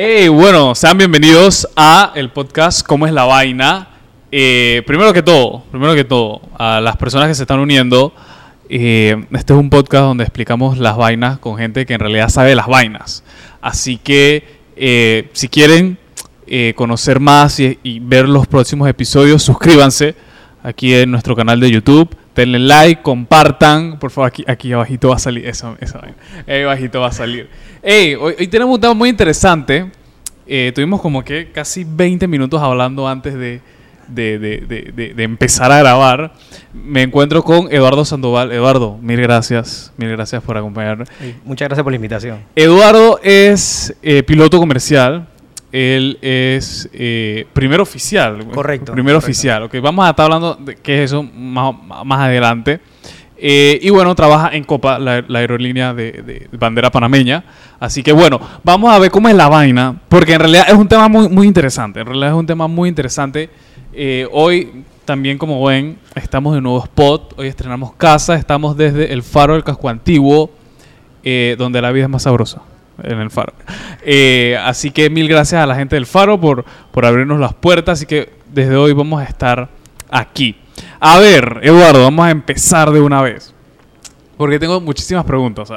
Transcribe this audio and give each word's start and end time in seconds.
Hey, 0.00 0.28
bueno, 0.28 0.76
sean 0.76 0.96
bienvenidos 0.96 1.66
a 1.74 2.12
el 2.14 2.30
podcast 2.30 2.86
¿Cómo 2.86 3.08
es 3.08 3.12
la 3.12 3.24
vaina? 3.24 3.88
Eh, 4.30 4.84
primero 4.86 5.12
que 5.12 5.24
todo, 5.24 5.64
primero 5.72 5.92
que 5.96 6.04
todo, 6.04 6.40
a 6.56 6.80
las 6.80 6.96
personas 6.96 7.26
que 7.26 7.34
se 7.34 7.42
están 7.42 7.58
uniendo, 7.58 8.14
eh, 8.68 9.16
este 9.32 9.54
es 9.54 9.58
un 9.58 9.70
podcast 9.70 10.04
donde 10.04 10.22
explicamos 10.22 10.78
las 10.78 10.96
vainas 10.96 11.40
con 11.40 11.56
gente 11.56 11.84
que 11.84 11.94
en 11.94 11.98
realidad 11.98 12.28
sabe 12.28 12.54
las 12.54 12.68
vainas. 12.68 13.24
Así 13.60 13.96
que 13.96 14.44
eh, 14.76 15.30
si 15.32 15.48
quieren 15.48 15.98
conocer 16.76 17.18
más 17.18 17.58
y 17.58 17.98
ver 17.98 18.28
los 18.28 18.46
próximos 18.46 18.88
episodios, 18.88 19.42
suscríbanse 19.42 20.14
aquí 20.62 20.94
en 20.94 21.10
nuestro 21.10 21.34
canal 21.34 21.58
de 21.58 21.72
YouTube. 21.72 22.08
Denle 22.38 22.60
like, 22.60 23.02
compartan. 23.02 23.98
Por 23.98 24.12
favor, 24.12 24.28
aquí, 24.28 24.44
aquí 24.46 24.72
abajito 24.72 25.08
va 25.08 25.16
a 25.16 25.18
salir 25.18 25.44
esa 25.44 25.70
vaina. 25.72 26.14
Ahí 26.46 26.62
abajito 26.62 27.00
va 27.00 27.08
a 27.08 27.12
salir. 27.12 27.48
Hey, 27.82 28.14
hoy, 28.14 28.34
hoy 28.38 28.46
tenemos 28.46 28.76
un 28.76 28.80
tema 28.80 28.94
muy 28.94 29.08
interesante. 29.08 29.90
Eh, 30.46 30.70
tuvimos 30.72 31.00
como 31.00 31.24
que 31.24 31.50
casi 31.50 31.84
20 31.84 32.28
minutos 32.28 32.62
hablando 32.62 33.08
antes 33.08 33.34
de, 33.34 33.60
de, 34.06 34.38
de- 34.38 34.60
de- 34.68 34.92
de- 34.94 35.14
de 35.14 35.22
empezar 35.24 35.72
a 35.72 35.78
grabar. 35.78 36.32
Me 36.72 37.02
encuentro 37.02 37.42
con 37.42 37.72
Eduardo 37.72 38.04
Sandoval. 38.04 38.52
Eduardo, 38.52 38.96
mil 39.02 39.20
gracias. 39.20 39.92
Mil 39.96 40.08
gracias 40.10 40.40
por 40.40 40.56
acompañarme. 40.56 41.06
Muchas 41.44 41.68
gracias 41.68 41.82
por 41.82 41.92
la 41.92 41.96
invitación. 41.96 42.38
Eduardo 42.54 43.18
es 43.24 43.94
eh, 44.02 44.22
piloto 44.22 44.58
comercial. 44.60 45.26
Él 45.70 46.18
es 46.22 46.88
eh, 46.92 47.46
primer 47.52 47.80
oficial. 47.80 48.46
Correcto, 48.52 48.92
Primer 48.92 49.14
correcto. 49.14 49.26
oficial. 49.26 49.62
Ok, 49.64 49.76
vamos 49.82 50.06
a 50.06 50.10
estar 50.10 50.24
hablando 50.24 50.54
de 50.54 50.76
qué 50.76 51.04
es 51.04 51.10
eso 51.10 51.22
más, 51.22 51.74
más 52.04 52.20
adelante. 52.20 52.80
Eh, 53.36 53.78
y 53.82 53.90
bueno, 53.90 54.14
trabaja 54.14 54.50
en 54.56 54.64
Copa, 54.64 54.98
la, 54.98 55.22
la 55.28 55.38
aerolínea 55.38 55.94
de, 55.94 56.10
de 56.12 56.48
bandera 56.58 56.90
panameña. 56.90 57.44
Así 57.78 58.02
que 58.02 58.12
bueno, 58.12 58.40
vamos 58.64 58.92
a 58.92 58.98
ver 58.98 59.10
cómo 59.10 59.28
es 59.28 59.34
la 59.34 59.48
vaina. 59.48 60.00
Porque 60.08 60.32
en 60.32 60.40
realidad 60.40 60.64
es 60.68 60.74
un 60.74 60.88
tema 60.88 61.08
muy, 61.08 61.28
muy 61.28 61.46
interesante. 61.46 62.00
En 62.00 62.06
realidad 62.06 62.30
es 62.30 62.34
un 62.34 62.46
tema 62.46 62.66
muy 62.66 62.88
interesante. 62.88 63.50
Eh, 63.92 64.26
hoy 64.32 64.84
también, 65.04 65.38
como 65.38 65.64
ven, 65.64 65.98
estamos 66.14 66.56
en 66.56 66.62
nuevo 66.64 66.82
spot. 66.82 67.34
Hoy 67.38 67.46
estrenamos 67.46 67.92
casa. 67.94 68.34
Estamos 68.34 68.76
desde 68.76 69.12
el 69.12 69.22
Faro 69.22 69.52
del 69.54 69.64
Casco 69.64 69.88
Antiguo 69.88 70.50
eh, 71.24 71.56
donde 71.58 71.82
la 71.82 71.90
vida 71.92 72.04
es 72.04 72.10
más 72.10 72.22
sabrosa, 72.22 72.62
en 73.02 73.18
el 73.18 73.30
Faro. 73.30 73.52
Eh, 74.02 74.58
así 74.62 74.90
que 74.90 75.10
mil 75.10 75.28
gracias 75.28 75.62
a 75.62 75.66
la 75.66 75.74
gente 75.74 75.96
del 75.96 76.06
Faro 76.06 76.40
por, 76.40 76.64
por 76.92 77.04
abrirnos 77.04 77.38
las 77.40 77.54
puertas, 77.54 77.98
así 77.98 78.06
que 78.06 78.30
desde 78.52 78.76
hoy 78.76 78.92
vamos 78.92 79.20
a 79.20 79.24
estar 79.24 79.68
aquí. 80.10 80.56
A 81.00 81.18
ver, 81.18 81.60
Eduardo, 81.62 82.02
vamos 82.02 82.26
a 82.26 82.30
empezar 82.30 82.90
de 82.90 83.00
una 83.00 83.22
vez. 83.22 83.54
Porque 84.36 84.58
tengo 84.58 84.80
muchísimas 84.80 85.24
preguntas. 85.24 85.68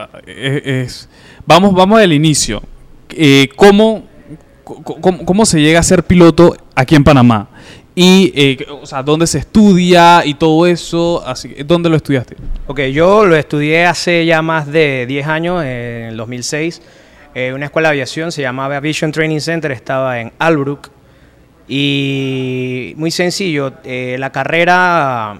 vamos, 1.46 1.74
vamos 1.74 2.00
del 2.00 2.14
inicio. 2.14 2.62
Eh, 3.10 3.50
¿cómo, 3.56 4.04
cómo, 4.64 5.26
cómo 5.26 5.46
se 5.46 5.60
llega 5.60 5.80
a 5.80 5.84
ser 5.84 6.04
piloto 6.04 6.56
aquí 6.76 6.96
en 6.96 7.04
Panamá? 7.04 7.50
Y, 7.94 8.32
eh, 8.36 8.66
o 8.70 8.86
sea, 8.86 9.04
¿dónde 9.04 9.28
se 9.28 9.40
estudia 9.40 10.26
y 10.26 10.36
todo 10.36 10.66
eso? 10.66 11.22
Así, 11.26 11.50
¿Dónde 11.66 11.90
lo 11.90 11.98
estudiaste? 11.98 12.38
Ok, 12.68 12.80
yo 12.84 13.26
lo 13.26 13.36
estudié 13.36 13.86
hace 13.86 14.26
ya 14.26 14.42
más 14.42 14.68
de 14.68 15.06
10 15.08 15.28
años, 15.28 15.64
en 15.64 16.06
el 16.06 16.18
2006. 16.18 16.82
En 17.34 17.54
una 17.54 17.66
escuela 17.66 17.90
de 17.90 17.94
aviación, 17.94 18.32
se 18.32 18.42
llamaba 18.42 18.78
Aviation 18.78 19.12
Training 19.12 19.40
Center, 19.40 19.72
estaba 19.72 20.20
en 20.20 20.32
Albrook. 20.40 20.90
Y 21.68 22.94
muy 22.98 23.12
sencillo, 23.12 23.74
eh, 23.84 24.18
la 24.20 24.32
carrera 24.32 25.40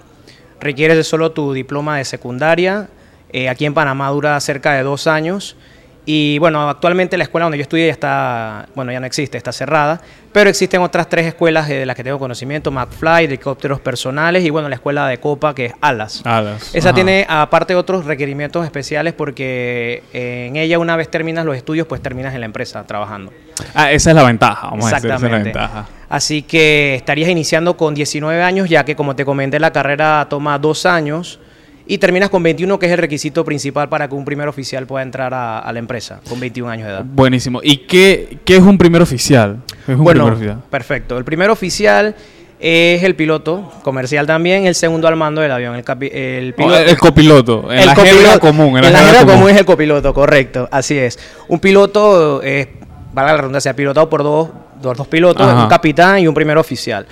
requiere 0.60 0.94
de 0.94 1.04
solo 1.04 1.32
tu 1.32 1.52
diploma 1.52 1.98
de 1.98 2.04
secundaria. 2.04 2.88
Eh, 3.32 3.48
aquí 3.48 3.66
en 3.66 3.74
Panamá 3.74 4.08
dura 4.10 4.40
cerca 4.40 4.72
de 4.72 4.82
dos 4.82 5.06
años. 5.06 5.56
Y 6.04 6.38
bueno, 6.40 6.68
actualmente 6.68 7.16
la 7.16 7.22
escuela 7.22 7.44
donde 7.44 7.58
yo 7.58 7.62
estudié 7.62 7.86
ya 7.86 7.92
está, 7.92 8.66
bueno, 8.74 8.90
ya 8.90 8.98
no 8.98 9.06
existe, 9.06 9.38
está 9.38 9.52
cerrada, 9.52 10.00
pero 10.32 10.50
existen 10.50 10.82
otras 10.82 11.08
tres 11.08 11.26
escuelas 11.26 11.68
de 11.68 11.86
las 11.86 11.94
que 11.94 12.02
tengo 12.02 12.18
conocimiento, 12.18 12.72
McFly, 12.72 13.26
helicópteros 13.26 13.78
personales 13.78 14.44
y 14.44 14.50
bueno, 14.50 14.68
la 14.68 14.74
escuela 14.74 15.06
de 15.06 15.18
Copa 15.20 15.54
que 15.54 15.66
es 15.66 15.74
Alas. 15.80 16.22
Alas. 16.24 16.74
Esa 16.74 16.88
Ajá. 16.88 16.94
tiene 16.96 17.24
aparte 17.28 17.76
otros 17.76 18.04
requerimientos 18.04 18.64
especiales 18.64 19.12
porque 19.12 20.02
en 20.12 20.56
ella 20.56 20.80
una 20.80 20.96
vez 20.96 21.08
terminas 21.08 21.44
los 21.44 21.56
estudios, 21.56 21.86
pues 21.86 22.02
terminas 22.02 22.34
en 22.34 22.40
la 22.40 22.46
empresa 22.46 22.84
trabajando. 22.84 23.32
Ah, 23.72 23.92
esa 23.92 24.10
es 24.10 24.16
la 24.16 24.24
ventaja, 24.24 24.70
vamos 24.70 24.86
a 24.86 24.96
decir, 24.96 25.06
esa 25.08 25.14
es 25.14 25.22
la 25.22 25.28
Exactamente. 25.28 25.58
ventaja. 25.58 25.86
Así 26.08 26.42
que 26.42 26.96
estarías 26.96 27.30
iniciando 27.30 27.76
con 27.76 27.94
19 27.94 28.42
años, 28.42 28.68
ya 28.68 28.84
que 28.84 28.96
como 28.96 29.14
te 29.14 29.24
comenté, 29.24 29.60
la 29.60 29.70
carrera 29.72 30.26
toma 30.28 30.58
dos 30.58 30.84
años 30.84 31.38
y 31.86 31.98
terminas 31.98 32.30
con 32.30 32.42
21, 32.42 32.78
que 32.78 32.86
es 32.86 32.92
el 32.92 32.98
requisito 32.98 33.44
principal 33.44 33.88
para 33.88 34.08
que 34.08 34.14
un 34.14 34.24
primer 34.24 34.48
oficial 34.48 34.86
pueda 34.86 35.02
entrar 35.02 35.34
a, 35.34 35.58
a 35.58 35.72
la 35.72 35.78
empresa, 35.78 36.20
con 36.28 36.38
21 36.40 36.70
años 36.70 36.86
de 36.86 36.92
edad. 36.94 37.04
Buenísimo. 37.04 37.60
¿Y 37.62 37.78
qué, 37.78 38.38
qué 38.44 38.56
es 38.56 38.62
un 38.62 38.78
primer 38.78 39.02
oficial? 39.02 39.58
¿Qué 39.86 39.92
es 39.92 39.98
un 39.98 40.04
bueno, 40.04 40.20
primer 40.24 40.34
oficial? 40.38 40.62
perfecto. 40.70 41.18
El 41.18 41.24
primer 41.24 41.50
oficial 41.50 42.14
es 42.60 43.02
el 43.02 43.16
piloto 43.16 43.72
comercial 43.82 44.24
también, 44.26 44.66
el 44.66 44.76
segundo 44.76 45.08
al 45.08 45.16
mando 45.16 45.40
del 45.40 45.50
avión. 45.50 45.74
El, 45.74 45.84
capi- 45.84 46.10
el 46.12 46.54
piloto, 46.54 46.78
el, 46.78 46.88
el 46.88 46.98
copiloto. 46.98 47.72
En 47.72 47.78
el 47.80 47.86
la 47.86 47.94
copiloto- 47.96 48.38
común. 48.38 48.78
En 48.78 48.92
la, 48.92 48.98
jerga 49.00 49.26
común 49.26 49.50
es 49.50 49.56
el 49.56 49.64
copiloto, 49.64 50.14
correcto. 50.14 50.68
Así 50.70 50.96
es. 50.96 51.18
Un 51.48 51.58
piloto 51.58 52.40
es, 52.42 52.68
valga 53.12 53.32
la 53.32 53.38
redundancia, 53.38 53.74
pilotado 53.74 54.08
por 54.08 54.22
dos, 54.22 54.50
dos, 54.80 54.96
dos 54.96 55.08
pilotos, 55.08 55.44
Ajá. 55.44 55.64
un 55.64 55.68
capitán 55.68 56.20
y 56.20 56.28
un 56.28 56.34
primer 56.34 56.56
oficial. 56.56 57.04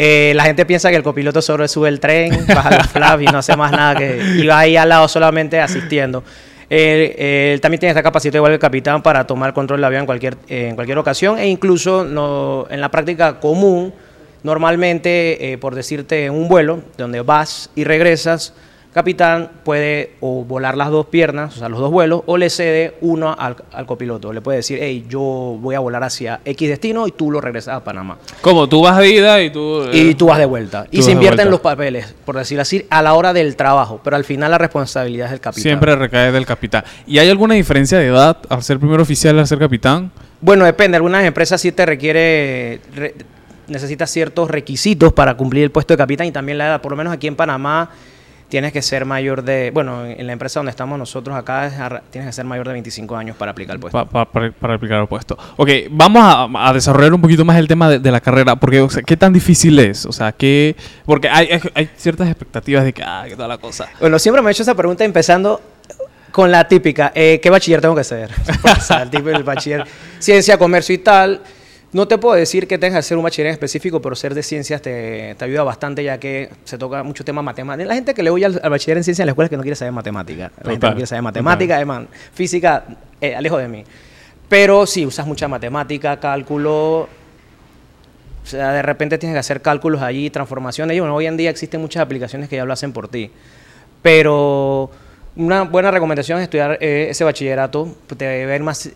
Eh, 0.00 0.32
la 0.36 0.44
gente 0.44 0.64
piensa 0.64 0.90
que 0.90 0.96
el 0.96 1.02
copiloto 1.02 1.42
solo 1.42 1.66
sube 1.66 1.88
el 1.88 1.98
tren, 1.98 2.46
baja 2.46 2.70
los 2.70 2.86
flaps 2.86 3.20
y 3.20 3.26
no 3.26 3.38
hace 3.38 3.56
más 3.56 3.72
nada 3.72 3.96
que 3.96 4.46
va 4.48 4.60
ahí 4.60 4.76
al 4.76 4.88
lado 4.88 5.08
solamente 5.08 5.60
asistiendo. 5.60 6.22
Él, 6.70 7.60
también 7.60 7.80
tiene 7.80 7.90
esta 7.90 8.02
capacidad 8.02 8.36
igual 8.36 8.52
el 8.52 8.60
capitán 8.60 9.02
para 9.02 9.26
tomar 9.26 9.52
control 9.52 9.80
del 9.80 9.86
avión 9.86 10.00
en 10.02 10.06
cualquier, 10.06 10.36
en 10.48 10.76
cualquier 10.76 10.98
ocasión 10.98 11.36
e 11.38 11.48
incluso 11.48 12.04
no, 12.04 12.68
en 12.70 12.80
la 12.80 12.90
práctica 12.90 13.40
común, 13.40 13.92
normalmente, 14.44 15.52
eh, 15.52 15.58
por 15.58 15.74
decirte, 15.74 16.26
en 16.26 16.32
un 16.32 16.46
vuelo 16.46 16.82
donde 16.96 17.22
vas 17.22 17.70
y 17.74 17.82
regresas, 17.82 18.54
capitán 18.98 19.50
puede 19.64 20.12
o 20.20 20.44
volar 20.44 20.76
las 20.76 20.90
dos 20.90 21.06
piernas, 21.06 21.56
o 21.56 21.58
sea, 21.60 21.68
los 21.68 21.78
dos 21.80 21.90
vuelos, 21.90 22.22
o 22.26 22.36
le 22.36 22.50
cede 22.50 22.94
uno 23.00 23.34
al, 23.38 23.56
al 23.72 23.86
copiloto. 23.86 24.32
Le 24.32 24.40
puede 24.40 24.58
decir, 24.58 24.78
hey, 24.82 25.06
yo 25.08 25.20
voy 25.22 25.74
a 25.74 25.80
volar 25.80 26.02
hacia 26.04 26.40
X 26.44 26.68
destino 26.68 27.06
y 27.06 27.12
tú 27.12 27.30
lo 27.30 27.40
regresas 27.40 27.76
a 27.76 27.84
Panamá. 27.84 28.18
Como 28.40 28.68
tú 28.68 28.82
vas 28.82 28.98
de 28.98 29.08
ida 29.10 29.40
y 29.40 29.50
tú. 29.50 29.82
eh, 29.84 29.96
Y 30.10 30.14
tú 30.14 30.26
vas 30.26 30.38
de 30.38 30.46
vuelta. 30.46 30.86
Y 30.90 31.02
se 31.02 31.12
invierten 31.12 31.50
los 31.50 31.60
papeles, 31.60 32.14
por 32.24 32.36
decirlo 32.36 32.62
así, 32.62 32.84
a 32.90 33.00
la 33.02 33.14
hora 33.14 33.32
del 33.32 33.54
trabajo. 33.56 34.00
Pero 34.02 34.16
al 34.16 34.24
final 34.24 34.50
la 34.50 34.58
responsabilidad 34.58 35.26
es 35.26 35.30
del 35.32 35.40
capitán. 35.40 35.62
Siempre 35.62 35.94
recae 35.96 36.32
del 36.32 36.44
capitán. 36.46 36.84
¿Y 37.06 37.18
hay 37.18 37.28
alguna 37.30 37.54
diferencia 37.54 37.98
de 37.98 38.06
edad 38.08 38.36
al 38.48 38.62
ser 38.62 38.78
primer 38.78 39.00
oficial 39.00 39.36
y 39.36 39.38
al 39.38 39.46
ser 39.46 39.58
capitán? 39.58 40.10
Bueno, 40.40 40.64
depende. 40.64 40.96
Algunas 40.96 41.24
empresas 41.24 41.60
sí 41.60 41.72
te 41.72 41.86
requiere, 41.86 42.80
re- 42.94 43.14
necesitas 43.68 44.10
ciertos 44.10 44.50
requisitos 44.50 45.12
para 45.12 45.34
cumplir 45.36 45.64
el 45.64 45.70
puesto 45.70 45.94
de 45.94 45.98
capitán 45.98 46.26
y 46.26 46.32
también 46.32 46.58
la 46.58 46.66
edad. 46.66 46.80
Por 46.80 46.92
lo 46.92 46.96
menos 46.96 47.12
aquí 47.12 47.26
en 47.26 47.36
Panamá 47.36 47.90
tienes 48.48 48.72
que 48.72 48.80
ser 48.82 49.04
mayor 49.04 49.42
de, 49.42 49.70
bueno, 49.72 50.04
en 50.06 50.26
la 50.26 50.32
empresa 50.32 50.58
donde 50.60 50.70
estamos 50.70 50.98
nosotros 50.98 51.36
acá 51.36 52.02
tienes 52.10 52.28
que 52.28 52.32
ser 52.32 52.44
mayor 52.46 52.66
de 52.66 52.72
25 52.72 53.16
años 53.16 53.36
para 53.36 53.50
aplicar 53.52 53.74
el 53.76 53.80
puesto. 53.80 53.98
Pa- 53.98 54.04
pa- 54.06 54.24
para, 54.30 54.50
para 54.52 54.74
aplicar 54.74 55.00
el 55.00 55.06
puesto. 55.06 55.36
Ok, 55.56 55.68
vamos 55.90 56.22
a, 56.24 56.68
a 56.68 56.72
desarrollar 56.72 57.12
un 57.12 57.20
poquito 57.20 57.44
más 57.44 57.58
el 57.58 57.68
tema 57.68 57.88
de, 57.90 57.98
de 57.98 58.10
la 58.10 58.20
carrera, 58.20 58.56
porque, 58.56 58.80
o 58.80 58.88
sea, 58.90 59.02
¿qué 59.02 59.16
tan 59.16 59.32
difícil 59.32 59.78
es? 59.78 60.06
O 60.06 60.12
sea, 60.12 60.32
¿qué...? 60.32 60.74
Porque 61.04 61.28
hay, 61.28 61.48
hay, 61.52 61.60
hay 61.74 61.90
ciertas 61.96 62.26
expectativas 62.28 62.84
de 62.84 62.92
que, 62.92 63.02
ah, 63.02 63.24
qué 63.28 63.36
tal 63.36 63.48
la 63.48 63.58
cosa. 63.58 63.86
Bueno, 64.00 64.18
siempre 64.18 64.40
me 64.42 64.48
he 64.48 64.52
hecho 64.52 64.62
esa 64.62 64.74
pregunta 64.74 65.04
empezando 65.04 65.60
con 66.32 66.50
la 66.50 66.66
típica, 66.68 67.12
eh, 67.14 67.40
¿qué 67.42 67.50
bachiller 67.50 67.80
tengo 67.80 67.94
que 67.94 68.04
ser? 68.04 68.30
o 68.78 68.80
sea, 68.80 69.02
el 69.02 69.10
tipo 69.10 69.28
del 69.28 69.42
bachiller, 69.42 69.84
ciencia, 70.18 70.56
comercio 70.58 70.94
y 70.94 70.98
tal. 70.98 71.40
No 71.90 72.06
te 72.06 72.18
puedo 72.18 72.34
decir 72.34 72.68
que 72.68 72.76
tengas 72.76 72.96
que 72.96 72.98
hacer 72.98 73.16
un 73.16 73.24
bachiller 73.24 73.46
en 73.46 73.52
específico, 73.54 74.02
pero 74.02 74.14
ser 74.14 74.34
de 74.34 74.42
ciencias 74.42 74.82
te, 74.82 75.34
te 75.38 75.44
ayuda 75.46 75.62
bastante 75.62 76.04
ya 76.04 76.18
que 76.18 76.50
se 76.64 76.76
toca 76.76 77.02
mucho 77.02 77.24
tema 77.24 77.40
matemática. 77.40 77.88
La 77.88 77.94
gente 77.94 78.12
que 78.12 78.22
le 78.22 78.28
oye 78.28 78.44
al, 78.44 78.60
al 78.62 78.70
bachiller 78.70 78.98
en 78.98 79.04
ciencias 79.04 79.20
en 79.24 79.26
la 79.26 79.32
escuela 79.32 79.46
es 79.46 79.50
que 79.50 79.56
no 79.56 79.62
quiere 79.62 79.74
saber 79.76 79.92
matemática. 79.92 80.50
La 80.58 80.70
gente 80.70 80.74
Total, 80.76 80.90
no 80.90 80.96
quiere 80.96 81.06
saber 81.06 81.22
matemática, 81.22 81.76
además, 81.76 82.02
física, 82.34 82.84
eh, 83.22 83.34
alejo 83.34 83.56
de 83.56 83.68
mí. 83.68 83.84
Pero 84.50 84.86
sí, 84.86 85.06
usas 85.06 85.26
mucha 85.26 85.48
matemática, 85.48 86.20
cálculo, 86.20 87.00
o 87.02 87.08
sea, 88.44 88.72
de 88.72 88.82
repente 88.82 89.16
tienes 89.16 89.34
que 89.34 89.40
hacer 89.40 89.62
cálculos 89.62 90.02
allí, 90.02 90.28
transformaciones. 90.28 90.94
Y 90.94 91.00
bueno, 91.00 91.14
hoy 91.14 91.24
en 91.26 91.38
día 91.38 91.48
existen 91.48 91.80
muchas 91.80 92.02
aplicaciones 92.02 92.50
que 92.50 92.56
ya 92.56 92.66
lo 92.66 92.72
hacen 92.74 92.92
por 92.92 93.08
ti. 93.08 93.30
Pero 94.02 94.90
una 95.36 95.62
buena 95.62 95.90
recomendación 95.90 96.38
es 96.38 96.44
estudiar 96.44 96.78
eh, 96.80 97.08
ese 97.10 97.24
bachillerato. 97.24 97.94
Te 98.16 98.26
va 98.26 98.44
a 98.44 98.46
ver 98.46 98.62
más, 98.62 98.90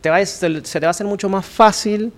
te 0.00 0.10
va 0.10 0.16
a- 0.16 0.26
se 0.26 0.64
se 0.64 0.80
te 0.80 0.86
va 0.86 0.88
a 0.88 0.90
hacer 0.90 1.06
mucho 1.06 1.28
más 1.28 1.46
fácil 1.46 2.12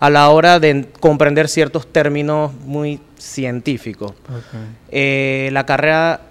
a 0.00 0.08
la 0.08 0.30
hora 0.30 0.58
de 0.58 0.88
comprender 0.98 1.48
ciertos 1.48 1.86
términos 1.86 2.52
muy 2.64 3.00
científicos. 3.18 4.12
Eh, 4.90 5.50
la 5.52 5.66
carrera 5.66 6.22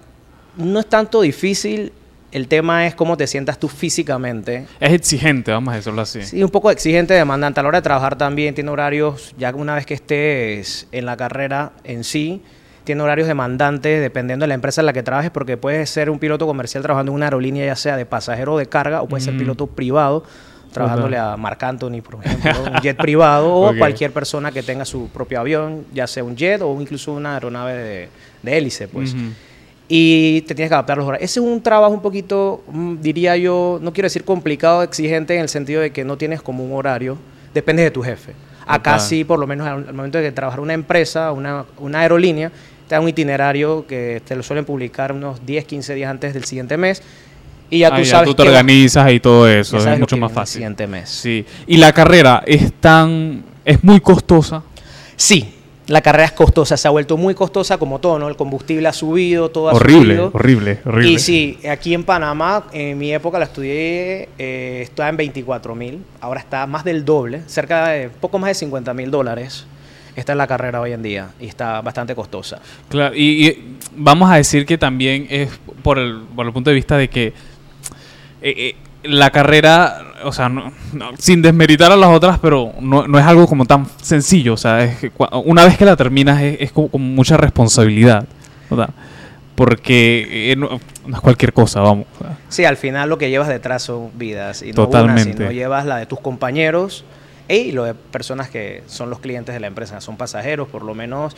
no 0.56 0.80
es 0.80 0.86
tanto 0.86 1.20
difícil, 1.20 1.92
el 2.32 2.48
tema 2.48 2.86
es 2.86 2.96
cómo 2.96 3.16
te 3.16 3.28
sientas 3.28 3.58
tú 3.58 3.68
físicamente. 3.68 4.66
Es 4.80 4.92
exigente, 4.92 5.52
vamos 5.52 5.72
a 5.72 5.76
decirlo 5.76 6.02
así. 6.02 6.22
Sí, 6.22 6.42
un 6.42 6.50
poco 6.50 6.70
exigente, 6.72 7.14
demandante. 7.14 7.60
A 7.60 7.62
la 7.62 7.68
hora 7.68 7.78
de 7.78 7.82
trabajar 7.82 8.18
también 8.18 8.54
tiene 8.54 8.70
horarios, 8.70 9.34
ya 9.38 9.54
una 9.54 9.76
vez 9.76 9.86
que 9.86 9.94
estés 9.94 10.88
en 10.90 11.06
la 11.06 11.16
carrera 11.16 11.72
en 11.84 12.02
sí, 12.02 12.42
tiene 12.82 13.02
horarios 13.02 13.28
demandantes 13.28 14.00
dependiendo 14.00 14.44
de 14.44 14.48
la 14.48 14.54
empresa 14.54 14.80
en 14.80 14.86
la 14.86 14.92
que 14.92 15.04
trabajes, 15.04 15.30
porque 15.30 15.56
puedes 15.56 15.90
ser 15.90 16.10
un 16.10 16.18
piloto 16.18 16.44
comercial 16.46 16.82
trabajando 16.82 17.12
en 17.12 17.16
una 17.16 17.26
aerolínea, 17.26 17.66
ya 17.66 17.76
sea 17.76 17.96
de 17.96 18.04
pasajero 18.04 18.54
o 18.54 18.58
de 18.58 18.66
carga, 18.66 19.02
o 19.02 19.06
puedes 19.06 19.24
ser 19.24 19.36
piloto 19.36 19.68
privado, 19.68 20.24
trabajándole 20.72 21.18
a 21.18 21.36
Marc 21.36 21.62
Anthony, 21.62 22.00
por 22.02 22.24
ejemplo, 22.24 22.72
un 22.72 22.80
jet 22.80 22.96
privado 22.96 23.54
o 23.54 23.76
cualquier 23.76 24.12
persona 24.12 24.52
que 24.52 24.62
tenga 24.62 24.84
su 24.84 25.08
propio 25.08 25.40
avión, 25.40 25.84
ya 25.92 26.06
sea 26.06 26.24
un 26.24 26.36
jet 26.36 26.62
o 26.62 26.80
incluso 26.80 27.12
una 27.12 27.34
aeronave 27.34 27.74
de, 27.74 28.08
de 28.42 28.58
hélice, 28.58 28.88
pues. 28.88 29.14
Y 29.92 30.42
te 30.42 30.54
tienes 30.54 30.70
que 30.70 30.74
adaptar 30.74 30.98
a 30.98 31.00
los 31.00 31.08
horarios. 31.08 31.28
Ese 31.28 31.40
es 31.40 31.46
un 31.46 31.60
trabajo 31.60 31.92
un 31.92 32.00
poquito, 32.00 32.62
mm, 32.68 33.00
diría 33.00 33.36
yo, 33.36 33.80
no 33.82 33.92
quiero 33.92 34.06
decir 34.06 34.24
complicado, 34.24 34.84
exigente 34.84 35.34
en 35.34 35.40
el 35.40 35.48
sentido 35.48 35.80
de 35.80 35.90
que 35.90 36.04
no 36.04 36.16
tienes 36.16 36.42
como 36.42 36.64
un 36.64 36.72
horario, 36.72 37.18
depende 37.52 37.82
de 37.82 37.90
tu 37.90 38.02
jefe. 38.02 38.34
Acá 38.66 39.00
sí, 39.00 39.24
por 39.24 39.40
lo 39.40 39.48
menos 39.48 39.66
al 39.66 39.92
momento 39.92 40.18
de 40.18 40.30
trabajar 40.30 40.60
una 40.60 40.74
empresa, 40.74 41.32
una, 41.32 41.64
una 41.78 42.00
aerolínea, 42.00 42.52
te 42.86 42.94
da 42.94 43.00
un 43.00 43.08
itinerario 43.08 43.84
que 43.86 44.22
te 44.24 44.36
lo 44.36 44.44
suelen 44.44 44.64
publicar 44.64 45.12
unos 45.12 45.44
10, 45.44 45.64
15 45.64 45.94
días 45.94 46.10
antes 46.10 46.34
del 46.34 46.44
siguiente 46.44 46.76
mes. 46.76 47.02
Y 47.70 47.78
ya 47.78 47.94
tú 47.94 48.04
sabes. 48.04 48.28
Tú 48.28 48.34
te 48.34 48.42
organizas 48.42 49.10
y 49.12 49.20
todo 49.20 49.48
eso, 49.48 49.78
es 49.78 49.98
mucho 49.98 50.16
más 50.16 50.32
fácil. 50.32 50.62
El 50.62 50.64
siguiente 50.64 50.86
mes. 50.86 51.08
Sí. 51.08 51.44
¿Y 51.66 51.76
la 51.76 51.92
carrera 51.92 52.42
es 52.46 52.72
tan. 52.74 53.44
es 53.64 53.82
muy 53.84 54.00
costosa? 54.00 54.62
Sí, 55.16 55.54
la 55.90 56.02
carrera 56.02 56.26
es 56.26 56.32
costosa, 56.32 56.76
se 56.76 56.86
ha 56.86 56.90
vuelto 56.92 57.16
muy 57.16 57.34
costosa 57.34 57.76
como 57.76 57.98
todo, 57.98 58.16
¿no? 58.18 58.28
El 58.28 58.36
combustible 58.36 58.86
ha 58.86 58.92
subido, 58.92 59.50
todo 59.50 59.70
ha 59.70 59.74
subido. 59.74 60.30
Horrible, 60.32 60.78
horrible. 60.84 61.10
Y 61.10 61.18
sí, 61.18 61.58
aquí 61.68 61.94
en 61.94 62.04
Panamá, 62.04 62.66
en 62.72 62.96
mi 62.96 63.12
época 63.12 63.40
la 63.40 63.46
estudié, 63.46 64.28
eh, 64.38 64.82
estaba 64.82 65.08
en 65.08 65.16
24 65.16 65.74
mil, 65.74 66.04
ahora 66.20 66.38
está 66.38 66.64
más 66.68 66.84
del 66.84 67.04
doble, 67.04 67.42
cerca 67.46 67.88
de 67.88 68.08
poco 68.08 68.38
más 68.38 68.50
de 68.50 68.54
50 68.54 68.94
mil 68.94 69.10
dólares. 69.10 69.66
Esta 70.14 70.32
es 70.32 70.38
la 70.38 70.46
carrera 70.46 70.80
hoy 70.80 70.92
en 70.92 71.02
día 71.02 71.30
y 71.40 71.46
está 71.46 71.80
bastante 71.80 72.14
costosa. 72.14 72.60
Claro, 72.88 73.14
y, 73.16 73.76
vamos 73.96 74.30
a 74.30 74.36
decir 74.36 74.66
que 74.66 74.78
también 74.78 75.26
es 75.28 75.50
por 75.82 75.98
el, 75.98 76.20
por 76.36 76.46
el 76.46 76.52
punto 76.52 76.70
de 76.70 76.74
vista 76.74 76.96
de 76.96 77.08
que 77.08 77.32
eh, 78.42 78.54
eh, 78.56 78.76
la 79.02 79.30
carrera, 79.30 80.14
o 80.24 80.32
sea, 80.32 80.50
sin 81.18 81.42
desmeritar 81.42 81.90
a 81.92 81.96
las 81.96 82.10
otras, 82.10 82.38
pero 82.38 82.72
no, 82.80 83.18
es 83.18 83.24
algo 83.24 83.46
como 83.46 83.64
tan 83.64 83.86
sencillo. 84.02 84.54
O 84.54 84.56
sea, 84.56 84.84
es 84.84 85.10
una 85.44 85.64
vez 85.64 85.78
que 85.78 85.84
la 85.84 85.96
terminas 85.96 86.42
es, 86.42 86.72
con, 86.72 86.90
mucha 86.92 87.36
responsabilidad. 87.36 88.26
¿verdad? 88.68 88.90
Porque 89.54 90.52
eh, 90.52 90.56
no, 90.56 90.80
es 91.12 91.20
cualquier 91.20 91.52
cosa, 91.52 91.80
vamos. 91.80 92.06
Sí, 92.48 92.64
al 92.64 92.76
final 92.76 93.08
lo 93.08 93.18
que 93.18 93.30
llevas 93.30 93.48
detrás 93.48 93.82
son 93.82 94.10
vidas. 94.14 94.62
Y 94.62 94.68
no 94.68 94.74
Totalmente. 94.86 95.36
sino 95.36 95.50
llevas 95.50 95.86
la 95.86 95.96
de 95.96 96.06
tus 96.06 96.20
compañeros 96.20 97.04
y 97.48 97.72
lo 97.72 97.84
de 97.84 97.94
personas 97.94 98.48
que 98.48 98.82
son 98.86 99.10
los 99.10 99.18
clientes 99.18 99.54
de 99.54 99.60
la 99.60 99.66
empresa, 99.66 100.00
son 100.00 100.16
pasajeros, 100.16 100.68
por 100.68 100.84
lo 100.84 100.94
menos 100.94 101.36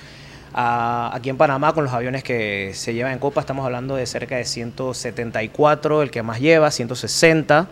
aquí 0.54 1.31
en 1.31 1.37
Panamá, 1.37 1.72
con 1.72 1.84
los 1.84 1.93
aviones 1.93 2.22
que 2.22 2.72
se 2.75 2.94
llevan 2.94 3.12
en 3.12 3.19
Copa, 3.19 3.40
estamos 3.40 3.64
hablando 3.64 3.96
de 3.96 4.06
cerca 4.06 4.37
de 4.37 4.44
174, 4.44 6.02
el 6.02 6.10
que 6.10 6.22
más 6.22 6.40
lleva, 6.40 6.70
160. 6.70 7.69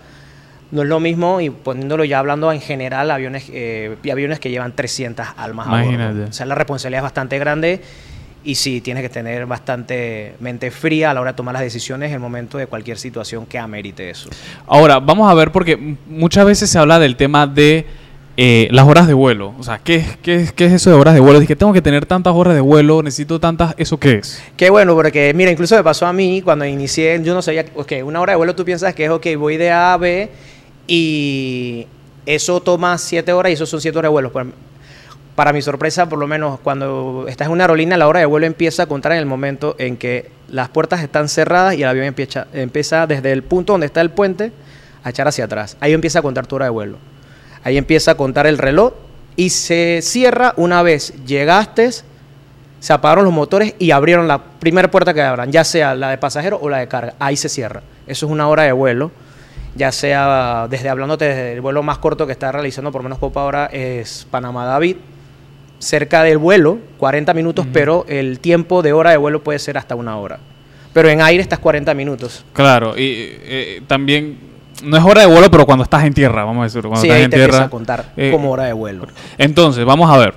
No 0.71 0.83
es 0.83 0.89
lo 0.89 1.01
mismo, 1.01 1.41
y 1.41 1.51
poniéndolo 1.51 2.05
ya 2.05 2.21
hablando 2.21 2.53
en 2.53 2.61
general, 2.61 3.11
aviones, 3.11 3.51
eh, 3.53 3.97
aviones 4.11 4.39
que 4.39 4.51
llevan 4.51 4.75
300 4.75 5.27
almas 5.37 5.67
Imagínate. 5.67 6.25
a 6.25 6.27
O 6.27 6.33
sea, 6.33 6.47
la 6.47 6.55
responsabilidad 6.55 7.01
es 7.01 7.05
bastante 7.05 7.39
grande 7.39 7.81
y 8.43 8.55
sí, 8.55 8.81
tienes 8.81 9.03
que 9.03 9.09
tener 9.09 9.45
bastante 9.47 10.35
mente 10.41 10.71
fría 10.71 11.11
a 11.11 11.15
la 11.15 11.21
hora 11.21 11.33
de 11.33 11.37
tomar 11.37 11.53
las 11.53 11.63
decisiones 11.63 12.09
en 12.09 12.15
el 12.15 12.21
momento 12.21 12.57
de 12.57 12.67
cualquier 12.67 12.99
situación 12.99 13.47
que 13.47 13.59
amerite 13.59 14.09
eso. 14.09 14.31
Ahora, 14.67 14.99
vamos 14.99 15.31
a 15.31 15.35
ver, 15.35 15.53
porque 15.53 15.97
muchas 16.07 16.47
veces 16.47 16.71
se 16.71 16.79
habla 16.79 16.99
del 16.99 17.17
tema 17.17 17.47
de 17.47 17.87
eh, 18.43 18.69
las 18.71 18.87
horas 18.87 19.07
de 19.07 19.13
vuelo. 19.13 19.53
O 19.59 19.63
sea, 19.63 19.81
¿qué, 19.81 20.03
qué, 20.23 20.49
qué 20.57 20.65
es 20.65 20.73
eso 20.73 20.89
de 20.89 20.97
horas 20.97 21.13
de 21.13 21.21
vuelo? 21.21 21.41
Dije, 21.41 21.57
tengo 21.57 21.75
que 21.75 21.83
tener 21.83 22.07
tantas 22.07 22.33
horas 22.33 22.55
de 22.55 22.63
vuelo, 22.63 23.03
necesito 23.03 23.39
tantas, 23.39 23.75
¿eso 23.77 24.01
qué 24.01 24.15
es? 24.15 24.43
Qué 24.57 24.71
bueno, 24.71 24.95
porque 24.95 25.35
mira, 25.35 25.51
incluso 25.51 25.77
me 25.77 25.85
pasó 25.85 26.07
a 26.07 26.15
mí 26.15 26.41
cuando 26.41 26.65
inicié, 26.65 27.21
yo 27.23 27.35
no 27.35 27.43
sabía, 27.43 27.67
ok, 27.75 27.93
una 28.03 28.19
hora 28.19 28.33
de 28.33 28.39
vuelo 28.39 28.55
tú 28.55 28.65
piensas 28.65 28.95
que 28.95 29.05
es, 29.05 29.11
ok, 29.11 29.27
voy 29.37 29.59
de 29.59 29.71
A 29.71 29.93
a 29.93 29.99
B 29.99 30.31
y 30.87 31.87
eso 32.25 32.63
toma 32.63 32.97
siete 32.97 33.31
horas 33.35 33.51
y 33.51 33.53
eso 33.53 33.67
son 33.67 33.79
siete 33.79 33.99
horas 33.99 34.09
de 34.09 34.13
vuelo. 34.13 34.33
Pues, 34.33 34.47
para 35.35 35.53
mi 35.53 35.61
sorpresa, 35.61 36.09
por 36.09 36.19
lo 36.19 36.27
menos 36.27 36.61
cuando 36.61 37.27
estás 37.29 37.49
en 37.49 37.53
una 37.53 37.65
aerolínea, 37.65 37.99
la 37.99 38.09
hora 38.09 38.21
de 38.21 38.27
vuelo 38.27 38.47
empieza 38.47 38.85
a 38.85 38.87
contar 38.87 39.13
en 39.13 39.19
el 39.19 39.27
momento 39.27 39.77
en 39.79 39.99
que 39.99 40.31
las 40.49 40.71
puertas 40.71 41.03
están 41.03 41.29
cerradas 41.29 41.75
y 41.75 41.83
el 41.83 41.89
avión 41.91 42.07
empieza, 42.07 42.47
empieza 42.55 43.07
desde 43.07 43.33
el 43.33 43.43
punto 43.43 43.75
donde 43.75 43.85
está 43.85 44.01
el 44.01 44.09
puente 44.09 44.51
a 45.05 45.11
echar 45.11 45.29
hacia 45.29 45.45
atrás. 45.45 45.77
Ahí 45.81 45.93
empieza 45.93 46.21
a 46.21 46.23
contar 46.23 46.47
tu 46.47 46.57
hora 46.57 46.65
de 46.65 46.71
vuelo. 46.71 47.10
Ahí 47.65 47.77
empieza 47.77 48.13
a 48.13 48.15
contar 48.15 48.47
el 48.47 48.59
reloj 48.59 48.95
y 49.37 49.51
se 49.51 50.01
cierra 50.03 50.55
una 50.57 50.83
vez 50.83 51.15
llegaste, 51.25 51.91
se 52.81 52.93
apagaron 52.93 53.25
los 53.25 53.35
motores 53.35 53.75
y 53.79 53.91
abrieron 53.91 54.29
la 54.29 54.43
primera 54.43 54.91
puerta 54.91 55.15
que 55.15 55.23
abran, 55.23 55.53
ya 55.53 55.65
sea 55.65 55.95
la 55.95 56.11
de 56.11 56.19
pasajero 56.19 56.59
o 56.61 56.69
la 56.69 56.79
de 56.79 56.89
carga. 56.89 57.15
Ahí 57.19 57.37
se 57.37 57.49
cierra. 57.49 57.83
Eso 58.07 58.27
es 58.27 58.33
una 58.33 58.49
hora 58.49 58.65
de 58.65 58.73
vuelo, 58.73 59.11
ya 59.77 59.93
sea 59.93 60.67
desde 60.69 60.89
hablándote 60.89 61.27
desde 61.27 61.53
el 61.53 61.61
vuelo 61.61 61.83
más 61.83 61.99
corto 61.99 62.27
que 62.27 62.33
está 62.33 62.51
realizando 62.51 62.91
por 62.91 63.03
menos 63.03 63.19
Copa 63.19 63.43
ahora 63.43 63.67
es 63.67 64.27
Panamá 64.31 64.65
David. 64.65 64.97
Cerca 65.79 66.23
del 66.23 66.37
vuelo, 66.37 66.79
40 66.99 67.33
minutos, 67.33 67.67
pero 67.73 68.05
el 68.07 68.41
tiempo 68.41 68.83
de 68.83 68.93
hora 68.93 69.13
de 69.13 69.17
vuelo 69.17 69.43
puede 69.43 69.59
ser 69.59 69.79
hasta 69.79 69.95
una 69.95 70.19
hora. 70.19 70.39
Pero 70.93 71.09
en 71.09 71.23
aire 71.23 71.43
estás 71.43 71.59
40 71.61 71.95
minutos. 71.95 72.45
Claro, 72.53 72.99
y 72.99 73.15
eh, 73.17 73.83
también 73.87 74.50
no 74.83 74.97
es 74.97 75.05
hora 75.05 75.23
de 75.23 75.27
vuelo, 75.27 75.51
pero 75.51 75.67
cuando 75.67 75.85
estás 75.85 76.05
en 76.05 76.15
tierra, 76.15 76.45
vamos 76.45 76.63
a 76.63 76.65
decir. 76.65 76.83
Cuando 76.83 77.01
sí, 77.01 77.07
estás 77.07 77.17
ahí 77.19 77.25
en 77.25 77.31
te 77.31 77.37
tierra. 77.37 77.65
a 77.65 77.71
contar 77.71 78.13
eh, 78.17 78.31
como 78.31 78.51
hora 78.51 78.65
de 78.65 78.73
vuelo. 78.73 79.07
Entonces, 79.39 79.85
vamos 79.85 80.11
a 80.11 80.17
ver. 80.17 80.35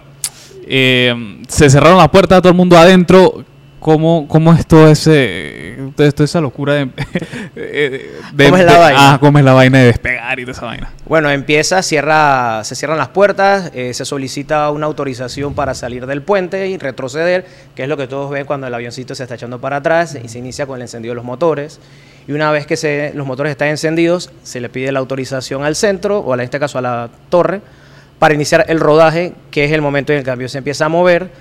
Eh, 0.66 1.42
se 1.48 1.70
cerraron 1.70 1.98
las 1.98 2.10
puertas, 2.10 2.42
todo 2.42 2.50
el 2.50 2.58
mundo 2.58 2.78
adentro. 2.78 3.44
¿Cómo, 3.84 4.28
cómo 4.30 4.54
es 4.54 4.66
todo 4.66 4.88
ese, 4.88 5.78
toda 5.96 6.08
esa 6.24 6.40
locura 6.40 6.74
de, 7.56 8.10
de, 8.34 8.46
¿Cómo 8.46 8.58
es 8.58 8.66
la 8.66 8.78
vaina? 8.78 9.14
Ah, 9.14 9.18
cómo 9.20 9.40
es 9.40 9.46
la 9.46 9.52
vaina 9.52 9.80
de 9.80 9.86
despegar 9.88 10.40
y 10.40 10.44
toda 10.44 10.54
esa 10.54 10.66
vaina. 10.66 10.90
Bueno, 11.06 11.30
empieza, 11.30 11.84
cierra, 11.84 12.64
se 12.64 12.76
cierran 12.76 12.98
las 12.98 13.10
puertas, 13.10 13.72
eh, 13.74 13.94
se 13.94 14.06
solicita 14.06 14.72
una 14.72 14.86
autorización 14.86 15.54
para 15.54 15.74
salir 15.74 16.06
del 16.06 16.22
puente 16.22 16.70
y 16.70 16.78
retroceder, 16.78 17.46
que 17.76 17.84
es 17.84 17.90
lo 17.90 17.98
que 17.98 18.08
todos 18.08 18.32
ven 18.32 18.46
cuando 18.46 18.68
el 18.68 18.74
avioncito 18.74 19.16
se 19.16 19.24
está 19.24 19.36
echando 19.36 19.60
para 19.60 19.78
atrás 19.78 20.18
y 20.24 20.30
se 20.30 20.40
inicia 20.40 20.66
con 20.66 20.78
el 20.78 20.84
encendido 20.84 21.12
de 21.12 21.18
los 21.18 21.26
motores 21.26 21.82
y 22.28 22.32
una 22.32 22.52
vez 22.52 22.66
que 22.66 22.78
se, 22.78 23.12
los 23.14 23.28
motores 23.28 23.52
están 23.52 23.68
encendidos, 23.68 24.32
se 24.44 24.62
le 24.62 24.70
pide 24.70 24.92
la 24.92 25.00
autorización 25.00 25.64
al 25.66 25.76
centro, 25.76 26.20
o 26.20 26.34
en 26.34 26.40
este 26.40 26.60
caso 26.60 26.78
a 26.78 26.82
la 26.82 27.10
torre, 27.30 27.62
para 28.18 28.34
iniciar 28.34 28.66
el 28.70 28.80
rodaje, 28.80 29.34
que 29.52 29.66
es 29.66 29.72
el 29.72 29.82
momento 29.82 30.14
en 30.14 30.20
el 30.20 30.24
que 30.24 30.30
el 30.30 30.36
avión 30.36 30.50
se 30.50 30.60
empieza 30.60 30.86
a 30.86 30.90
mover 30.90 31.32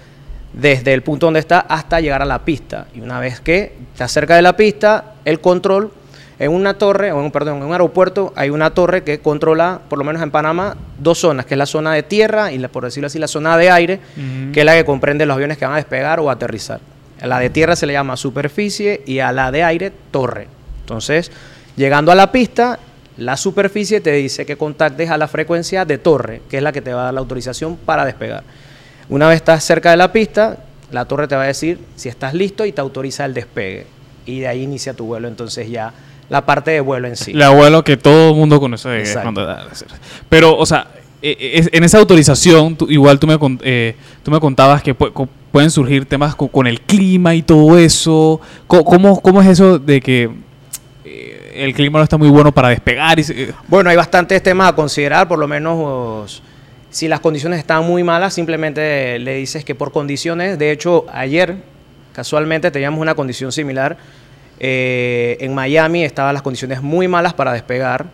desde 0.52 0.93
el 0.93 1.02
punto 1.02 1.26
donde 1.26 1.40
está 1.40 1.60
hasta 1.60 2.00
llegar 2.00 2.22
a 2.22 2.26
la 2.26 2.44
pista. 2.44 2.87
Y 2.94 3.00
una 3.00 3.20
vez 3.20 3.40
que 3.40 3.75
está 3.93 4.08
cerca 4.08 4.37
de 4.37 4.43
la 4.43 4.56
pista, 4.56 5.14
el 5.25 5.40
control 5.40 5.93
en 6.38 6.50
una 6.50 6.75
torre, 6.75 7.12
o 7.12 7.25
en, 7.25 7.31
perdón, 7.31 7.58
en 7.58 7.64
un 7.64 7.72
aeropuerto 7.72 8.32
hay 8.34 8.50
una 8.50 8.71
torre 8.71 9.04
que 9.04 9.21
controla, 9.21 9.80
por 9.88 9.99
lo 9.99 10.04
menos 10.04 10.23
en 10.23 10.30
Panamá, 10.30 10.76
dos 10.99 11.18
zonas, 11.18 11.47
que 11.47 11.54
es 11.54 11.59
la 11.59 11.66
zona 11.66 11.94
de 11.94 12.02
tierra 12.02 12.50
y, 12.50 12.59
la, 12.59 12.68
por 12.68 12.85
decirlo 12.85 13.06
así, 13.06 13.18
la 13.18 13.28
zona 13.28 13.56
de 13.56 13.71
aire, 13.71 14.00
que 14.52 14.61
es 14.61 14.66
la 14.66 14.75
que 14.75 14.85
comprende 14.85 15.25
los 15.25 15.37
aviones 15.37 15.56
que 15.56 15.64
van 15.64 15.75
a 15.75 15.76
despegar 15.76 16.18
o 16.21 16.30
aterrizar. 16.30 16.80
A 17.21 17.26
la 17.28 17.38
de 17.38 17.50
tierra 17.50 17.76
se 17.76 17.87
le 17.87 17.92
llama 17.92 18.16
superficie 18.16 19.02
y 19.06 19.21
a 19.21 19.30
la 19.30 19.52
de 19.52 19.62
aire 19.62 19.92
torre. 20.11 20.49
Entonces, 20.80 21.30
llegando 21.76 22.11
a 22.11 22.16
la 22.16 22.32
pista, 22.32 22.80
la 23.18 23.37
superficie 23.37 24.00
te 24.00 24.11
dice 24.11 24.44
que 24.44 24.56
contactes 24.56 25.11
a 25.11 25.18
la 25.18 25.28
frecuencia 25.28 25.85
de 25.85 25.99
torre, 25.99 26.42
que 26.50 26.56
es 26.56 26.62
la 26.62 26.73
que 26.73 26.82
te 26.82 26.92
va 26.92 27.02
a 27.02 27.04
dar 27.04 27.14
la 27.14 27.21
autorización 27.21 27.76
para 27.76 28.04
despegar. 28.04 28.42
Una 29.09 29.28
vez 29.28 29.37
estás 29.37 29.64
cerca 29.64 29.90
de 29.90 29.97
la 29.97 30.12
pista, 30.12 30.59
la 30.90 31.04
torre 31.04 31.28
te 31.28 31.37
va 31.37 31.42
a 31.42 31.47
decir 31.47 31.78
si 31.97 32.09
estás 32.09 32.35
listo 32.35 32.64
y 32.64 32.73
te 32.73 32.80
autoriza 32.80 33.25
el 33.25 33.35
despegue. 33.35 33.87
Y 34.26 34.40
de 34.40 34.49
ahí 34.49 34.62
inicia 34.62 34.94
tu 34.94 35.06
vuelo, 35.06 35.28
entonces 35.28 35.68
ya 35.68 35.92
la 36.28 36.47
parte 36.47 36.71
de 36.71 36.80
vuelo 36.80 37.09
en 37.09 37.16
sí. 37.16 37.32
La 37.32 37.50
vuelo 37.50 37.82
que 37.82 37.97
todo 37.97 38.30
el 38.30 38.37
mundo 38.37 38.61
conoce. 38.61 39.04
Pero, 40.28 40.56
o 40.56 40.64
sea, 40.64 40.87
e, 41.21 41.30
e, 41.71 41.76
en 41.76 41.85
esa 41.85 41.99
autorización, 41.99 42.76
igual 42.88 43.18
tú 43.18 43.26
me, 43.26 43.38
eh, 43.62 43.97
tú 44.23 44.30
me 44.30 44.40
contabas 44.40 44.82
que 44.82 44.94
pueden 44.94 45.71
surgir 45.71 46.06
temas 46.06 46.35
con, 46.35 46.66
el 46.66 46.80
clima 46.80 47.35
y 47.35 47.42
todo 47.42 47.76
eso. 47.78 48.40
¿Cómo, 48.66 49.21
¿Cómo, 49.21 49.42
es 49.42 49.49
eso 49.49 49.78
de 49.78 50.00
que 50.00 50.30
el 51.54 51.75
clima 51.75 51.99
no 51.99 52.04
está 52.04 52.16
muy 52.16 52.28
bueno 52.28 52.52
para 52.52 52.68
despegar. 52.68 53.18
Y 53.18 53.25
Bueno, 53.68 53.90
hay 53.90 53.97
bastantes 53.97 54.42
temas 54.42 54.71
a 54.71 54.75
considerar, 54.75 55.28
por 55.28 55.38
lo 55.38 55.47
menos 55.47 56.42
si 56.92 57.08
las 57.08 57.20
condiciones 57.20 57.58
están 57.58 57.84
muy 57.84 58.04
malas, 58.04 58.34
simplemente 58.34 59.18
le 59.18 59.37
dices 59.37 59.64
que 59.64 59.75
por 59.75 59.92
condiciones, 59.92 60.58
de 60.58 60.70
hecho 60.70 61.06
ayer 61.11 61.56
casualmente 62.12 62.70
teníamos 62.70 63.00
una 63.00 63.14
condición 63.14 63.50
similar, 63.50 63.96
eh, 64.61 65.38
en 65.40 65.54
Miami 65.54 66.04
estaban 66.04 66.34
las 66.34 66.42
condiciones 66.42 66.82
muy 66.82 67.08
malas 67.08 67.32
para 67.32 67.54
despegar 67.54 68.06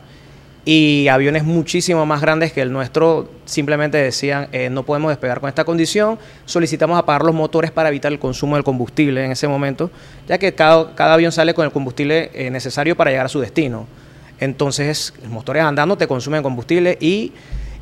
y 0.65 1.09
aviones 1.09 1.43
muchísimo 1.43 2.07
más 2.07 2.21
grandes 2.21 2.53
que 2.53 2.63
el 2.63 2.73
nuestro. 2.73 3.29
Simplemente 3.47 3.99
decían 3.99 4.47
eh, 4.53 4.71
no 4.71 4.85
podemos 4.85 5.11
despegar 5.11 5.41
con 5.41 5.49
esta 5.49 5.65
condición, 5.65 6.17
solicitamos 6.45 6.97
apagar 6.97 7.23
los 7.25 7.35
motores 7.35 7.73
para 7.73 7.89
evitar 7.89 8.13
el 8.13 8.21
consumo 8.21 8.55
del 8.55 8.65
combustible 8.65 9.25
en 9.25 9.33
ese 9.33 9.49
momento, 9.49 9.91
ya 10.29 10.39
que 10.39 10.55
cada, 10.55 11.13
avión 11.13 11.33
sale 11.33 11.53
con 11.53 11.65
el 11.65 11.73
combustible 11.73 12.31
eh, 12.33 12.49
necesario 12.51 12.97
para 12.97 13.11
llegar 13.11 13.27
a 13.27 13.29
su 13.29 13.41
destino. 13.41 13.89
Entonces, 14.39 15.15
los 15.21 15.33
motores 15.33 15.65
andando 15.65 15.99
te 15.99 16.07
consumen 16.07 16.45
combustible 16.45 16.97
y 17.01 17.33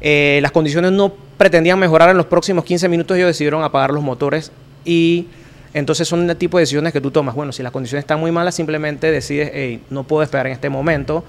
eh, 0.01 0.39
las 0.43 0.53
condiciones 0.53 0.93
no 0.93 1.13
pretendían 1.37 1.79
mejorar 1.79 2.11
en 2.11 2.17
los 2.17 2.27
próximos 2.27 2.65
15 2.65 2.89
minutos, 2.89 3.17
ellos 3.17 3.29
decidieron 3.29 3.63
apagar 3.63 3.91
los 3.91 4.03
motores 4.03 4.53
y 4.85 5.27
entonces 5.75 6.09
son 6.09 6.29
el 6.29 6.37
tipo 6.37 6.59
de 6.59 6.63
decisiones 6.63 6.93
que 6.93 7.01
tú 7.01 7.11
tomas. 7.11 7.35
Bueno, 7.35 7.53
si 7.53 7.63
las 7.63 7.73
condiciones 7.73 8.05
están 8.05 8.21
muy 8.21 8.33
malas, 8.33 8.55
simplemente 8.55 9.11
decides, 9.11 9.51
hey, 9.53 9.81
no 9.91 10.05
puedo 10.05 10.21
despegar 10.21 10.47
en 10.47 10.53
este 10.53 10.71
momento 10.71 11.25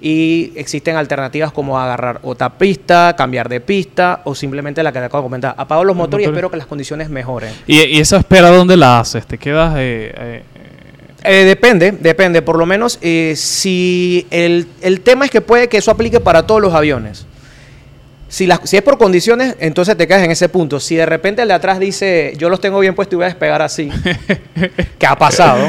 y 0.00 0.52
existen 0.56 0.96
alternativas 0.96 1.52
como 1.52 1.78
agarrar 1.78 2.20
otra 2.22 2.50
pista, 2.50 3.14
cambiar 3.16 3.48
de 3.48 3.60
pista 3.60 4.22
o 4.24 4.34
simplemente 4.34 4.82
la 4.82 4.92
que 4.92 4.98
te 4.98 5.04
acabo 5.04 5.22
de 5.22 5.26
comentar. 5.26 5.54
Apago 5.56 5.84
los 5.84 5.96
motores 5.96 6.26
y 6.26 6.28
espero 6.28 6.50
que 6.50 6.56
las 6.56 6.66
condiciones 6.66 7.10
mejoren. 7.10 7.52
¿Y, 7.66 7.80
y 7.80 8.00
esa 8.00 8.18
espera 8.18 8.48
dónde 8.50 8.76
la 8.76 9.00
haces? 9.00 9.26
¿Te 9.26 9.36
quedas 9.36 9.74
eh, 9.76 10.12
eh, 10.16 10.42
Eh, 11.22 11.44
depende, 11.44 11.92
depende. 11.92 12.40
Por 12.42 12.58
lo 12.58 12.64
menos, 12.64 12.98
eh, 13.02 13.34
si 13.36 14.26
el, 14.30 14.66
el 14.80 15.02
tema 15.02 15.26
es 15.26 15.30
que 15.30 15.40
puede 15.40 15.68
que 15.68 15.76
eso 15.78 15.90
aplique 15.90 16.20
para 16.20 16.46
todos 16.46 16.62
los 16.62 16.72
aviones. 16.72 17.26
Si, 18.30 18.46
las, 18.46 18.60
si 18.62 18.76
es 18.76 18.82
por 18.82 18.96
condiciones, 18.96 19.56
entonces 19.58 19.96
te 19.96 20.06
quedas 20.06 20.22
en 20.22 20.30
ese 20.30 20.48
punto. 20.48 20.78
Si 20.78 20.94
de 20.94 21.04
repente 21.04 21.42
el 21.42 21.48
de 21.48 21.54
atrás 21.54 21.80
dice, 21.80 22.32
yo 22.38 22.48
los 22.48 22.60
tengo 22.60 22.78
bien 22.78 22.94
puestos 22.94 23.14
y 23.14 23.16
voy 23.16 23.24
a 23.24 23.28
despegar 23.28 23.60
así, 23.60 23.90
que 24.98 25.06
ha 25.06 25.16
pasado, 25.16 25.68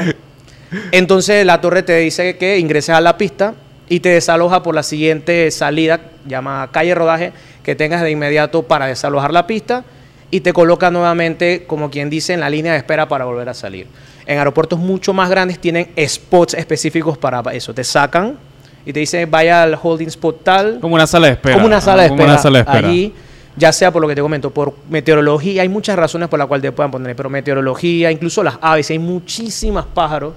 entonces 0.91 1.43
la 1.43 1.59
torre 1.59 1.81
te 1.81 1.97
dice 1.97 2.37
que 2.37 2.59
ingreses 2.59 2.95
a 2.95 3.01
la 3.01 3.17
pista 3.17 3.55
y 3.89 3.99
te 3.99 4.09
desaloja 4.09 4.61
por 4.61 4.75
la 4.75 4.83
siguiente 4.83 5.49
salida, 5.49 6.01
llama 6.27 6.69
calle 6.71 6.93
rodaje, 6.93 7.33
que 7.63 7.73
tengas 7.73 8.03
de 8.03 8.11
inmediato 8.11 8.63
para 8.63 8.85
desalojar 8.85 9.33
la 9.33 9.47
pista 9.47 9.83
y 10.29 10.41
te 10.41 10.53
coloca 10.53 10.91
nuevamente, 10.91 11.65
como 11.65 11.89
quien 11.89 12.11
dice, 12.11 12.33
en 12.33 12.41
la 12.41 12.49
línea 12.49 12.73
de 12.73 12.77
espera 12.77 13.07
para 13.07 13.25
volver 13.25 13.49
a 13.49 13.55
salir. 13.55 13.87
En 14.27 14.37
aeropuertos 14.37 14.77
mucho 14.77 15.13
más 15.13 15.31
grandes 15.31 15.59
tienen 15.59 15.89
spots 16.07 16.53
específicos 16.53 17.17
para 17.17 17.41
eso. 17.53 17.73
Te 17.73 17.83
sacan 17.83 18.37
y 18.85 18.93
te 18.93 18.99
dicen, 18.99 19.29
vaya 19.29 19.63
al 19.63 19.77
holding 19.81 20.07
spot 20.07 20.43
tal, 20.43 20.79
como 20.79 20.95
una 20.95 21.07
sala 21.07 21.27
de 21.27 21.33
espera? 21.33 21.55
como 21.55 21.67
una 21.67 21.81
sala 21.81 22.03
de 22.03 22.09
Como 22.09 22.21
espera. 22.21 22.33
una 22.33 22.41
sala 22.41 22.57
de 22.59 22.63
espera. 22.63 22.87
Allí, 22.87 23.13
ya 23.55 23.71
sea 23.73 23.91
por 23.91 24.01
lo 24.01 24.07
que 24.07 24.15
te 24.15 24.21
comento, 24.21 24.49
por 24.51 24.73
meteorología, 24.89 25.61
hay 25.61 25.69
muchas 25.69 25.95
razones 25.97 26.29
por 26.29 26.39
las 26.39 26.47
cuales 26.47 26.61
te 26.63 26.71
puedan 26.71 26.89
poner, 26.91 27.15
pero 27.15 27.29
meteorología, 27.29 28.11
incluso 28.11 28.43
las 28.43 28.57
aves, 28.61 28.89
hay 28.89 28.99
muchísimas 28.99 29.85
pájaros, 29.85 30.33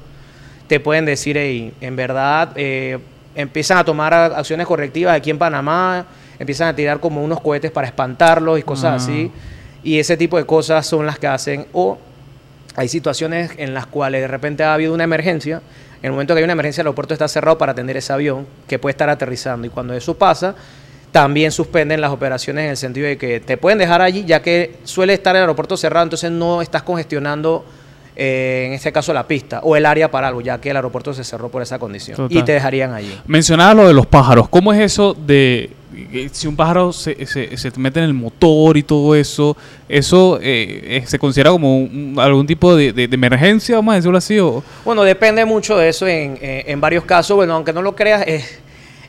te 0.66 0.80
pueden 0.80 1.04
decir, 1.04 1.36
"Ey, 1.36 1.72
en 1.80 1.94
verdad, 1.96 2.50
eh, 2.56 2.98
empiezan 3.34 3.78
a 3.78 3.84
tomar 3.84 4.12
acciones 4.14 4.66
correctivas 4.66 5.16
aquí 5.16 5.30
en 5.30 5.38
Panamá, 5.38 6.06
empiezan 6.38 6.68
a 6.68 6.74
tirar 6.76 7.00
como 7.00 7.22
unos 7.22 7.40
cohetes 7.40 7.70
para 7.70 7.86
espantarlos 7.86 8.58
y 8.58 8.62
cosas 8.62 8.92
Ah. 8.92 8.96
así, 8.96 9.30
y 9.82 9.98
ese 9.98 10.16
tipo 10.16 10.36
de 10.36 10.44
cosas 10.46 10.86
son 10.86 11.06
las 11.06 11.18
que 11.18 11.26
hacen, 11.26 11.66
o 11.72 11.98
hay 12.76 12.88
situaciones 12.88 13.52
en 13.58 13.74
las 13.74 13.86
cuales 13.86 14.20
de 14.22 14.26
repente 14.28 14.64
ha 14.64 14.74
habido 14.74 14.92
una 14.94 15.04
emergencia. 15.04 15.62
En 16.04 16.08
el 16.08 16.12
momento 16.12 16.34
que 16.34 16.40
hay 16.40 16.44
una 16.44 16.52
emergencia, 16.52 16.82
el 16.82 16.88
aeropuerto 16.88 17.14
está 17.14 17.26
cerrado 17.28 17.56
para 17.56 17.72
atender 17.72 17.96
ese 17.96 18.12
avión 18.12 18.46
que 18.68 18.78
puede 18.78 18.90
estar 18.90 19.08
aterrizando. 19.08 19.66
Y 19.66 19.70
cuando 19.70 19.94
eso 19.94 20.12
pasa, 20.12 20.54
también 21.10 21.50
suspenden 21.50 21.98
las 22.02 22.10
operaciones 22.12 22.64
en 22.64 22.70
el 22.72 22.76
sentido 22.76 23.06
de 23.06 23.16
que 23.16 23.40
te 23.40 23.56
pueden 23.56 23.78
dejar 23.78 24.02
allí, 24.02 24.22
ya 24.26 24.42
que 24.42 24.76
suele 24.84 25.14
estar 25.14 25.34
el 25.34 25.40
aeropuerto 25.40 25.78
cerrado, 25.78 26.04
entonces 26.04 26.30
no 26.30 26.60
estás 26.60 26.82
congestionando, 26.82 27.64
eh, 28.16 28.64
en 28.68 28.72
este 28.74 28.92
caso, 28.92 29.12
la 29.12 29.26
pista 29.26 29.60
o 29.62 29.76
el 29.76 29.84
área 29.86 30.10
para 30.10 30.28
algo, 30.28 30.40
ya 30.40 30.60
que 30.60 30.70
el 30.70 30.76
aeropuerto 30.76 31.12
se 31.14 31.24
cerró 31.24 31.48
por 31.48 31.62
esa 31.62 31.78
condición. 31.78 32.16
Total. 32.16 32.36
Y 32.38 32.42
te 32.42 32.52
dejarían 32.52 32.92
allí. 32.92 33.18
Mencionaba 33.26 33.74
lo 33.74 33.86
de 33.88 33.94
los 33.94 34.06
pájaros. 34.06 34.48
¿Cómo 34.48 34.72
es 34.72 34.80
eso 34.80 35.14
de 35.14 35.70
eh, 35.96 36.28
si 36.32 36.46
un 36.48 36.56
pájaro 36.56 36.92
se, 36.92 37.24
se, 37.26 37.56
se 37.56 37.70
mete 37.78 38.00
en 38.00 38.06
el 38.06 38.14
motor 38.14 38.76
y 38.76 38.82
todo 38.82 39.14
eso? 39.14 39.56
¿Eso 39.88 40.38
eh, 40.40 40.98
eh, 41.02 41.04
se 41.06 41.18
considera 41.18 41.50
como 41.50 41.78
un- 41.78 42.16
algún 42.18 42.46
tipo 42.46 42.74
de, 42.76 42.92
de- 42.92 43.08
de 43.08 43.14
emergencia, 43.14 43.76
vamos 43.76 43.92
a 43.92 43.96
decirlo 43.96 44.18
así? 44.18 44.38
O, 44.38 44.62
Bueno, 44.84 45.02
depende 45.04 45.44
mucho 45.44 45.76
de 45.76 45.88
eso 45.88 46.06
en, 46.06 46.38
en- 46.40 46.70
en 46.70 46.80
varios 46.80 47.04
casos. 47.04 47.36
Bueno, 47.36 47.54
aunque 47.54 47.72
no 47.72 47.82
lo 47.82 47.94
creas, 47.96 48.24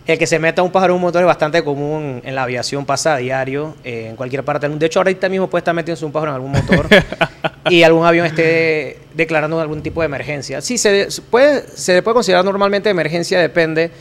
el 0.07 0.17
que 0.19 0.27
se 0.27 0.37
meta 0.37 0.61
un 0.61 0.71
pájaro 0.71 0.93
en 0.93 0.97
un 0.97 1.01
motor 1.01 1.21
es 1.21 1.25
bastante 1.27 1.63
común 1.63 2.21
en 2.23 2.35
la 2.35 2.43
aviación, 2.43 2.85
pasa 2.85 3.15
a 3.15 3.17
diario, 3.17 3.75
eh, 3.83 4.07
en 4.09 4.15
cualquier 4.15 4.43
parte 4.43 4.61
del 4.65 4.71
mundo. 4.71 4.81
De 4.83 4.87
hecho, 4.87 4.99
ahorita 4.99 5.27
mismo 5.29 5.47
puede 5.49 5.61
estar 5.61 5.73
metiéndose 5.73 6.05
un 6.05 6.11
pájaro 6.11 6.31
en 6.31 6.35
algún 6.35 6.51
motor 6.51 6.87
y 7.69 7.83
algún 7.83 8.05
avión 8.05 8.25
esté 8.25 8.99
declarando 9.13 9.59
algún 9.59 9.81
tipo 9.81 10.01
de 10.01 10.05
emergencia. 10.05 10.61
Sí, 10.61 10.77
se, 10.77 11.07
puede, 11.29 11.67
se 11.67 12.01
puede 12.03 12.13
considerar 12.13 12.45
normalmente 12.45 12.89
emergencia, 12.89 13.39
depende, 13.39 13.91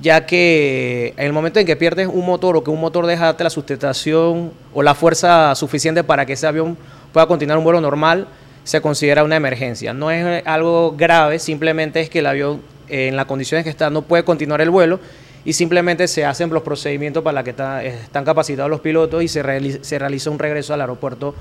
ya 0.00 0.26
que 0.26 1.14
en 1.16 1.26
el 1.26 1.32
momento 1.32 1.58
en 1.58 1.66
que 1.66 1.74
pierdes 1.74 2.06
un 2.06 2.24
motor 2.24 2.56
o 2.56 2.62
que 2.64 2.70
un 2.70 2.80
motor 2.80 3.06
deja 3.06 3.34
la 3.38 3.50
sustentación 3.50 4.52
o 4.72 4.82
la 4.82 4.94
fuerza 4.94 5.54
suficiente 5.54 6.04
para 6.04 6.24
que 6.26 6.34
ese 6.34 6.46
avión 6.46 6.76
pueda 7.12 7.26
continuar 7.26 7.58
un 7.58 7.64
vuelo 7.64 7.80
normal, 7.80 8.28
se 8.62 8.80
considera 8.80 9.24
una 9.24 9.36
emergencia. 9.36 9.92
No 9.92 10.10
es 10.10 10.42
algo 10.46 10.94
grave, 10.96 11.38
simplemente 11.38 12.00
es 12.00 12.10
que 12.10 12.20
el 12.20 12.26
avión 12.26 12.60
en 12.88 13.16
las 13.16 13.26
condiciones 13.26 13.64
que 13.64 13.70
está 13.70 13.90
no 13.90 14.02
puede 14.02 14.22
continuar 14.24 14.60
el 14.60 14.70
vuelo 14.70 15.00
y 15.44 15.54
simplemente 15.54 16.06
se 16.08 16.24
hacen 16.24 16.50
los 16.50 16.62
procedimientos 16.62 17.22
para 17.24 17.42
que 17.42 17.50
está- 17.50 17.82
están 17.82 18.24
capacitados 18.24 18.70
los 18.70 18.80
pilotos 18.80 19.22
y 19.22 19.28
se, 19.28 19.42
se 19.82 19.98
realiza 19.98 20.30
un 20.30 20.38
regreso 20.38 20.74
al 20.74 20.80
aeropuerto 20.82 21.34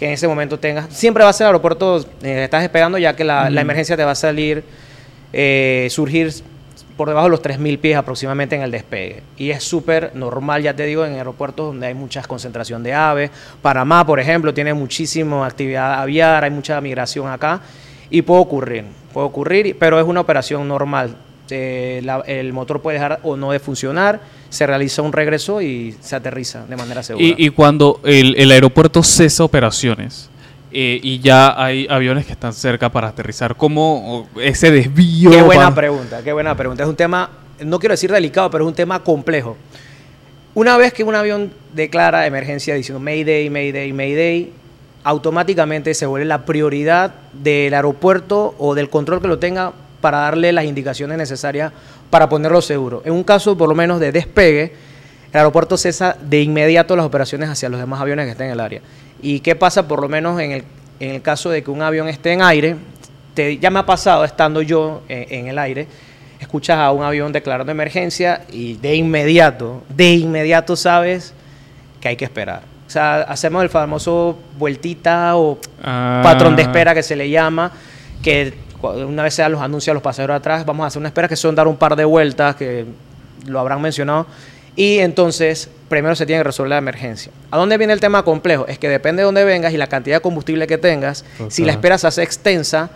que 0.00 0.06
en 0.06 0.12
ese 0.12 0.26
momento 0.26 0.58
tengas. 0.58 0.86
Siempre 0.88 1.22
va 1.22 1.28
a 1.28 1.32
ser 1.34 1.44
el 1.44 1.48
aeropuerto, 1.48 1.98
eh, 2.22 2.44
estás 2.44 2.62
despegando 2.62 2.96
ya 2.96 3.14
que 3.14 3.22
la, 3.22 3.50
la 3.50 3.60
emergencia 3.60 3.98
te 3.98 4.04
va 4.04 4.12
a 4.12 4.14
salir, 4.14 4.64
eh, 5.30 5.88
surgir 5.90 6.32
por 6.96 7.08
debajo 7.08 7.26
de 7.26 7.32
los 7.32 7.42
3.000 7.42 7.78
pies 7.78 7.98
aproximadamente 7.98 8.56
en 8.56 8.62
el 8.62 8.70
despegue. 8.70 9.22
Y 9.36 9.50
es 9.50 9.62
súper 9.62 10.16
normal, 10.16 10.62
ya 10.62 10.74
te 10.74 10.86
digo, 10.86 11.04
en 11.04 11.16
aeropuertos 11.16 11.66
donde 11.66 11.88
hay 11.88 11.92
mucha 11.92 12.22
concentración 12.22 12.82
de 12.82 12.94
aves. 12.94 13.30
Panamá, 13.60 14.06
por 14.06 14.18
ejemplo, 14.18 14.54
tiene 14.54 14.72
muchísima 14.72 15.46
actividad 15.46 16.00
aviar, 16.00 16.44
hay 16.44 16.50
mucha 16.50 16.80
migración 16.80 17.30
acá. 17.30 17.60
Y 18.08 18.22
puede 18.22 18.40
ocurrir, 18.40 18.84
puede 19.12 19.26
ocurrir, 19.26 19.76
pero 19.78 20.00
es 20.00 20.06
una 20.06 20.22
operación 20.22 20.66
normal. 20.66 21.14
Eh, 21.52 22.00
la- 22.04 22.22
el 22.26 22.52
motor 22.52 22.80
puede 22.80 22.98
dejar 22.98 23.20
o 23.22 23.36
no 23.36 23.52
de 23.52 23.58
funcionar, 23.60 24.20
se 24.48 24.66
realiza 24.66 25.02
un 25.02 25.12
regreso 25.12 25.60
y 25.62 25.94
se 26.00 26.16
aterriza 26.16 26.64
de 26.66 26.76
manera 26.76 27.02
segura. 27.02 27.24
y, 27.26 27.34
y 27.38 27.50
cuando 27.50 28.00
el, 28.04 28.34
el 28.38 28.50
aeropuerto 28.50 29.02
cesa 29.02 29.44
operaciones 29.44 30.28
eh, 30.72 31.00
y 31.02 31.18
ya 31.20 31.60
hay 31.62 31.86
aviones 31.90 32.26
que 32.26 32.32
están 32.32 32.52
cerca 32.52 32.88
para 32.90 33.08
aterrizar, 33.08 33.56
¿cómo 33.56 34.28
ese 34.40 34.70
desvío? 34.70 35.30
Qué 35.30 35.42
buena 35.42 35.74
pregunta, 35.74 36.22
qué 36.22 36.32
buena 36.32 36.56
pregunta. 36.56 36.82
Es 36.84 36.88
un 36.88 36.96
tema, 36.96 37.30
no 37.64 37.78
quiero 37.78 37.92
decir 37.92 38.10
delicado, 38.12 38.50
pero 38.50 38.64
es 38.64 38.68
un 38.68 38.74
tema 38.74 39.02
complejo. 39.02 39.56
Una 40.54 40.76
vez 40.76 40.92
que 40.92 41.04
un 41.04 41.14
avión 41.14 41.52
declara 41.74 42.26
emergencia 42.26 42.74
diciendo 42.74 43.00
Mayday, 43.00 43.50
Mayday, 43.50 43.92
Mayday, 43.92 44.52
automáticamente 45.04 45.94
se 45.94 46.06
vuelve 46.06 46.26
la 46.26 46.44
prioridad 46.44 47.14
del 47.32 47.72
aeropuerto 47.74 48.54
o 48.58 48.74
del 48.74 48.90
control 48.90 49.20
que 49.22 49.28
lo 49.28 49.38
tenga 49.38 49.72
para 50.00 50.18
darle 50.18 50.52
las 50.52 50.64
indicaciones 50.64 51.16
necesarias 51.18 51.72
para 52.10 52.28
ponerlo 52.28 52.60
seguro. 52.62 53.02
En 53.04 53.12
un 53.12 53.22
caso, 53.24 53.56
por 53.56 53.68
lo 53.68 53.74
menos, 53.74 54.00
de 54.00 54.12
despegue, 54.12 54.72
el 55.32 55.36
aeropuerto 55.38 55.76
cesa 55.76 56.16
de 56.20 56.42
inmediato 56.42 56.96
las 56.96 57.06
operaciones 57.06 57.48
hacia 57.48 57.68
los 57.68 57.78
demás 57.80 58.00
aviones 58.00 58.24
que 58.26 58.32
estén 58.32 58.46
en 58.46 58.52
el 58.54 58.60
área. 58.60 58.80
¿Y 59.22 59.40
qué 59.40 59.54
pasa, 59.54 59.86
por 59.86 60.00
lo 60.00 60.08
menos, 60.08 60.40
en 60.40 60.52
el, 60.52 60.64
en 60.98 61.10
el 61.16 61.22
caso 61.22 61.50
de 61.50 61.62
que 61.62 61.70
un 61.70 61.82
avión 61.82 62.08
esté 62.08 62.32
en 62.32 62.42
aire? 62.42 62.76
Te- 63.34 63.58
ya 63.58 63.70
me 63.70 63.78
ha 63.78 63.86
pasado 63.86 64.24
estando 64.24 64.60
yo 64.62 65.02
en, 65.08 65.26
en 65.40 65.46
el 65.48 65.58
aire, 65.58 65.86
escuchas 66.40 66.78
a 66.78 66.90
un 66.90 67.04
avión 67.04 67.30
declarando 67.32 67.70
emergencia 67.70 68.42
y 68.50 68.74
de 68.78 68.96
inmediato, 68.96 69.82
de 69.88 70.14
inmediato 70.14 70.74
sabes 70.74 71.32
que 72.00 72.08
hay 72.08 72.16
que 72.16 72.24
esperar. 72.24 72.62
O 72.86 72.90
sea, 72.90 73.20
hacemos 73.22 73.62
el 73.62 73.68
famoso 73.68 74.36
vueltita 74.58 75.36
o 75.36 75.58
Ah. 75.82 76.22
patrón 76.24 76.56
de 76.56 76.62
espera 76.62 76.92
que 76.92 77.02
se 77.04 77.14
le 77.14 77.30
llama, 77.30 77.70
que 78.22 78.52
una 78.82 79.22
vez 79.22 79.34
se 79.34 79.42
dan 79.42 79.52
los 79.52 79.60
anuncios 79.60 79.92
a 79.92 79.94
los 79.94 80.02
pasajeros 80.02 80.36
atrás, 80.36 80.64
vamos 80.64 80.84
a 80.84 80.86
hacer 80.88 81.00
una 81.00 81.08
espera 81.08 81.28
que 81.28 81.36
son 81.36 81.54
dar 81.54 81.68
un 81.68 81.76
par 81.76 81.96
de 81.96 82.04
vueltas, 82.04 82.56
que 82.56 82.86
lo 83.46 83.60
habrán 83.60 83.80
mencionado, 83.80 84.26
y 84.76 84.98
entonces 84.98 85.68
primero 85.88 86.14
se 86.14 86.26
tiene 86.26 86.40
que 86.40 86.44
resolver 86.44 86.70
la 86.70 86.78
emergencia. 86.78 87.32
¿A 87.50 87.58
dónde 87.58 87.76
viene 87.76 87.92
el 87.92 88.00
tema 88.00 88.22
complejo? 88.24 88.66
Es 88.66 88.78
que 88.78 88.88
depende 88.88 89.20
de 89.20 89.24
dónde 89.24 89.44
vengas 89.44 89.72
y 89.72 89.76
la 89.76 89.88
cantidad 89.88 90.16
de 90.16 90.20
combustible 90.22 90.66
que 90.66 90.78
tengas, 90.78 91.24
si 91.48 91.64
la 91.64 91.72
espera 91.72 91.98
se 91.98 92.06
hace 92.06 92.22
extensa, 92.22 92.90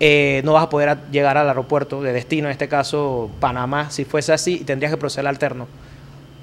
eh, 0.00 0.42
no 0.44 0.52
vas 0.52 0.64
a 0.64 0.70
poder 0.70 0.98
llegar 1.10 1.38
al 1.38 1.48
aeropuerto 1.48 2.02
de 2.02 2.12
destino, 2.12 2.48
en 2.48 2.52
este 2.52 2.68
caso 2.68 3.30
Panamá, 3.40 3.90
si 3.90 4.04
fuese 4.04 4.32
así, 4.32 4.58
y 4.60 4.64
tendrías 4.64 4.92
que 4.92 4.98
proceder 4.98 5.26
al 5.26 5.34
alterno. 5.34 5.66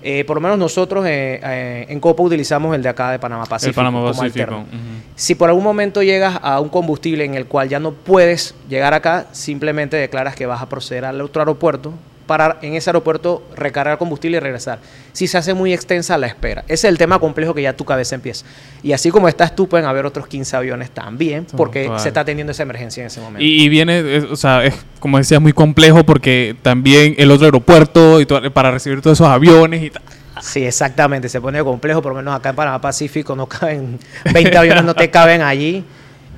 Eh, 0.03 0.23
por 0.25 0.37
lo 0.37 0.41
menos 0.41 0.57
nosotros 0.57 1.05
eh, 1.05 1.39
eh, 1.43 1.85
en 1.89 1.99
Copa 1.99 2.23
utilizamos 2.23 2.75
el 2.75 2.81
de 2.81 2.89
acá 2.89 3.11
de 3.11 3.19
Panamá 3.19 3.45
Pacífico. 3.45 3.69
el 3.69 3.75
Panamá 3.75 3.99
como 3.99 4.13
Pacífico. 4.13 4.55
ujú. 4.55 4.67
Si 5.15 5.35
por 5.35 5.49
algún 5.49 5.63
momento 5.63 6.01
llegas 6.01 6.39
a 6.41 6.59
un 6.59 6.69
combustible 6.69 7.23
en 7.23 7.35
el 7.35 7.45
cual 7.45 7.69
ya 7.69 7.79
no 7.79 7.91
puedes 7.91 8.55
llegar 8.67 8.93
acá, 8.93 9.27
simplemente 9.31 9.97
declaras 9.97 10.35
que 10.35 10.45
vas 10.45 10.61
a 10.61 10.69
proceder 10.69 11.05
al 11.05 11.21
otro 11.21 11.41
aeropuerto 11.41 11.93
para 12.31 12.59
en 12.61 12.75
ese 12.75 12.89
aeropuerto 12.89 13.43
recargar 13.57 13.97
combustible 13.97 14.37
y 14.37 14.39
regresar. 14.39 14.79
Si 15.11 15.27
se 15.27 15.37
hace 15.37 15.53
muy 15.53 15.73
extensa 15.73 16.17
la 16.17 16.27
espera. 16.27 16.61
Ese 16.69 16.87
es 16.87 16.91
el 16.93 16.97
tema 16.97 17.19
complejo 17.19 17.53
que 17.53 17.61
ya 17.61 17.73
tu 17.73 17.83
cabeza 17.83 18.15
empieza. 18.15 18.45
Y 18.81 18.93
así 18.93 19.11
como 19.11 19.27
estás 19.27 19.53
tú, 19.53 19.67
pueden 19.67 19.85
haber 19.85 20.05
otros 20.05 20.27
15 20.27 20.55
aviones 20.55 20.91
también, 20.91 21.45
porque 21.57 21.83
Total. 21.83 21.99
se 21.99 22.07
está 22.07 22.23
teniendo 22.23 22.51
esa 22.51 22.63
emergencia 22.63 23.01
en 23.01 23.07
ese 23.07 23.19
momento. 23.19 23.43
Y, 23.43 23.63
y 23.63 23.67
viene, 23.67 24.19
o 24.31 24.37
sea, 24.37 24.63
es 24.63 24.73
como 25.01 25.17
decías, 25.17 25.41
muy 25.41 25.51
complejo 25.51 26.05
porque 26.05 26.55
también 26.61 27.15
el 27.17 27.31
otro 27.31 27.47
aeropuerto 27.47 28.21
y 28.21 28.25
para 28.25 28.71
recibir 28.71 29.01
todos 29.01 29.17
esos 29.17 29.27
aviones 29.27 29.83
y 29.83 29.89
tal. 29.89 30.03
Sí, 30.41 30.63
exactamente, 30.63 31.27
se 31.27 31.41
pone 31.41 31.61
complejo, 31.65 32.01
por 32.01 32.13
lo 32.13 32.17
menos 32.19 32.33
acá 32.33 32.51
en 32.51 32.55
Panamá 32.55 32.79
Pacífico 32.79 33.35
no 33.35 33.45
caben, 33.47 33.99
20 34.33 34.57
aviones 34.57 34.85
no 34.85 34.93
te 34.93 35.09
caben 35.09 35.41
allí, 35.41 35.83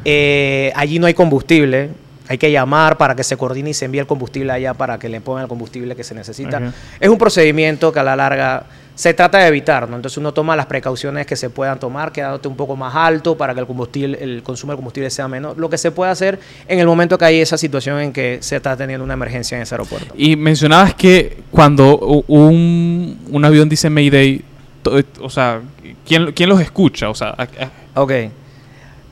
Eh, 0.05 0.73
allí 0.75 0.97
no 0.97 1.05
hay 1.05 1.13
combustible, 1.13 1.91
hay 2.27 2.37
que 2.37 2.51
llamar 2.51 2.97
para 2.97 3.15
que 3.15 3.23
se 3.23 3.35
coordine 3.37 3.71
y 3.71 3.73
se 3.73 3.85
envíe 3.85 3.99
el 3.99 4.07
combustible 4.07 4.51
allá 4.53 4.73
para 4.73 4.97
que 4.97 5.09
le 5.09 5.19
pongan 5.21 5.43
el 5.43 5.49
combustible 5.49 5.95
que 5.95 6.03
se 6.03 6.15
necesita. 6.15 6.57
Es 6.99 7.09
un 7.09 7.17
procedimiento 7.17 7.91
que 7.91 7.99
a 7.99 8.03
la 8.03 8.15
larga 8.15 8.63
se 8.95 9.13
trata 9.13 9.39
de 9.39 9.47
evitar, 9.47 9.89
¿no? 9.89 9.95
Entonces 9.95 10.17
uno 10.19 10.33
toma 10.33 10.55
las 10.55 10.67
precauciones 10.67 11.25
que 11.25 11.35
se 11.35 11.49
puedan 11.49 11.79
tomar, 11.79 12.11
quedándote 12.11 12.47
un 12.47 12.55
poco 12.55 12.75
más 12.75 12.93
alto 12.95 13.35
para 13.35 13.53
que 13.55 13.59
el 13.59 13.65
combustible, 13.65 14.17
el 14.21 14.43
consumo 14.43 14.71
de 14.73 14.77
combustible 14.77 15.09
sea 15.09 15.27
menor. 15.27 15.57
Lo 15.57 15.67
que 15.69 15.77
se 15.79 15.89
puede 15.91 16.11
hacer 16.11 16.39
en 16.67 16.77
el 16.79 16.85
momento 16.85 17.17
que 17.17 17.25
hay 17.25 17.41
esa 17.41 17.57
situación 17.57 17.99
en 17.99 18.13
que 18.13 18.37
se 18.41 18.55
está 18.55 18.77
teniendo 18.77 19.03
una 19.03 19.15
emergencia 19.15 19.57
en 19.57 19.63
ese 19.63 19.73
aeropuerto. 19.75 20.13
Y 20.15 20.35
mencionabas 20.35 20.93
que 20.93 21.41
cuando 21.51 21.97
un, 22.27 23.19
un 23.31 23.45
avión 23.45 23.67
dice 23.67 23.89
Mayday, 23.89 24.43
o 25.19 25.29
sea, 25.29 25.59
¿quién, 26.07 26.31
quién 26.33 26.49
los 26.49 26.61
escucha? 26.61 27.09
O 27.09 27.15
sea, 27.15 27.29
a- 27.29 27.43
a- 27.43 28.01
Ok. 28.01 28.11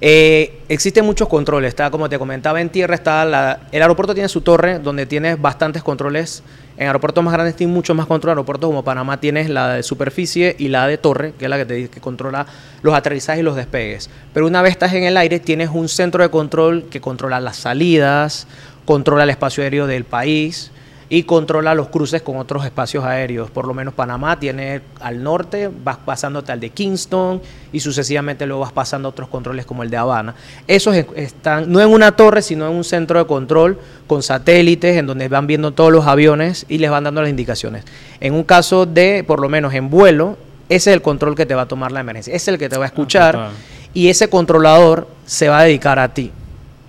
Eh, 0.04 0.62
existen 0.68 1.06
muchos 1.06 1.28
controles. 1.28 1.70
Está, 1.70 1.92
como 1.92 2.10
te 2.10 2.18
comentaba, 2.18 2.60
en 2.60 2.70
tierra 2.70 2.96
está 2.96 3.60
el 3.72 3.82
aeropuerto 3.82 4.16
tiene 4.16 4.28
su 4.30 4.42
torre 4.42 4.80
donde 4.80 5.06
tienes 5.06 5.40
bastantes 5.40 5.84
controles. 5.84 6.42
En 6.76 6.88
aeropuertos 6.88 7.24
más 7.24 7.34
grandes 7.34 7.56
tienes 7.56 7.74
mucho 7.74 7.94
más 7.94 8.08
control. 8.08 8.32
En 8.32 8.38
aeropuertos 8.40 8.68
como 8.68 8.84
Panamá 8.84 9.20
tienes 9.20 9.48
la 9.48 9.76
de 9.76 9.84
superficie 9.84 10.56
y 10.58 10.70
la 10.70 10.88
de 10.88 10.98
torre, 10.98 11.34
que 11.38 11.46
es 11.46 11.50
la 11.50 11.58
que 11.58 11.66
te 11.66 11.90
que 11.90 12.02
controla 12.02 12.48
los 12.82 12.96
aterrizajes 12.96 13.42
y 13.42 13.44
los 13.44 13.56
despegues. 13.56 14.10
Pero 14.34 14.48
una 14.48 14.64
vez 14.64 14.72
estás 14.72 14.92
en 14.94 15.04
el 15.04 15.16
aire, 15.18 15.40
tienes 15.40 15.70
un 15.72 15.88
centro 15.88 16.24
de 16.24 16.32
control 16.32 16.86
que 16.90 17.00
controla 17.00 17.40
las 17.40 17.58
salidas, 17.58 18.48
controla 18.86 19.24
el 19.24 19.30
espacio 19.30 19.62
aéreo 19.62 19.86
del 19.86 20.06
país 20.06 20.72
y 21.14 21.24
controla 21.24 21.76
los 21.76 21.90
cruces 21.90 22.22
con 22.22 22.38
otros 22.38 22.64
espacios 22.64 23.04
aéreos. 23.04 23.52
Por 23.52 23.68
lo 23.68 23.74
menos 23.74 23.94
Panamá 23.94 24.40
tiene 24.40 24.80
al 25.02 25.22
norte, 25.22 25.70
vas 25.84 25.98
pasándote 25.98 26.54
al 26.54 26.62
de 26.62 26.70
Kingston 26.70 27.42
y 27.74 27.82
sucesivamente 27.82 28.46
luego 28.46 28.62
vas 28.62 28.72
pasando 28.72 29.10
otros 29.10 29.28
controles 29.28 29.66
como 29.66 29.84
el 29.84 29.90
de 29.90 29.98
Habana. 29.98 30.34
Esos 30.68 30.96
es- 30.96 31.08
están 31.18 31.70
no 31.70 31.82
en 31.82 31.90
una 31.90 32.14
torre, 32.14 32.42
sino 32.42 32.66
en 32.66 32.74
un 32.78 32.86
centro 32.86 33.20
de 33.20 33.26
control 33.26 33.78
con 34.08 34.24
satélites 34.24 34.96
en 34.96 35.06
donde 35.06 35.28
van 35.28 35.48
viendo 35.48 35.72
todos 35.74 35.92
los 35.92 36.08
aviones 36.08 36.66
y 36.70 36.78
les 36.78 36.90
van 36.90 37.04
dando 37.04 37.20
las 37.20 37.30
indicaciones. 37.30 37.84
En 38.22 38.34
un 38.34 38.46
caso 38.46 38.86
de, 38.86 39.26
por 39.28 39.42
lo 39.42 39.50
menos 39.50 39.74
en 39.74 39.90
vuelo, 39.90 40.38
ese 40.70 40.92
es 40.92 40.94
el 40.96 41.02
control 41.02 41.36
que 41.36 41.46
te 41.46 41.56
va 41.56 41.64
a 41.64 41.68
tomar 41.68 41.92
la 41.92 42.00
emergencia. 42.00 42.34
Ese 42.34 42.52
es 42.52 42.54
el 42.54 42.58
que 42.58 42.70
te 42.70 42.78
va 42.78 42.86
a 42.86 42.88
escuchar 42.88 43.36
total. 43.36 43.52
y 43.94 44.08
ese 44.08 44.30
controlador 44.30 45.10
se 45.26 45.50
va 45.50 45.60
a 45.60 45.64
dedicar 45.64 46.00
a 46.00 46.14
ti. 46.14 46.32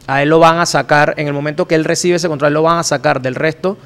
A 0.07 0.23
él 0.23 0.29
lo 0.29 0.38
van 0.38 0.59
a 0.61 0.67
sacar, 0.67 1.14
en 1.17 1.26
el 1.26 1.33
momento 1.33 1.67
que 1.67 1.75
él 1.75 1.85
recibe 1.85 2.14
ese 2.14 2.29
control, 2.29 2.52
lo 2.52 2.62
van 2.62 2.79
a 2.79 2.83
sacar 2.85 3.21
del 3.21 3.35
resto 3.35 3.76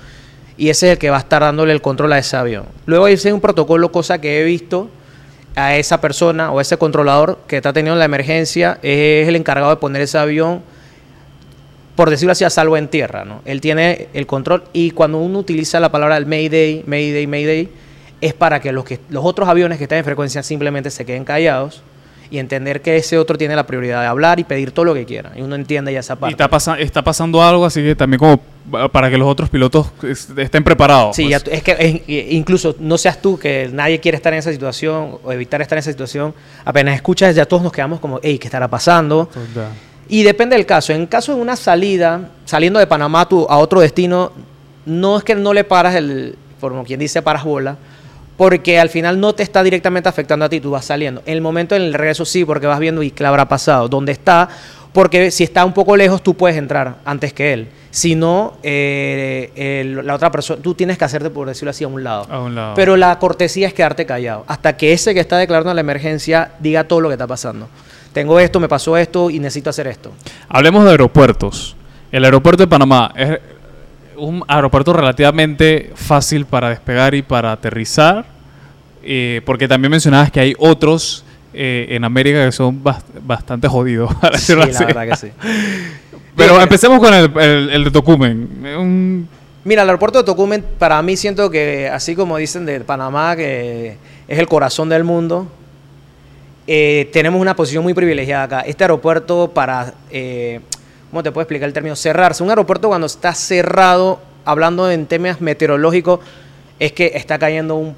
y 0.57 0.71
ese 0.71 0.87
es 0.87 0.93
el 0.93 0.99
que 0.99 1.11
va 1.11 1.17
a 1.17 1.21
estar 1.21 1.43
dándole 1.43 1.73
el 1.73 1.83
control 1.83 2.13
a 2.13 2.19
ese 2.19 2.37
avión. 2.37 2.65
Luego 2.87 3.09
es 3.09 3.25
un 3.27 3.41
protocolo, 3.41 3.93
cosa 3.93 4.21
que 4.21 4.41
he 4.41 4.45
visto 4.45 4.89
a 5.55 5.77
esa 5.77 6.01
persona 6.01 6.53
o 6.53 6.61
ese 6.61 6.77
controlador 6.77 7.39
que 7.47 7.57
está 7.57 7.73
teniendo 7.73 7.99
la 7.99 8.05
emergencia, 8.05 8.79
es 8.83 9.27
el 9.27 9.37
encargado 9.37 9.71
de 9.71 9.77
poner 9.77 10.03
ese 10.03 10.19
avión, 10.19 10.63
por 11.95 12.11
decirlo 12.11 12.33
así, 12.33 12.45
a 12.45 12.51
salvo 12.51 12.77
en 12.77 12.89
tierra. 12.89 13.25
¿no? 13.25 13.43
Él 13.45 13.61
tiene 13.61 14.09
el 14.13 14.27
control 14.27 14.65
y 14.73 14.91
cuando 14.91 15.19
uno 15.19 15.39
utiliza 15.39 15.81
la 15.81 15.91
palabra 15.91 16.17
el 16.17 16.27
Mayday, 16.27 16.85
Mayday, 16.87 17.27
Mayday, 17.27 17.69
es 18.21 18.35
para 18.35 18.61
que 18.61 18.73
los 18.73 18.85
otros 19.13 19.49
aviones 19.49 19.79
que 19.79 19.85
están 19.85 19.99
en 19.99 20.05
frecuencia 20.05 20.43
simplemente 20.43 20.91
se 20.91 21.05
queden 21.05 21.25
callados 21.25 21.83
y 22.31 22.39
entender 22.39 22.81
que 22.83 22.97
ese 22.97 23.19
otro 23.19 23.39
tiene 23.39 23.55
la 23.57 23.67
prioridad 23.67 24.01
de 24.01 24.07
hablar 24.07 24.41
y 24.41 24.45
pedir 24.45 24.73
todo 24.73 24.85
lo 24.85 24.95
que 24.95 25.05
quiera. 25.05 25.33
Y 25.37 25.43
uno 25.43 25.55
entiende 25.55 25.93
ya 25.93 26.01
esa 26.01 26.15
y 26.15 26.17
parte. 26.17 26.33
está, 26.33 26.49
pasa- 26.49 26.79
está 26.79 27.03
pasando 27.03 27.43
algo, 27.43 27.65
así 27.65 27.83
que 27.83 27.95
también 27.95 28.19
como 28.19 28.41
pa- 28.71 28.89
para 28.89 29.09
que 29.11 29.17
los 29.19 29.29
otros 29.29 29.49
pilotos 29.49 29.89
es- 30.03 30.29
estén 30.37 30.65
preparados. 30.65 31.15
Sí, 31.17 31.29
pues. 31.29 31.45
es 31.51 31.63
que 31.63 32.03
es- 32.07 32.33
incluso 32.33 32.75
no 32.81 32.99
seas 32.99 33.21
tú 33.23 33.39
que 33.39 33.71
nadie 33.73 34.01
quiere 34.01 34.17
estar 34.17 34.33
en 34.33 34.39
esa 34.41 34.51
situación 34.53 35.19
o 35.23 35.33
evitar 35.33 35.61
estar 35.63 35.77
en 35.77 35.81
esa 35.81 35.91
situación, 35.93 36.35
apenas 36.65 36.95
escuchas 36.97 37.35
ya 37.35 37.47
todos 37.47 37.63
nos 37.63 37.73
quedamos 37.73 38.01
como, 38.01 38.19
hey, 38.23 38.39
¿qué 38.39 38.47
estará 38.49 38.69
pasando? 38.69 39.27
Total. 39.27 39.71
Y 40.09 40.23
depende 40.23 40.55
del 40.57 40.67
caso. 40.67 40.93
En 40.93 41.07
caso 41.07 41.35
de 41.35 41.41
una 41.41 41.57
salida, 41.57 42.31
saliendo 42.45 42.79
de 42.79 42.87
Panamá 42.87 43.29
tú 43.29 43.47
a 43.49 43.59
otro 43.59 43.81
destino, 43.81 44.31
no 44.85 45.19
es 45.19 45.25
que 45.25 45.35
no 45.35 45.53
le 45.53 45.65
paras 45.65 45.95
el, 45.97 46.37
como 46.61 46.85
quien 46.85 47.01
dice, 47.01 47.23
paras 47.23 47.43
bola, 47.45 47.77
porque 48.37 48.79
al 48.79 48.89
final 48.91 49.19
no 49.21 49.35
te 49.35 49.43
está 49.43 49.63
directamente 49.63 50.09
afectando 50.09 50.45
a 50.45 50.49
ti, 50.49 50.61
tú 50.61 50.71
vas 50.71 50.85
saliendo. 50.85 51.23
En 51.27 51.35
el 51.35 51.41
momento 51.41 51.75
del 51.75 51.93
regreso 51.95 52.25
sí, 52.25 52.45
porque 52.45 52.67
vas 52.67 52.79
viendo 52.79 53.03
y 53.03 53.11
qué 53.11 53.25
habrá 53.25 53.49
pasado, 53.49 53.89
dónde 53.89 54.13
está, 54.13 54.49
porque 54.93 55.31
si 55.31 55.45
está 55.45 55.65
un 55.65 55.73
poco 55.73 55.97
lejos 55.97 56.23
tú 56.23 56.35
puedes 56.35 56.57
entrar 56.57 56.97
antes 57.05 57.33
que 57.33 57.53
él. 57.53 57.69
Si 57.91 58.15
no, 58.15 58.55
eh, 58.63 59.51
el- 59.57 60.07
la 60.07 60.15
otra 60.15 60.31
persona, 60.31 60.61
tú 60.63 60.75
tienes 60.75 60.99
que 60.99 61.05
hacerte, 61.05 61.31
por 61.31 61.49
decirlo 61.49 61.71
así, 61.71 61.85
a 61.85 61.89
un 61.89 62.03
lado. 62.05 62.27
A 62.31 62.41
un 62.41 62.55
lado. 62.55 62.75
Pero 62.75 62.97
la 62.97 63.19
cortesía 63.19 63.67
es 63.69 63.75
quedarte 63.75 64.05
callado, 64.07 64.45
hasta 64.49 64.77
que 64.77 64.93
ese 64.93 65.15
que 65.15 65.21
está 65.21 65.39
declarando 65.39 65.73
la 65.73 65.81
emergencia 65.81 66.53
diga 66.59 66.85
todo 66.85 67.01
lo 67.01 67.09
que 67.09 67.15
está 67.15 67.27
pasando. 67.27 67.69
Tengo 68.13 68.39
esto, 68.41 68.61
me 68.61 68.69
pasó 68.69 68.97
esto 68.97 69.29
y 69.31 69.39
necesito 69.39 69.71
hacer 69.71 69.87
esto. 69.87 70.13
Hablemos 70.49 70.85
de 70.85 70.91
aeropuertos. 70.91 71.77
El 72.13 72.25
aeropuerto 72.25 72.63
de 72.63 72.67
Panamá 72.67 73.13
es 73.17 73.39
un 74.17 74.43
aeropuerto 74.49 74.93
relativamente 74.93 75.93
fácil 75.95 76.47
para 76.47 76.71
despegar 76.71 77.15
y 77.15 77.23
para 77.23 77.53
aterrizar, 77.53 78.25
eh, 79.03 79.41
porque 79.45 79.69
también 79.69 79.91
mencionabas 79.91 80.31
que 80.31 80.41
hay 80.41 80.55
otros 80.59 81.25
eh, 81.55 81.87
en 81.91 82.05
América 82.05 82.45
que 82.45 82.53
son 82.53 82.83
bast- 82.83 83.05
bastante 83.23 83.69
jodidos, 83.69 84.13
para 84.21 84.37
Sí, 84.39 84.55
la 84.55 84.67
verdad 84.67 85.09
que 85.09 85.17
sí. 85.17 85.29
Pero 86.37 86.53
Mira, 86.53 86.63
empecemos 86.65 86.99
con 87.01 87.15
el, 87.15 87.31
el- 87.39 87.71
el 87.71 87.85
de 87.85 87.91
Tocumen. 87.91 88.49
Un- 88.79 89.29
Mira, 89.65 89.83
el 89.83 89.89
aeropuerto 89.89 90.19
de 90.19 90.25
Tocumen, 90.25 90.65
para 90.79 91.01
mí 91.03 91.17
siento 91.17 91.51
que, 91.51 91.89
así 91.89 92.15
como 92.15 92.37
dicen 92.37 92.67
de 92.67 92.81
Panamá, 92.81 93.35
que 93.37 93.97
es 94.29 94.39
el 94.39 94.47
corazón 94.47 94.89
del 94.89 95.03
mundo, 95.03 95.49
eh, 96.67 97.09
tenemos 97.13 97.41
una 97.41 97.57
posición 97.57 97.83
muy 97.83 97.95
privilegiada 97.95 98.43
acá. 98.45 98.61
Este 98.61 98.85
aeropuerto 98.85 99.51
para, 99.55 99.95
eh, 100.11 100.61
¿cómo 101.17 101.23
te 101.23 101.33
puedo 101.33 101.45
explicar 101.45 101.67
el 101.67 101.73
término? 101.73 101.97
Cerrarse. 101.97 102.43
Un 102.43 102.51
aeropuerto 102.51 102.89
cuando 102.89 103.07
está 103.07 103.33
cerrado, 103.33 104.19
hablando 104.45 104.91
en 104.91 105.07
temas 105.07 105.41
meteorológicos, 105.41 106.21
es 106.79 106.93
que 106.93 107.13
está 107.15 107.39
cayendo 107.39 107.75
un 107.77 107.97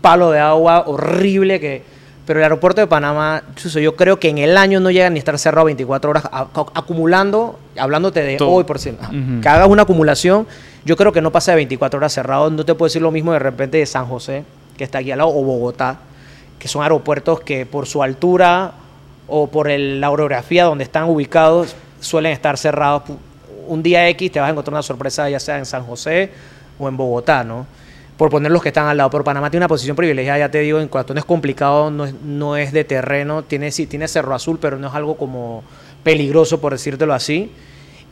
palo 0.00 0.32
de 0.32 0.40
agua 0.40 0.82
horrible 0.88 1.60
que... 1.60 1.84
Pero 2.26 2.40
el 2.40 2.42
aeropuerto 2.42 2.80
de 2.80 2.88
Panamá, 2.88 3.44
yo 3.72 3.94
creo 3.94 4.18
que 4.18 4.30
en 4.30 4.38
el 4.38 4.56
año 4.56 4.80
no 4.80 4.90
llega 4.90 5.08
ni 5.10 5.14
a 5.14 5.20
estar 5.20 5.38
cerrado 5.38 5.66
24 5.66 6.10
horas, 6.10 6.24
acumulando, 6.74 7.56
hablándote 7.78 8.20
de 8.24 8.36
Todo. 8.36 8.50
hoy 8.50 8.64
por 8.64 8.80
si 8.80 8.90
Ujú. 8.90 9.40
que 9.40 9.48
hagas 9.48 9.68
una 9.68 9.82
acumulación, 9.82 10.44
yo 10.84 10.96
creo 10.96 11.12
que 11.12 11.20
no 11.20 11.30
pasa 11.30 11.52
de 11.52 11.56
24 11.58 11.98
horas 11.98 12.12
cerrado. 12.12 12.50
No 12.50 12.64
te 12.64 12.74
puedo 12.74 12.88
decir 12.88 13.00
lo 13.00 13.12
mismo 13.12 13.32
de 13.32 13.38
repente 13.38 13.78
de 13.78 13.86
San 13.86 14.06
José, 14.06 14.42
que 14.76 14.82
está 14.82 14.98
aquí 14.98 15.12
al 15.12 15.18
lado, 15.18 15.30
o 15.30 15.40
Bogotá, 15.44 15.98
que 16.58 16.66
son 16.66 16.82
aeropuertos 16.82 17.38
que 17.42 17.64
por 17.64 17.86
su 17.86 18.02
altura 18.02 18.72
o 19.28 19.46
por 19.46 19.70
el- 19.70 20.00
la 20.00 20.10
orografía 20.10 20.64
donde 20.64 20.82
están 20.82 21.04
ubicados 21.04 21.76
suelen 22.00 22.32
estar 22.32 22.58
cerrados. 22.58 23.04
Un 23.66 23.82
día 23.82 24.08
X 24.10 24.32
te 24.32 24.40
vas 24.40 24.48
a 24.48 24.50
encontrar 24.52 24.74
una 24.74 24.82
sorpresa, 24.82 25.28
ya 25.28 25.40
sea 25.40 25.58
en 25.58 25.66
San 25.66 25.84
José 25.84 26.30
o 26.78 26.88
en 26.88 26.96
Bogotá, 26.96 27.44
¿no? 27.44 27.66
Por 28.16 28.30
poner 28.30 28.50
los 28.50 28.62
que 28.62 28.68
están 28.68 28.86
al 28.86 28.96
lado. 28.96 29.10
Pero 29.10 29.24
Panamá 29.24 29.50
tiene 29.50 29.62
una 29.62 29.68
posición 29.68 29.96
privilegiada, 29.96 30.38
ya 30.38 30.50
te 30.50 30.60
digo, 30.60 30.80
en 30.80 30.88
cuanto 30.88 31.14
no 31.14 31.20
es 31.20 31.26
complicado, 31.26 31.90
no 31.90 32.04
es, 32.04 32.14
no 32.14 32.56
es 32.56 32.72
de 32.72 32.84
terreno, 32.84 33.42
tiene, 33.42 33.70
sí, 33.70 33.86
tiene 33.86 34.08
Cerro 34.08 34.34
Azul, 34.34 34.58
pero 34.60 34.78
no 34.78 34.88
es 34.88 34.94
algo 34.94 35.16
como 35.16 35.62
peligroso, 36.02 36.60
por 36.60 36.72
decírtelo 36.72 37.12
así. 37.12 37.50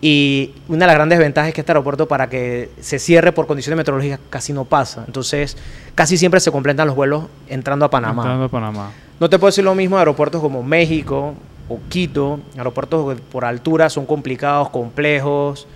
Y 0.00 0.52
una 0.68 0.80
de 0.80 0.86
las 0.88 0.96
grandes 0.96 1.18
ventajas 1.18 1.48
es 1.48 1.54
que 1.54 1.62
este 1.62 1.72
aeropuerto 1.72 2.06
para 2.06 2.28
que 2.28 2.68
se 2.80 2.98
cierre 2.98 3.32
por 3.32 3.46
condiciones 3.46 3.78
meteorológicas 3.78 4.20
casi 4.28 4.52
no 4.52 4.66
pasa. 4.66 5.04
Entonces, 5.06 5.56
casi 5.94 6.18
siempre 6.18 6.40
se 6.40 6.50
completan 6.50 6.86
los 6.86 6.96
vuelos 6.96 7.24
entrando 7.48 7.86
a 7.86 7.90
Panamá. 7.90 8.22
entrando 8.22 8.44
a 8.44 8.48
Panamá. 8.48 8.90
No 9.18 9.30
te 9.30 9.38
puedo 9.38 9.48
decir 9.48 9.64
lo 9.64 9.74
mismo 9.74 9.96
de 9.96 10.00
aeropuertos 10.00 10.42
como 10.42 10.62
México 10.62 11.34
o 11.68 11.78
Quito. 11.88 12.40
Aeropuertos 12.56 13.20
por 13.32 13.44
altura 13.44 13.90
son 13.90 14.06
complicados, 14.06 14.70
complejos. 14.70 15.66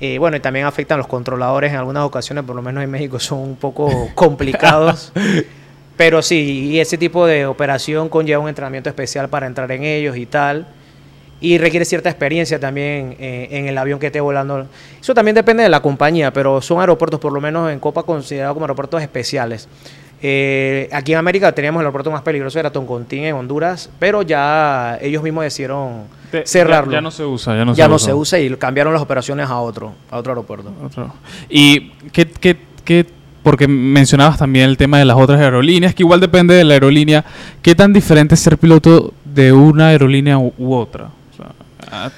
Eh, 0.00 0.18
bueno, 0.18 0.36
y 0.36 0.40
también 0.40 0.66
afectan 0.66 0.98
los 0.98 1.06
controladores 1.06 1.70
en 1.70 1.78
algunas 1.78 2.02
ocasiones, 2.02 2.44
por 2.44 2.56
lo 2.56 2.62
menos 2.62 2.82
en 2.82 2.90
México 2.90 3.20
son 3.20 3.38
un 3.38 3.56
poco 3.56 4.08
complicados. 4.14 5.12
Pero 5.96 6.22
sí, 6.22 6.70
y 6.72 6.80
ese 6.80 6.98
tipo 6.98 7.26
de 7.26 7.46
operación 7.46 8.08
conlleva 8.08 8.42
un 8.42 8.48
entrenamiento 8.48 8.88
especial 8.88 9.28
para 9.28 9.46
entrar 9.46 9.70
en 9.70 9.84
ellos 9.84 10.16
y 10.16 10.26
tal. 10.26 10.66
Y 11.40 11.58
requiere 11.58 11.84
cierta 11.84 12.08
experiencia 12.08 12.58
también 12.58 13.16
eh, 13.18 13.48
en 13.50 13.66
el 13.66 13.76
avión 13.76 13.98
que 13.98 14.06
esté 14.06 14.20
volando. 14.20 14.66
Eso 15.00 15.12
también 15.12 15.34
depende 15.34 15.64
de 15.64 15.68
la 15.68 15.80
compañía, 15.80 16.32
pero 16.32 16.60
son 16.60 16.80
aeropuertos, 16.80 17.18
por 17.20 17.32
lo 17.32 17.40
menos 17.40 17.70
en 17.70 17.80
Copa, 17.80 18.04
considerados 18.04 18.54
como 18.54 18.64
aeropuertos 18.64 19.02
especiales. 19.02 19.68
Eh, 20.24 20.88
aquí 20.92 21.12
en 21.12 21.18
América 21.18 21.50
teníamos 21.52 21.80
el 21.80 21.86
aeropuerto 21.86 22.10
más 22.12 22.22
peligroso, 22.22 22.58
era 22.60 22.70
Toncontín 22.70 23.24
en 23.24 23.34
Honduras, 23.34 23.90
pero 23.98 24.22
ya 24.22 24.96
ellos 25.02 25.20
mismos 25.22 25.42
decidieron 25.44 26.04
Te- 26.30 26.46
cerrarlo. 26.46 26.92
Ya, 26.92 26.98
ya 26.98 27.00
no 27.02 27.10
se 27.10 27.24
usa, 27.24 27.56
ya 27.56 27.64
no 27.64 27.74
Ya 27.74 27.84
se 27.84 27.88
no 27.90 27.96
usa. 27.96 28.06
se 28.06 28.14
usa 28.14 28.38
y 28.38 28.50
cambiaron 28.56 28.92
las 28.92 29.02
operaciones 29.02 29.48
a 29.48 29.58
otro, 29.58 29.92
a 30.10 30.18
otro 30.18 30.32
aeropuerto. 30.32 30.72
Otro. 30.84 31.12
Y 31.48 31.90
qué, 32.12 32.26
qué, 32.30 32.56
qué- 32.84 33.06
porque 33.42 33.66
mencionabas 33.66 34.38
también 34.38 34.68
el 34.68 34.76
tema 34.76 34.98
de 35.00 35.04
las 35.04 35.16
otras 35.16 35.40
aerolíneas, 35.40 35.92
que 35.96 36.04
igual 36.04 36.20
depende 36.20 36.54
de 36.54 36.62
la 36.62 36.74
aerolínea, 36.74 37.24
¿qué 37.60 37.74
tan 37.74 37.92
diferente 37.92 38.36
es 38.36 38.40
ser 38.40 38.56
piloto 38.58 39.12
de 39.24 39.52
una 39.52 39.88
aerolínea 39.88 40.38
u, 40.38 40.52
u 40.56 40.72
otra? 40.74 41.06
O 41.32 41.36
sea, 41.36 41.46
ah, 41.90 42.10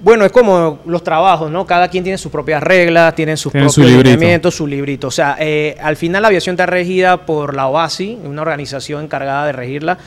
Bueno, 0.00 0.24
es 0.24 0.30
como 0.30 0.78
los 0.86 1.02
trabajos, 1.02 1.50
¿no? 1.50 1.66
Cada 1.66 1.88
quien 1.88 2.04
tiene 2.04 2.18
sus 2.18 2.30
propias 2.30 2.62
reglas, 2.62 3.14
tienen 3.14 3.36
sus 3.36 3.50
Tienen 3.50 3.68
su 3.68 3.80
propios 3.80 4.04
lineamientos, 4.04 4.54
su 4.54 4.66
librito. 4.66 5.08
O 5.08 5.10
sea, 5.10 5.36
eh, 5.40 5.76
al 5.80 5.96
final 5.96 6.22
la 6.22 6.28
aviación 6.28 6.54
está 6.54 6.66
regida 6.66 7.26
por 7.26 7.54
la 7.54 7.66
OASI, 7.66 8.18
una 8.24 8.42
organización 8.42 9.04
encargada 9.04 9.46
de 9.46 9.52
regirla. 9.52 9.98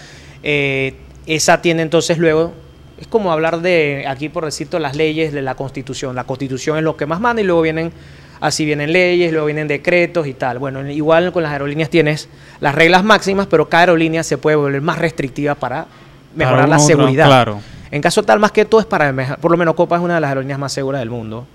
Eh, 0.44 0.96
esa 1.28 1.62
tiene 1.62 1.82
entonces 1.82 2.18
luego 2.18 2.54
es 3.02 3.08
como 3.08 3.32
hablar 3.32 3.62
de, 3.62 4.06
aquí 4.08 4.30
por 4.30 4.46
decirte, 4.46 4.80
las 4.80 4.96
leyes 4.96 5.34
de 5.34 5.42
la 5.42 5.56
constitución. 5.56 6.16
La 6.16 6.24
constitución 6.24 6.78
es 6.78 6.84
lo 6.84 6.96
que 6.96 7.08
más 7.08 7.20
manda 7.20 7.42
y 7.42 7.46
luego 7.46 7.64
vienen, 7.64 7.92
así 8.40 8.64
vienen 8.64 8.94
leyes, 8.94 9.32
luego 9.32 9.48
vienen 9.48 9.68
decretos 9.68 10.28
y 10.28 10.36
tal. 10.36 10.60
Bueno, 10.60 10.88
igual 10.88 11.34
con 11.34 11.42
las 11.42 11.52
aerolíneas 11.52 11.90
tienes 11.90 12.30
las 12.60 12.76
reglas 12.76 13.04
máximas, 13.04 13.48
pero 13.48 13.68
cada 13.68 13.82
aerolínea 13.82 14.24
se 14.24 14.38
puede 14.38 14.56
volver 14.56 14.82
más 14.82 15.00
restrictiva 15.00 15.56
para 15.56 15.88
mejorar 16.36 16.70
la 16.70 16.78
seguridad. 16.78 17.26
claro. 17.26 17.60
En 17.92 18.02
caso 18.02 18.24
tal, 18.24 18.40
más 18.40 18.52
que 18.52 18.66
todo 18.66 18.80
es 18.82 18.88
para, 18.88 19.14
por 19.38 19.52
lo 19.52 19.58
menos 19.58 19.76
Copa 19.76 19.98
es 19.98 20.02
una 20.02 20.16
de 20.16 20.22
las 20.22 20.30
aerolíneas 20.30 20.58
más 20.60 20.72
seguras 20.74 21.00
del 21.02 21.10
mundo. 21.10 21.46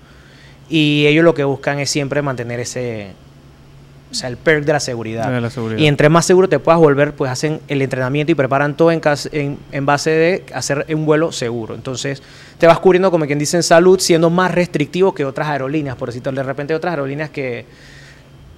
Y 0.69 1.05
ellos 1.07 1.23
lo 1.23 1.33
que 1.33 1.43
buscan 1.43 1.79
es 1.79 1.89
siempre 1.89 2.21
mantener 2.21 2.59
ese, 2.59 3.13
o 4.11 4.13
sea, 4.13 4.29
el 4.29 4.37
perk 4.37 4.63
de 4.65 4.73
la 4.73 4.79
seguridad. 4.79 5.31
De 5.31 5.41
la 5.41 5.49
seguridad. 5.49 5.79
Y 5.79 5.87
entre 5.87 6.09
más 6.09 6.25
seguro 6.25 6.47
te 6.49 6.59
puedas 6.59 6.79
volver, 6.79 7.13
pues 7.13 7.31
hacen 7.31 7.59
el 7.67 7.81
entrenamiento 7.81 8.31
y 8.31 8.35
preparan 8.35 8.75
todo 8.77 8.91
en, 8.91 8.99
cas- 8.99 9.29
en, 9.31 9.57
en 9.71 9.85
base 9.85 10.11
de 10.11 10.45
hacer 10.53 10.85
un 10.89 11.05
vuelo 11.05 11.31
seguro. 11.31 11.73
Entonces, 11.73 12.21
te 12.57 12.67
vas 12.67 12.79
cubriendo, 12.79 13.09
como 13.11 13.25
quien 13.25 13.39
dice, 13.39 13.57
en 13.57 13.63
salud, 13.63 13.99
siendo 13.99 14.29
más 14.29 14.51
restrictivo 14.51 15.15
que 15.15 15.25
otras 15.25 15.47
aerolíneas. 15.47 15.95
Por 15.95 16.09
decirlo, 16.09 16.31
de 16.33 16.43
repente 16.43 16.75
otras 16.75 16.91
aerolíneas 16.91 17.29
que... 17.29 17.65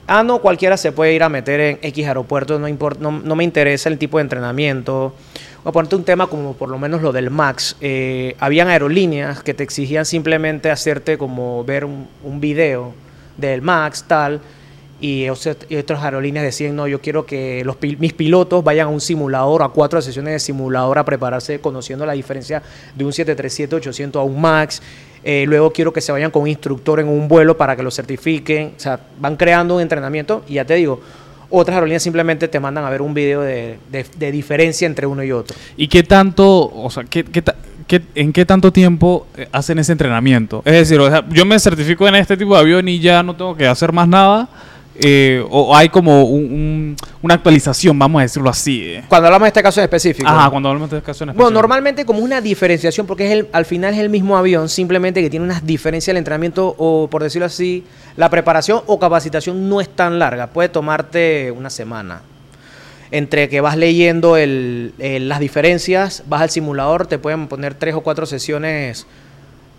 Ah, 0.07 0.23
no, 0.23 0.39
cualquiera 0.39 0.75
se 0.75 0.91
puede 0.91 1.13
ir 1.13 1.21
a 1.21 1.29
meter 1.29 1.59
en 1.59 1.79
X 1.83 2.07
aeropuerto, 2.07 2.57
no, 2.57 2.67
import- 2.67 2.97
no, 2.97 3.11
no 3.11 3.35
me 3.35 3.43
interesa 3.43 3.89
el 3.89 3.99
tipo 3.99 4.17
de 4.17 4.23
entrenamiento. 4.23 5.13
Voy 5.63 5.71
a 5.71 5.73
ponerte 5.73 5.95
un 5.97 6.05
tema 6.05 6.27
como 6.27 6.53
por 6.53 6.69
lo 6.69 6.77
menos 6.77 7.01
lo 7.01 7.11
del 7.11 7.29
MAX. 7.29 7.75
Eh, 7.81 8.35
habían 8.39 8.69
aerolíneas 8.69 9.43
que 9.43 9.53
te 9.53 9.63
exigían 9.63 10.05
simplemente 10.05 10.71
hacerte 10.71 11.17
como 11.17 11.65
ver 11.65 11.83
un, 11.83 12.07
video 12.39 12.93
del 13.35 13.61
MAX, 13.61 14.03
tal, 14.03 14.39
y, 15.01 15.25
ot- 15.25 15.65
y 15.67 15.75
otras 15.75 16.01
aerolíneas 16.01 16.45
decían, 16.45 16.75
no, 16.77 16.87
yo 16.87 17.01
quiero 17.01 17.25
que 17.25 17.65
mis 17.99 18.13
pilotos 18.13 18.63
vayan 18.63 18.87
a 18.87 18.89
un 18.89 19.01
simulador, 19.01 19.63
a 19.63 19.69
cuatro 19.69 20.01
sesiones 20.01 20.33
de 20.33 20.39
simulador 20.39 20.97
a 20.97 21.03
prepararse 21.03 21.59
conociendo 21.59 22.05
la 22.05 22.13
diferencia 22.13 22.61
de 22.95 23.03
un 23.03 23.11
737-800 23.11 24.15
a 24.15 24.23
un 24.23 24.39
MAX. 24.39 24.81
Eh, 25.25 25.43
luego 25.45 25.73
quiero 25.73 25.91
que 25.91 25.99
se 25.99 26.13
vayan 26.13 26.31
con 26.31 26.43
un 26.43 26.47
instructor 26.47 27.01
en 27.01 27.09
un 27.09 27.27
vuelo 27.27 27.57
para 27.57 27.75
que 27.75 27.83
lo 27.83 27.91
certifiquen. 27.91 28.73
O 28.77 28.79
sea, 28.79 28.97
van 29.19 29.35
creando 29.35 29.75
un 29.75 29.81
entrenamiento 29.81 30.43
y 30.47 30.53
ya 30.53 30.63
te 30.63 30.75
digo, 30.75 31.01
otras 31.49 31.75
aerolíneas 31.75 32.03
simplemente 32.03 32.47
te 32.47 32.59
mandan 32.59 32.85
a 32.85 32.89
ver 32.89 33.01
un 33.01 33.13
video 33.13 33.41
de, 33.41 33.77
de- 33.91 34.31
diferencia 34.31 34.85
entre 34.85 35.07
uno 35.07 35.23
y 35.23 35.31
otro. 35.31 35.55
¿Y 35.77 35.87
qué 35.87 36.03
tanto, 36.03 36.71
o 36.73 36.89
sea, 36.89 37.03
qué, 37.03 37.23
qué 37.23 37.43
en 38.13 38.31
qué 38.33 38.45
tanto 38.45 38.71
tiempo 38.71 39.25
eh, 39.35 39.47
hacen 39.51 39.79
ese 39.79 39.91
entrenamiento? 39.93 40.61
Es 40.65 40.73
decir, 40.73 41.01
yo 41.31 41.45
me 41.45 41.59
certifico 41.59 42.07
en 42.07 42.15
este 42.15 42.37
tipo 42.37 42.53
de 42.53 42.59
avión 42.61 42.87
y 42.87 42.99
ya 42.99 43.23
no 43.23 43.35
tengo 43.35 43.55
que 43.57 43.65
hacer 43.67 43.91
más 43.91 44.07
nada. 44.07 44.47
Eh, 45.01 45.43
o 45.49 45.75
hay 45.75 45.89
como 45.89 46.23
un- 46.25 46.43
un- 46.43 46.95
una 47.21 47.33
actualización, 47.35 47.97
vamos 47.97 48.19
a 48.19 48.23
decirlo 48.23 48.49
así. 48.49 48.83
eh. 48.85 49.03
Cuando 49.07 49.27
hablamos 49.27 49.45
de 49.45 49.49
este 49.49 49.63
caso 49.63 49.79
en 49.79 49.85
específico. 49.85 50.27
Ajá, 50.27 50.49
cuando 50.49 50.69
hablamos 50.69 50.89
de 50.89 50.97
este 50.97 51.05
caso 51.05 51.23
en 51.23 51.27
Bueno, 51.29 51.39
específico. 51.41 51.53
normalmente 51.61 52.05
como 52.05 52.19
una 52.19 52.41
diferenciación, 52.41 53.07
porque 53.07 53.25
es 53.27 53.31
el, 53.31 53.47
al 53.51 53.65
final 53.65 53.93
es 53.93 53.99
el 53.99 54.09
mismo 54.09 54.37
avión, 54.37 54.67
simplemente 54.69 55.21
que 55.21 55.29
tiene 55.29 55.45
unas 55.45 55.65
diferencias 55.65 56.07
del 56.13 56.17
entrenamiento 56.17 56.75
o, 56.77 57.07
por 57.09 57.23
decirlo 57.23 57.45
así, 57.45 57.83
la 58.17 58.29
preparación 58.29 58.81
o 58.87 58.99
capacitación 58.99 59.69
no 59.69 59.79
es 59.81 59.89
tan 59.89 60.19
larga. 60.19 60.47
Puede 60.47 60.69
tomarte 60.69 61.51
una 61.51 61.69
semana. 61.69 62.21
Entre 63.11 63.49
que 63.49 63.59
vas 63.59 63.75
leyendo 63.75 64.37
el- 64.37 64.93
el- 64.99 65.29
las 65.29 65.39
diferencias, 65.39 66.23
vas 66.27 66.41
al 66.41 66.49
simulador, 66.51 67.07
te 67.07 67.17
pueden 67.17 67.47
poner 67.47 67.73
tres 67.73 67.95
o 67.95 68.01
cuatro 68.01 68.25
sesiones 68.27 69.07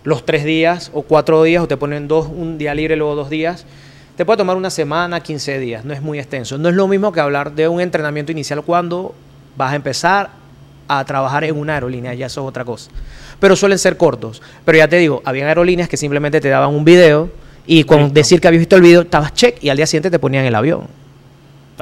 los 0.03 0.25
tres 0.25 0.43
días 0.43 0.89
o 0.93 1.03
cuatro 1.03 1.41
días, 1.43 1.63
o 1.63 1.67
te 1.67 1.77
ponen 1.77 2.07
dos, 2.09 2.27
un 2.27 2.57
día 2.57 2.73
libre, 2.73 2.95
luego 2.97 3.15
dos 3.15 3.29
días. 3.29 3.65
Te 4.21 4.25
puede 4.25 4.37
tomar 4.37 4.55
una 4.55 4.69
semana, 4.69 5.19
15 5.19 5.57
días, 5.57 5.83
no 5.83 5.95
es 5.95 6.01
muy 6.03 6.19
extenso. 6.19 6.55
No 6.59 6.69
es 6.69 6.75
lo 6.75 6.87
mismo 6.87 7.11
que 7.11 7.19
hablar 7.19 7.53
de 7.53 7.67
un 7.67 7.81
entrenamiento 7.81 8.31
inicial 8.31 8.61
cuando 8.61 9.15
vas 9.57 9.71
a 9.73 9.75
empezar 9.75 10.29
a 10.87 11.03
trabajar 11.05 11.43
en 11.43 11.57
una 11.57 11.73
aerolínea, 11.73 12.13
ya 12.13 12.27
eso 12.27 12.41
es 12.41 12.47
otra 12.47 12.63
cosa. 12.63 12.91
Pero 13.39 13.55
suelen 13.55 13.79
ser 13.79 13.97
cortos. 13.97 14.43
Pero 14.63 14.77
ya 14.77 14.87
te 14.87 14.97
digo, 14.97 15.23
había 15.25 15.47
aerolíneas 15.47 15.89
que 15.89 15.97
simplemente 15.97 16.39
te 16.39 16.49
daban 16.49 16.69
un 16.69 16.85
video 16.85 17.31
y 17.65 17.83
con 17.83 17.97
Listo. 17.97 18.13
decir 18.13 18.39
que 18.41 18.47
habías 18.47 18.59
visto 18.59 18.75
el 18.75 18.83
video, 18.83 19.01
estabas 19.01 19.33
check 19.33 19.57
y 19.63 19.69
al 19.69 19.77
día 19.77 19.87
siguiente 19.87 20.11
te 20.11 20.19
ponían 20.19 20.45
el 20.45 20.53
avión. 20.53 20.81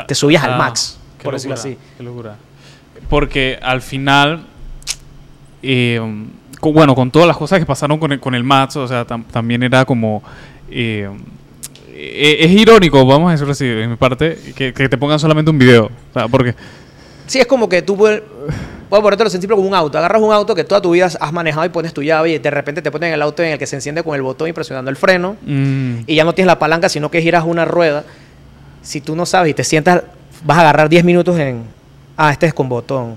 te 0.08 0.16
subías 0.16 0.42
al 0.46 0.54
Ah, 0.54 0.58
max, 0.60 0.98
qué 1.18 1.26
por 1.26 1.34
decirlo 1.34 1.58
locura, 1.58 1.72
así. 1.74 1.78
Qué 1.98 2.04
locura. 2.04 2.36
Porque 3.10 3.60
al 3.62 3.82
final, 3.82 4.46
eh, 5.62 6.00
con- 6.62 6.74
bueno, 6.74 6.96
con 6.96 7.12
todas 7.12 7.28
las 7.28 7.36
cosas 7.36 7.60
que 7.60 7.66
pasaron 7.66 8.00
con 8.00 8.14
el, 8.14 8.22
con 8.22 8.34
el 8.34 8.46
Max, 8.46 8.78
o 8.78 8.88
sea, 8.88 9.06
tam- 9.06 9.26
también 9.26 9.62
era 9.62 9.84
como... 9.84 10.24
eh, 10.72 11.10
es 12.02 12.52
irónico, 12.52 13.06
vamos 13.06 13.30
a 13.30 13.32
decirlo 13.34 13.52
así, 13.52 13.66
de 13.68 13.88
mi 13.88 13.96
parte, 13.96 14.38
que, 14.56 14.74
que 14.74 14.88
te 14.90 14.98
pongan 14.98 15.20
solamente 15.20 15.52
un 15.52 15.60
video. 15.60 15.86
O 15.86 16.14
sea, 16.14 16.28
porque... 16.28 16.56
Sí, 17.28 17.40
es 17.40 17.46
como 17.46 17.70
que 17.70 17.82
tú 17.82 17.96
puedes. 17.96 18.24
Voy 18.90 19.00
a 19.00 19.04
ponerte 19.04 19.24
lo 19.24 19.30
sencillo 19.30 19.56
como 19.56 19.68
un 19.68 19.76
auto. 19.76 20.00
Agarras 20.00 20.20
un 20.20 20.34
auto 20.34 20.56
que 20.56 20.64
toda 20.64 20.82
tu 20.82 20.92
vida 20.92 21.06
has 21.06 21.32
manejado 21.32 21.64
y 21.66 21.70
pones 21.70 21.94
tu 21.94 22.02
llave 22.02 22.32
y 22.32 22.40
de 22.40 22.50
repente 22.50 22.82
te 22.82 22.90
ponen 22.90 23.14
el 23.14 23.22
auto 23.22 23.44
en 23.44 23.52
el 23.52 23.60
que 23.60 23.68
se 23.68 23.76
enciende 23.76 24.02
con 24.02 24.16
el 24.16 24.24
botón 24.24 24.48
y 24.50 24.54
presionando 24.54 24.90
el 24.90 24.98
freno 24.98 25.36
mm, 25.46 25.96
y 26.08 26.16
ya 26.16 26.24
no 26.24 26.34
tienes 26.34 26.48
la 26.48 26.58
palanca, 26.58 26.90
sino 26.90 27.12
que 27.12 27.22
giras 27.22 27.44
una 27.46 27.66
rueda. 27.66 28.04
Si 28.82 29.00
tú 29.00 29.16
no 29.16 29.28
sabes 29.28 29.52
y 29.52 29.54
te 29.54 29.64
sientas, 29.64 30.02
vas 30.44 30.58
a 30.58 30.62
agarrar 30.62 30.90
10 30.90 31.04
minutos 31.04 31.38
en. 31.38 31.64
Ah, 32.18 32.32
este 32.32 32.48
es 32.48 32.54
con 32.54 32.68
botón. 32.68 33.16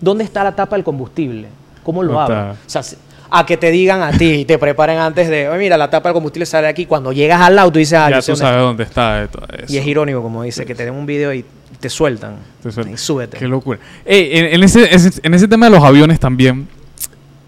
¿Dónde 0.00 0.22
está 0.22 0.44
la 0.44 0.54
tapa 0.54 0.76
del 0.76 0.84
combustible? 0.84 1.48
¿Cómo 1.82 2.02
lo 2.04 2.12
No 2.12 2.20
abro? 2.20 2.52
está. 2.52 2.80
O 2.80 2.82
sea, 2.82 2.98
a 3.30 3.44
que 3.46 3.56
te 3.56 3.70
digan 3.70 4.02
a 4.02 4.12
ti 4.12 4.32
y 4.32 4.44
te 4.44 4.58
preparen 4.58 4.98
antes 4.98 5.28
de, 5.28 5.48
"Oye, 5.48 5.58
mira, 5.58 5.76
la 5.76 5.90
tapa 5.90 6.08
del 6.08 6.14
combustible 6.14 6.46
sale 6.46 6.68
aquí. 6.68 6.86
Cuando 6.86 7.12
llegas 7.12 7.40
al 7.40 7.58
auto 7.58 7.78
y 7.78 7.82
dices, 7.82 7.98
ah, 7.98 8.10
ya 8.10 8.20
tú 8.22 8.36
sabes 8.36 8.60
dónde 8.60 8.84
está 8.84 9.22
eso. 9.24 9.38
y 9.68 9.76
es 9.76 9.86
irónico, 9.86 10.22
como 10.22 10.42
dice, 10.42 10.64
que 10.64 10.74
te 10.74 10.84
den 10.84 10.94
un 10.94 11.06
video 11.06 11.32
y 11.34 11.44
te 11.80 11.88
sueltan. 11.90 12.36
Te 12.62 12.70
sueltan. 12.70 12.94
Y 12.94 12.96
súbete. 12.96 13.36
Qué 13.38 13.48
locura. 13.48 13.78
En, 14.04 14.46
en 14.54 14.62
ese, 14.64 14.88
en 15.22 15.34
ese 15.34 15.48
tema 15.48 15.66
de 15.66 15.72
los 15.72 15.82
aviones 15.84 16.18
también, 16.20 16.68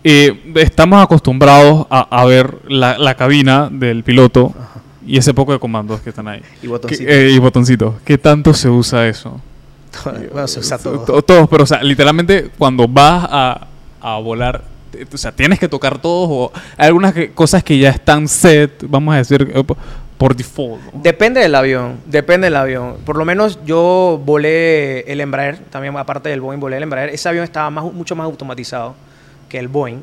eh, 0.04 0.32
estamos 0.56 1.02
acostumbrados 1.02 1.86
a, 1.90 2.00
a 2.20 2.24
ver 2.24 2.54
la, 2.68 2.98
la 2.98 3.14
cabina 3.14 3.68
del 3.70 4.04
piloto 4.04 4.52
y 5.06 5.16
ese 5.18 5.32
poco 5.34 5.52
de 5.52 5.58
comandos 5.58 6.00
que 6.00 6.10
están 6.10 6.28
ahí. 6.28 6.40
Y 6.58 6.62
¿Qué- 6.62 6.68
botoncitos. 6.68 7.06
eh, 7.14 7.30
y 7.32 7.38
botoncitos. 7.38 7.94
¿Qué 8.04 8.18
tanto 8.18 8.52
se 8.54 8.68
usa 8.68 9.06
eso? 9.08 9.40
bueno, 10.32 10.46
se 10.46 10.60
usa 10.60 10.78
todo. 10.78 11.00
To- 11.00 11.22
Todos, 11.22 11.48
pero 11.48 11.64
o 11.64 11.66
sea, 11.66 11.82
literalmente 11.82 12.50
cuando 12.58 12.86
vas 12.86 13.26
a, 13.30 13.66
a 14.00 14.18
volar, 14.18 14.62
o 15.12 15.16
sea, 15.16 15.33
tienes 15.33 15.59
que 15.59 15.68
tocar 15.68 15.98
todos 16.01 16.29
o 16.31 16.53
hay 16.77 16.87
algunas 16.88 17.12
que- 17.14 17.31
cosas 17.33 17.62
que 17.62 17.79
ya 17.79 17.90
están 17.90 18.29
set, 18.29 18.85
vamos 18.88 19.14
a 19.14 19.18
decir, 19.18 19.51
eh, 19.55 19.64
por, 20.16 20.35
default. 20.35 20.81
¿no? 20.92 21.01
Depende 21.03 21.40
del 21.40 21.55
avión, 21.55 21.98
depende 22.07 22.46
del 22.46 22.57
avión. 22.57 22.96
Por 23.05 23.16
lo 23.16 23.24
menos 23.24 23.59
yo 23.64 24.20
volé 24.24 25.01
el 25.11 25.20
Embraer, 25.20 25.59
también 25.70 25.96
aparte 25.96 26.29
del 26.29 26.40
Boeing 26.40 26.59
volé 26.59 26.77
el 26.79 26.83
Embraer. 26.83 27.11
Ese 27.11 27.29
avión 27.29 27.44
estaba 27.44 27.70
más, 27.70 27.85
mucho 27.92 28.16
más 28.16 28.24
automatizado 28.24 28.94
que 29.48 29.59
el 29.59 29.68
Boeing. 29.68 30.01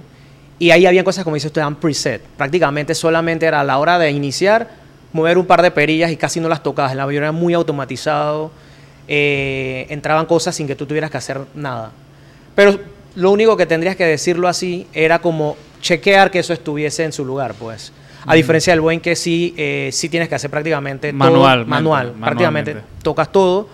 Y 0.57 0.71
ahí 0.71 0.85
había 0.85 1.03
cosas, 1.03 1.25
como 1.25 1.33
dice 1.35 1.47
usted, 1.47 1.59
eran 1.59 1.75
preset. 1.75 2.21
Prácticamente 2.37 2.95
solamente 2.95 3.45
era 3.45 3.59
a 3.59 3.63
la 3.65 3.77
hora 3.77 3.99
de 3.99 4.09
iniciar, 4.11 4.69
mover 5.11 5.37
un 5.37 5.45
par 5.45 5.61
de 5.61 5.69
perillas 5.71 6.09
y 6.11 6.15
casi 6.15 6.39
no 6.39 6.47
las 6.47 6.63
tocabas. 6.63 6.93
El 6.93 6.99
avión 7.01 7.23
era 7.23 7.31
muy 7.33 7.53
automatizado. 7.53 8.51
eh, 9.07 9.85
entraban 9.89 10.25
cosas 10.25 10.55
sin 10.55 10.65
que 10.65 10.75
tú 10.75 10.85
tuvieras 10.85 11.11
que 11.11 11.17
hacer 11.17 11.41
nada. 11.53 11.91
Pero 12.55 12.79
lo 13.15 13.31
único 13.31 13.57
que 13.57 13.65
tendrías 13.65 13.95
que 13.95 14.05
decirlo 14.05 14.47
así 14.47 14.87
era 14.93 15.19
como 15.19 15.57
chequear 15.81 16.31
que 16.31 16.39
eso 16.39 16.53
estuviese 16.53 17.03
en 17.03 17.11
su 17.11 17.25
lugar, 17.25 17.53
pues. 17.55 17.91
A 18.27 18.33
diferencia 18.33 18.73
del 18.73 18.81
Boeing 18.81 18.99
que 18.99 19.15
sí, 19.15 19.53
eh, 19.55 19.89
sí 19.93 20.09
tienes 20.09 20.27
que 20.27 20.35
hacer 20.35 20.49
prácticamente 20.49 21.11
todo 21.11 21.17
Manualmente, 21.17 21.69
manual. 21.69 22.13
Prácticamente 22.19 22.77
tocas 23.03 23.31
todo. 23.31 23.69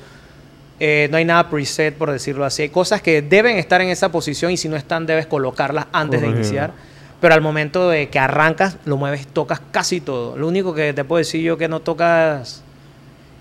Eh, 0.80 1.08
no 1.10 1.17
hay 1.17 1.25
nada 1.25 1.49
preset, 1.49 1.95
por 1.95 2.12
decirlo 2.12 2.43
así. 2.43 2.63
Hay 2.63 2.69
cosas 2.69 3.01
que 3.01 3.21
deben 3.21 3.58
estar 3.58 3.82
en 3.82 3.89
esa 3.89 4.12
posición 4.12 4.51
y 4.51 4.58
si 4.58 4.67
no 4.67 4.75
están, 4.75 5.06
debes 5.06 5.25
colocarlas 5.25 5.86
antes 5.93 6.21
de 6.21 6.27
iniciar. 6.27 6.73
Pero 7.21 7.34
al 7.34 7.41
momento 7.41 7.88
de 7.89 8.10
que 8.10 8.19
arrancas, 8.19 8.77
lo 8.84 8.97
mueves, 8.97 9.27
tocas 9.27 9.62
casi 9.71 10.01
todo. 10.01 10.36
Lo 10.36 10.47
único 10.47 10.73
que 10.73 10.91
te 10.91 11.04
puedo 11.06 11.19
decir 11.19 11.41
yo 11.41 11.58
que 11.58 11.69
no 11.69 11.80
tocas 11.80 12.63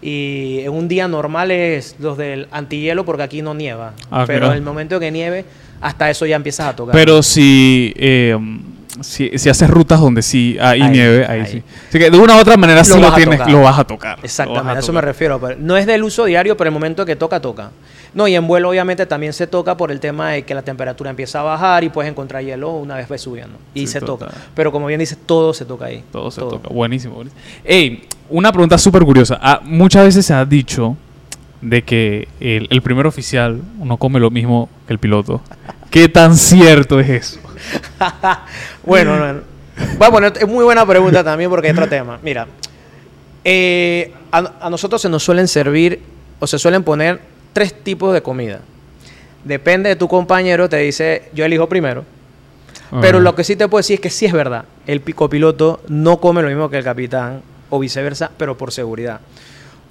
y 0.02 0.60
en 0.60 0.72
un 0.72 0.88
día 0.88 1.08
normal 1.08 1.50
es 1.50 1.96
los 1.98 2.16
del 2.16 2.48
antihielo 2.50 3.04
porque 3.04 3.22
aquí 3.22 3.42
no 3.42 3.54
nieva. 3.54 3.92
Ah, 4.10 4.24
Pero 4.26 4.40
claro. 4.40 4.52
en 4.52 4.58
el 4.58 4.64
momento 4.64 4.98
que 5.00 5.10
nieve, 5.10 5.44
hasta 5.80 6.10
eso 6.10 6.26
ya 6.26 6.36
empiezas 6.36 6.68
a 6.68 6.76
tocar. 6.76 6.92
Pero 6.94 7.22
si, 7.22 7.92
eh, 7.96 8.36
si, 9.00 9.30
si 9.38 9.48
haces 9.48 9.70
rutas 9.70 10.00
donde 10.00 10.22
sí 10.22 10.56
hay 10.60 10.82
Ahí, 10.82 10.90
nieve, 10.90 11.26
ahí, 11.26 11.40
ahí. 11.40 11.46
sí. 11.46 11.62
Así 11.88 11.98
que 11.98 12.10
de 12.10 12.18
una 12.18 12.36
u 12.36 12.40
otra 12.40 12.56
manera 12.56 12.80
Lo 12.80 12.84
sí 12.84 13.00
lo 13.00 13.12
tienes, 13.14 13.38
tocar. 13.38 13.52
lo 13.52 13.62
vas 13.62 13.78
a 13.78 13.84
tocar. 13.84 14.18
Exactamente, 14.22 14.70
a 14.70 14.74
a 14.76 14.78
eso 14.80 14.92
me 14.92 15.00
refiero. 15.00 15.40
no 15.58 15.76
es 15.76 15.86
del 15.86 16.02
uso 16.02 16.24
diario, 16.24 16.56
pero 16.56 16.68
el 16.68 16.74
momento 16.74 17.04
que 17.06 17.16
toca, 17.16 17.40
toca. 17.40 17.70
No, 18.12 18.26
y 18.26 18.34
en 18.34 18.44
vuelo 18.48 18.68
obviamente 18.70 19.06
también 19.06 19.32
se 19.32 19.46
toca 19.46 19.76
por 19.76 19.92
el 19.92 20.00
tema 20.00 20.30
de 20.30 20.42
que 20.42 20.52
la 20.52 20.62
temperatura 20.62 21.10
empieza 21.10 21.38
a 21.40 21.42
bajar 21.44 21.84
y 21.84 21.90
puedes 21.90 22.10
encontrar 22.10 22.42
hielo 22.42 22.70
una 22.72 22.96
vez 22.96 23.08
ves 23.08 23.20
subiendo. 23.22 23.56
Y 23.72 23.80
Sí, 23.82 23.86
se 23.86 24.00
toca. 24.00 24.26
Pero 24.54 24.72
como 24.72 24.86
bien 24.86 24.98
dices, 24.98 25.16
todo 25.24 25.54
se 25.54 25.64
toca 25.64 25.84
ahí. 25.86 26.02
Todo 26.10 26.28
se 26.32 26.40
toca. 26.40 26.68
Buenísimo, 26.70 27.14
buenísimo. 27.14 27.40
Ey, 27.64 28.02
una 28.28 28.50
pregunta 28.50 28.76
súper 28.78 29.04
curiosa. 29.04 29.38
Ah, 29.40 29.60
muchas 29.62 30.04
veces 30.04 30.26
se 30.26 30.34
ha 30.34 30.44
dicho 30.44 30.96
de 31.60 31.82
que 31.82 32.28
el, 32.40 32.66
el 32.70 32.82
primer 32.82 33.06
oficial 33.06 33.60
no 33.78 33.96
come 33.98 34.18
lo 34.20 34.30
mismo 34.30 34.68
que 34.86 34.92
el 34.92 34.98
piloto. 34.98 35.40
¿Qué 35.90 36.08
tan 36.08 36.36
cierto 36.36 37.00
es 37.00 37.08
eso? 37.10 37.40
Bueno, 38.84 39.18
bueno. 39.18 39.40
Voy 39.98 40.08
a 40.08 40.10
poner, 40.10 40.32
es 40.38 40.48
muy 40.48 40.64
buena 40.64 40.84
pregunta 40.86 41.22
también 41.24 41.48
porque 41.50 41.68
hay 41.68 41.72
otro 41.72 41.88
tema. 41.88 42.18
Mira, 42.22 42.46
eh, 43.44 44.12
a, 44.32 44.52
a 44.66 44.70
nosotros 44.70 45.00
se 45.00 45.08
nos 45.08 45.22
suelen 45.22 45.48
servir 45.48 46.00
o 46.38 46.46
se 46.46 46.58
suelen 46.58 46.82
poner 46.82 47.20
tres 47.52 47.74
tipos 47.82 48.12
de 48.14 48.22
comida. 48.22 48.60
Depende 49.44 49.88
de 49.88 49.96
tu 49.96 50.08
compañero, 50.08 50.68
te 50.68 50.76
dice, 50.78 51.30
yo 51.34 51.44
elijo 51.44 51.68
primero. 51.68 52.04
Pero 53.00 53.20
lo 53.20 53.36
que 53.36 53.44
sí 53.44 53.54
te 53.54 53.68
puedo 53.68 53.78
decir 53.78 53.94
es 53.94 54.00
que 54.00 54.10
sí 54.10 54.26
es 54.26 54.32
verdad. 54.32 54.64
El 54.86 55.00
pi- 55.00 55.12
copiloto 55.12 55.80
no 55.88 56.18
come 56.20 56.42
lo 56.42 56.48
mismo 56.48 56.68
que 56.70 56.78
el 56.78 56.82
capitán 56.84 57.40
o 57.68 57.78
viceversa, 57.78 58.32
pero 58.36 58.58
por 58.58 58.72
seguridad. 58.72 59.20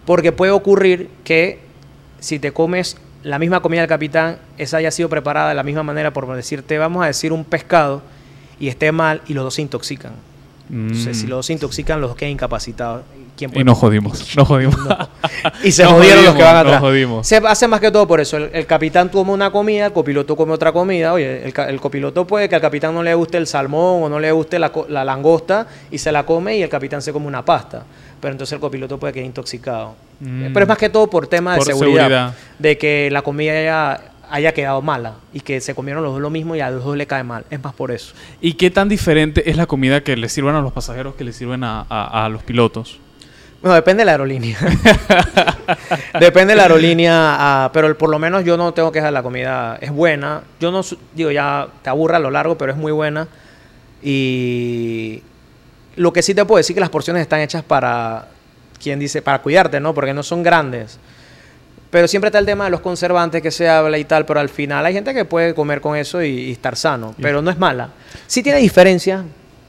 Porque 0.10 0.32
puede 0.32 0.52
ocurrir 0.52 1.08
que 1.24 1.60
si 2.20 2.40
te 2.40 2.52
comes 2.52 2.98
la 3.22 3.38
misma 3.38 3.60
comida 3.62 3.82
del 3.82 3.90
capitán, 3.90 4.40
esa 4.58 4.78
haya 4.78 4.90
sido 4.90 5.08
preparada 5.08 5.50
de 5.50 5.54
la 5.54 5.62
misma 5.62 5.84
manera, 5.84 6.12
por 6.12 6.26
decirte, 6.36 6.80
vamos 6.80 7.04
a 7.04 7.06
decir 7.06 7.32
un 7.32 7.46
pescado, 7.46 8.02
y 8.60 8.70
esté 8.70 8.92
mal 8.92 9.22
y 9.28 9.36
los 9.36 9.44
dos 9.44 9.54
se 9.54 9.62
intoxican. 9.62 10.14
Entonces, 10.68 11.16
Mm. 11.16 11.22
si 11.22 11.28
los 11.28 11.38
dos 11.38 11.46
se 11.46 11.54
intoxican, 11.54 12.02
los 12.02 12.10
dos 12.10 12.18
quedan 12.18 12.32
incapacitados. 12.32 13.04
¿Quién 13.38 13.52
Y 13.56 13.64
nos 13.64 13.78
jodimos, 13.78 14.26
nos 14.36 14.48
jodimos. 14.48 14.76
y 15.64 15.72
se 15.72 15.84
Nos 15.84 15.94
jodieron 15.94 16.26
los 16.26 16.34
que 16.36 16.42
van 16.42 16.54
nos 16.56 16.66
atrás. 16.66 16.82
jodimos. 16.82 17.28
Se 17.28 17.38
hace 17.38 17.68
más 17.68 17.80
que 17.80 17.92
todo 17.92 18.08
por 18.08 18.20
eso. 18.20 18.38
El, 18.38 18.50
el 18.52 18.66
capitán 18.66 19.12
toma 19.12 19.32
una 19.32 19.52
comida, 19.52 19.86
el 19.86 19.94
copiloto 19.94 20.36
come 20.36 20.54
otra 20.54 20.72
comida. 20.72 21.14
Oye, 21.14 21.44
el, 21.46 21.80
copiloto 21.80 22.26
puede 22.26 22.50
que 22.50 22.56
al 22.56 22.62
capitán 22.62 22.96
no 22.96 23.04
le 23.04 23.14
guste 23.14 23.38
el 23.38 23.46
salmón 23.46 24.02
o 24.04 24.10
no 24.10 24.20
le 24.20 24.32
guste 24.32 24.58
la, 24.58 24.72
la 24.90 25.06
langosta 25.06 25.68
y 25.92 26.00
se 26.00 26.12
la 26.12 26.26
come 26.26 26.58
y 26.58 26.64
el 26.64 26.70
capitán 26.70 27.04
se 27.04 27.14
come 27.14 27.28
una 27.28 27.46
pasta. 27.46 27.84
Pero 28.22 28.32
entonces 28.34 28.54
el 28.54 28.60
copiloto 28.60 28.98
puede 29.00 29.14
quedar 29.14 29.26
intoxicado. 29.26 29.96
Mm. 30.20 30.52
Pero 30.54 30.62
es 30.64 30.68
más 30.68 30.78
que 30.78 30.90
todo 30.90 31.10
por 31.10 31.28
tema 31.28 31.56
de 31.56 31.62
seguridad, 31.62 32.02
seguridad. 32.04 32.34
De 32.58 32.78
que 32.78 33.10
la 33.12 33.22
comida 33.22 33.54
haya, 33.54 34.02
haya 34.30 34.54
quedado 34.54 34.82
mala 34.82 35.16
y 35.34 35.40
que 35.40 35.62
se 35.62 35.74
comieron 35.74 36.04
los 36.04 36.12
dos 36.14 36.22
lo 36.22 36.30
mismo 36.30 36.56
y 36.56 36.60
a 36.60 36.70
los 36.70 36.84
dos 36.84 36.98
le 36.98 37.08
cae 37.08 37.24
mal. 37.24 37.46
Es 37.50 37.64
más 37.64 37.74
por 37.74 37.92
eso. 37.92 38.14
¿Y 38.42 38.54
qué 38.54 38.70
tan 38.72 38.90
diferente 38.90 39.50
es 39.50 39.56
la 39.58 39.66
comida 39.68 40.02
que 40.04 40.18
le 40.18 40.28
sirven 40.30 40.56
a 40.56 40.62
los 40.62 40.74
pasajeros 40.74 41.16
que 41.16 41.24
le 41.24 41.32
sirven 41.34 41.64
a, 41.64 41.86
a- 41.90 42.26
a 42.26 42.30
los 42.30 42.44
pilotos? 42.44 43.00
Bueno, 43.62 43.76
depende 43.76 44.02
de 44.02 44.06
la 44.06 44.12
aerolínea. 44.14 44.58
depende 46.20 46.54
de 46.54 46.56
la 46.56 46.64
aerolínea, 46.64 47.14
ah, 47.66 47.72
pero 47.74 47.98
por 47.98 48.10
lo 48.10 48.18
menos 48.18 48.46
yo 48.46 48.56
no 48.56 48.74
tengo 48.74 48.92
quejas 48.92 49.10
de 49.10 49.12
la 49.14 49.24
comida. 49.24 49.78
Es 49.82 49.92
buena. 49.92 50.44
Yo 50.62 50.72
no 50.72 50.82
digo, 51.14 51.32
ya 51.32 51.68
te 51.82 51.90
aburra 51.90 52.18
a 52.18 52.20
lo 52.22 52.32
largo, 52.32 52.58
pero 52.58 52.72
es 52.72 52.78
muy 52.78 52.92
buena. 52.94 53.28
Y 54.02 55.22
lo 56.00 56.14
que 56.14 56.22
sí 56.22 56.34
te 56.34 56.44
puedo 56.46 56.58
decir 56.58 56.74
que 56.74 56.80
las 56.80 56.90
porciones 56.90 57.22
están 57.22 57.42
hechas 57.42 57.64
para, 57.64 58.28
quien 58.82 59.00
dice, 59.00 59.22
para 59.22 59.42
cuidarte, 59.42 59.80
¿no? 59.80 59.94
Porque 59.94 60.14
no 60.14 60.24
son 60.24 60.42
grandes. 60.44 60.98
Pero 61.92 62.08
siempre 62.08 62.28
está 62.30 62.40
el 62.40 62.46
tema 62.46 62.66
de 62.66 62.70
los 62.70 62.82
conservantes 62.82 63.42
que 63.42 63.50
se 63.52 63.68
habla 63.68 63.98
y 63.98 64.06
tal, 64.06 64.26
pero 64.26 64.40
al 64.40 64.50
final 64.50 64.86
hay 64.86 64.94
gente 64.94 65.14
que 65.14 65.26
puede 65.26 65.54
comer 65.56 65.82
con 65.82 65.96
eso 65.98 66.22
y, 66.24 66.28
y 66.30 66.52
estar 66.52 66.76
sano, 66.76 67.16
pero 67.20 67.42
no 67.42 67.50
es 67.50 67.58
mala. 67.58 67.90
Sí 68.28 68.44
tiene 68.44 68.60
diferencia, 68.60 69.24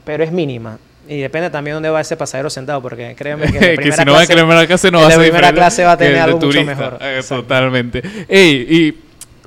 pero 0.05 0.23
es 0.23 0.31
mínima. 0.31 0.79
Y 1.09 1.19
depende 1.21 1.49
también 1.51 1.75
dónde 1.77 1.89
va 1.89 2.01
ese 2.03 2.17
pasajero 2.17 2.51
sentado, 2.51 2.81
porque 2.83 3.15
créeme 3.17 3.51
que, 3.51 3.59
en 3.59 3.77
la 3.77 3.83
que 3.83 3.91
si 3.93 4.05
no 4.05 4.13
va 4.13 4.19
a 4.21 4.25
clase- 4.27 4.35
primera 4.35 4.67
clase 4.67 4.91
no 4.91 5.01
va 5.01 5.07
a 5.09 5.11
ser 5.11 5.21
primera 5.21 5.53
clase 5.53 5.83
va 5.85 5.93
a 5.93 5.97
tener 5.97 6.19
algo 6.19 6.37
mucho 6.37 6.51
turista. 6.51 6.75
mejor. 6.77 6.99
Eh, 7.01 7.21
totalmente. 7.27 8.03
Ey, 8.29 8.67
y 8.69 8.99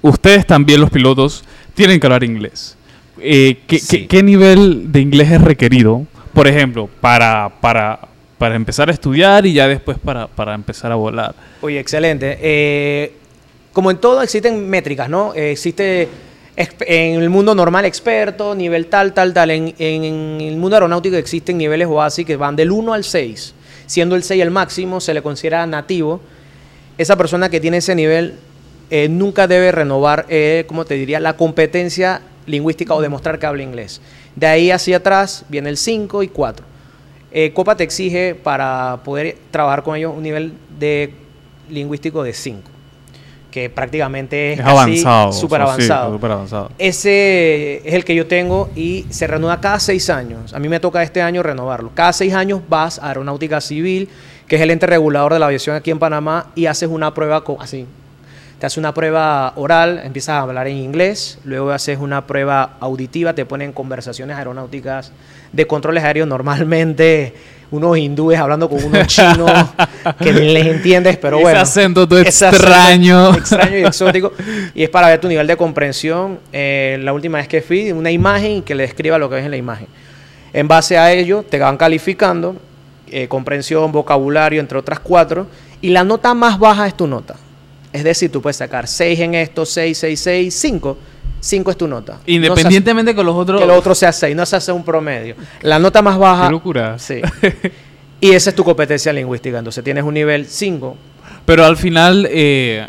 ustedes 0.02 0.46
también, 0.48 0.82
los 0.82 0.90
pilotos, 0.90 1.44
tienen 1.76 2.00
que 2.00 2.08
hablar 2.08 2.24
inglés. 2.24 2.76
Eh, 3.22 3.60
¿qué, 3.68 3.78
Sí. 3.80 4.00
qué- 4.00 4.08
qué 4.08 4.24
nivel 4.24 4.92
de 4.92 5.00
inglés 5.00 5.32
es 5.32 5.42
requerido, 5.42 6.06
por 6.34 6.48
ejemplo, 6.48 6.90
para, 7.00 7.52
para, 7.62 8.00
para 8.38 8.56
empezar 8.56 8.90
a 8.90 8.92
estudiar 8.92 9.46
y 9.46 9.54
ya 9.54 9.68
después 9.68 9.98
para, 9.98 10.28
para 10.28 10.54
empezar 10.54 10.92
a 10.92 10.96
volar? 10.96 11.36
Oye, 11.62 11.80
excelente. 11.80 12.38
Eh, 12.42 13.14
como 13.72 13.92
en 13.92 13.98
todo 13.98 14.22
existen 14.22 14.70
métricas, 14.70 15.10
¿no? 15.10 15.34
Eh, 15.34 15.52
existe 15.52 16.08
en 16.56 17.22
el 17.22 17.30
mundo 17.30 17.56
normal 17.56 17.86
experto, 17.86 18.54
nivel 18.54 18.88
tal, 18.88 19.14
tal, 19.14 19.34
tal. 19.34 19.50
En 19.52 19.74
el 20.42 20.58
mundo 20.58 20.76
aeronáutico 20.76 21.16
existen 21.16 21.58
niveles 21.58 21.88
OASI 21.88 22.26
que 22.26 22.36
van 22.36 22.56
del 22.56 22.72
1 22.72 22.94
al 22.94 23.04
6. 23.04 23.56
Siendo 23.86 24.16
el 24.16 24.24
6 24.24 24.42
el 24.42 24.52
máximo, 24.52 25.02
se 25.02 25.14
le 25.14 25.22
considera 25.22 25.66
nativo. 25.66 26.22
Esa 26.98 27.16
persona 27.16 27.50
que 27.50 27.60
tiene 27.60 27.78
ese 27.78 27.96
nivel 27.96 28.36
eh, 28.92 29.10
nunca 29.10 29.48
debe 29.48 29.72
renovar, 29.72 30.28
eh, 30.30 30.66
como 30.68 30.86
te 30.86 30.94
diría, 30.94 31.20
la 31.20 31.36
competencia 31.36 32.22
lingüística 32.46 32.94
o 32.94 33.02
demostrar 33.02 33.40
que 33.40 33.48
habla 33.48 33.64
inglés. 33.64 34.02
De 34.36 34.48
ahí 34.48 34.72
hacia 34.72 34.98
atrás 34.98 35.46
viene 35.50 35.70
el 35.70 35.78
5 35.78 36.24
y 36.24 36.28
4. 36.28 36.66
Eh, 37.32 37.52
Copa 37.54 37.76
te 37.76 37.84
exige 37.84 38.36
para 38.36 39.00
poder 39.04 39.38
trabajar 39.52 39.84
con 39.84 39.96
ellos 39.96 40.14
un 40.16 40.24
nivel 40.24 40.54
de 40.80 41.14
lingüístico 41.70 42.22
de 42.24 42.34
5, 42.34 42.62
que 43.50 43.70
prácticamente 43.70 44.54
es, 44.54 44.60
Es 44.60 44.66
avanzado. 44.66 45.32
súper 45.34 45.60
sí, 45.62 45.64
avanzado. 45.64 46.20
avanzado. 46.22 46.72
Ese 46.78 47.82
es 47.88 47.94
el 47.94 48.04
que 48.06 48.14
yo 48.16 48.28
tengo 48.28 48.70
y 48.76 49.06
se 49.10 49.26
renueva 49.28 49.60
cada 49.62 49.80
seis 49.80 50.10
años. 50.10 50.54
A 50.54 50.60
mí 50.60 50.68
me 50.70 50.80
toca 50.80 51.02
este 51.04 51.22
año 51.22 51.42
renovarlo. 51.44 51.92
Cada 51.94 52.14
seis 52.14 52.34
años 52.34 52.62
vas 52.70 53.00
a 53.00 53.08
Aeronáutica 53.10 53.62
Civil, 53.62 54.10
que 54.48 54.56
es 54.58 54.62
el 54.62 54.70
ente 54.72 54.86
regulador 54.86 55.34
de 55.34 55.40
la 55.40 55.48
aviación 55.48 55.76
aquí 55.76 55.90
en 55.92 56.00
Panamá, 56.00 56.52
y 56.56 56.66
haces 56.68 56.90
una 56.90 57.14
prueba 57.14 57.44
co- 57.44 57.58
así. 57.60 57.86
Te 58.64 58.68
haces 58.68 58.78
una 58.78 58.94
prueba 58.94 59.52
oral, 59.58 60.00
empiezas 60.06 60.36
a 60.36 60.40
hablar 60.40 60.68
en 60.68 60.78
inglés, 60.78 61.38
luego 61.44 61.72
haces 61.72 62.00
una 62.00 62.26
prueba 62.26 62.78
auditiva, 62.80 63.34
te 63.34 63.46
ponen 63.46 63.74
conversaciones 63.74 64.38
aeronáuticas 64.38 65.12
de 65.52 65.68
controles 65.68 66.02
aéreos 66.02 66.30
normalmente 66.30 67.34
unos 67.72 67.98
hindúes 67.98 68.40
hablando 68.40 68.70
con 68.70 68.82
unos 68.82 69.06
chinos 69.08 69.52
que 70.22 70.32
les 70.32 70.66
entiendes, 70.66 71.18
pero 71.18 71.36
Ese 71.36 71.44
bueno. 71.44 71.60
acento 71.60 72.08
todo 72.08 72.20
Ese 72.20 72.46
acento 72.46 72.64
extraño. 72.64 73.34
extraño 73.36 73.80
y 73.80 73.84
exótico. 73.84 74.32
Y 74.74 74.84
es 74.84 74.90
para 74.90 75.10
ver 75.10 75.20
tu 75.20 75.28
nivel 75.28 75.46
de 75.46 75.58
comprensión. 75.58 76.40
Eh, 76.54 76.98
la 77.02 77.12
última 77.12 77.40
vez 77.40 77.50
que 77.50 77.62
fui, 77.62 77.92
una 77.92 78.12
imagen 78.12 78.52
y 78.52 78.62
que 78.62 78.76
le 78.76 78.84
describa 78.84 79.18
lo 79.18 79.28
que 79.28 79.36
ves 79.36 79.44
en 79.44 79.52
la 79.52 79.58
imagen. 79.58 79.88
En 80.54 80.70
base 80.70 80.98
a 80.98 81.12
ello, 81.12 81.44
te 81.44 81.60
van 81.60 81.76
calificando, 81.76 82.56
eh, 83.12 83.28
comprensión, 83.28 83.92
vocabulario, 83.92 84.62
entre 84.62 84.78
otras 84.78 85.00
cuatro. 85.02 85.48
Y 85.82 85.90
la 85.90 86.06
nota 86.06 86.34
más 86.34 86.58
baja 86.58 86.88
es 86.88 86.96
tu 86.96 87.08
nota. 87.08 87.36
Es 87.94 88.04
decir, 88.04 88.32
tú 88.32 88.42
puedes 88.42 88.58
sacar 88.58 88.88
6 88.88 89.20
en 89.20 89.36
esto, 89.36 89.66
6, 89.66 89.98
6, 89.98 90.20
6, 90.20 90.54
5. 90.54 90.98
5 91.40 91.72
es 91.72 91.78
tu 91.78 91.88
nota. 91.88 92.20
Independientemente 92.26 93.14
con 93.14 93.26
los 93.26 93.36
No 93.36 93.42
otros. 93.42 93.60
se 93.60 93.64
hace- 93.64 93.68
que 93.68 93.74
lo 93.74 93.80
otro 93.80 93.96
sea 93.96 94.12
6, 94.12 94.36
no 94.36 94.46
se 94.46 94.56
hace 94.56 94.72
un 94.72 94.84
promedio. 94.84 95.36
La 95.62 95.78
nota 95.78 96.02
más 96.02 96.18
baja. 96.18 96.46
Qué 96.48 96.52
locura. 96.52 96.98
Sí. 97.00 97.22
y 98.22 98.32
esa 98.32 98.50
es 98.50 98.56
tu 98.56 98.64
competencia 98.64 99.12
lingüística. 99.14 99.58
Entonces 99.60 99.84
tienes 99.84 100.04
un 100.04 100.14
nivel 100.14 100.46
5, 100.48 100.98
Pero 101.46 101.66
al 101.66 101.76
final 101.78 102.28
eh, 102.32 102.88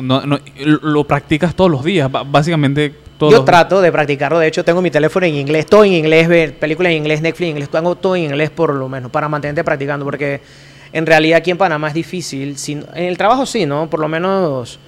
no, 0.00 0.22
no- 0.26 0.40
lo 0.64 1.04
practicas 1.04 1.54
todos 1.54 1.70
los 1.70 1.84
días, 1.84 2.10
básicamente 2.26 2.94
todos 3.18 3.32
Yo 3.32 3.38
los- 3.38 3.44
trato 3.46 3.80
de 3.82 3.92
practicarlo, 3.92 4.38
de 4.38 4.48
hecho 4.48 4.64
tengo 4.64 4.80
mi 4.82 4.90
teléfono 4.90 5.26
en 5.26 5.34
inglés, 5.34 5.66
todo 5.66 5.84
en 5.84 5.92
inglés, 5.92 6.26
ver 6.26 6.58
películas 6.58 6.90
en 6.92 6.98
inglés, 6.98 7.20
Netflix 7.20 7.42
en 7.42 7.50
inglés, 7.50 7.68
tengo 7.68 7.94
todo 7.94 8.16
en 8.16 8.24
inglés 8.24 8.48
por 8.50 8.74
lo 8.74 8.88
menos, 8.88 9.10
para 9.12 9.28
mantenerte 9.28 9.62
practicando, 9.62 10.04
porque 10.04 10.40
en 10.94 11.04
realidad 11.04 11.36
aquí 11.38 11.50
en 11.50 11.58
Panamá 11.58 11.88
es 11.88 11.94
difícil, 11.94 12.56
en 12.68 13.04
el 13.04 13.18
trabajo 13.18 13.44
sí, 13.44 13.66
¿no? 13.66 13.90
Por 13.90 14.00
lo 14.00 14.08
menos 14.08 14.78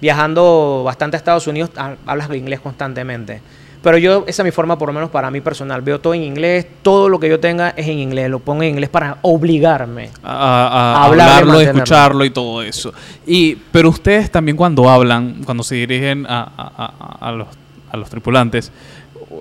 viajando 0.00 0.82
bastante 0.84 1.16
a 1.16 1.18
Estados 1.18 1.46
Unidos, 1.46 1.70
ha- 1.76 1.96
hablas 2.06 2.30
inglés 2.34 2.60
constantemente. 2.60 3.40
Pero 3.82 3.98
yo, 3.98 4.24
esa 4.26 4.42
es 4.42 4.44
mi 4.44 4.50
forma, 4.50 4.76
por 4.76 4.88
lo 4.88 4.92
menos 4.92 5.10
para 5.10 5.30
mí 5.30 5.40
personal, 5.40 5.80
veo 5.80 6.00
todo 6.00 6.12
en 6.14 6.22
inglés, 6.22 6.66
todo 6.82 7.08
lo 7.08 7.20
que 7.20 7.28
yo 7.28 7.38
tenga 7.38 7.70
es 7.76 7.86
en 7.86 7.98
inglés, 8.00 8.28
lo 8.28 8.40
pongo 8.40 8.62
en 8.64 8.70
inglés 8.70 8.88
para 8.90 9.18
obligarme. 9.22 10.10
a, 10.24 10.30
a- 10.32 10.94
a 10.96 11.04
Hablarlo 11.04 11.60
escucharlo 11.60 12.24
y 12.24 12.30
todo 12.30 12.62
eso. 12.62 12.92
Y, 13.26 13.54
pero 13.70 13.90
ustedes 13.90 14.30
también 14.30 14.56
cuando 14.56 14.88
hablan, 14.90 15.42
cuando 15.44 15.62
se 15.62 15.76
dirigen 15.76 16.26
a, 16.28 16.42
a- 17.20 17.32
los, 17.32 17.48
a 17.92 17.96
los 17.96 18.10
tripulantes, 18.10 18.72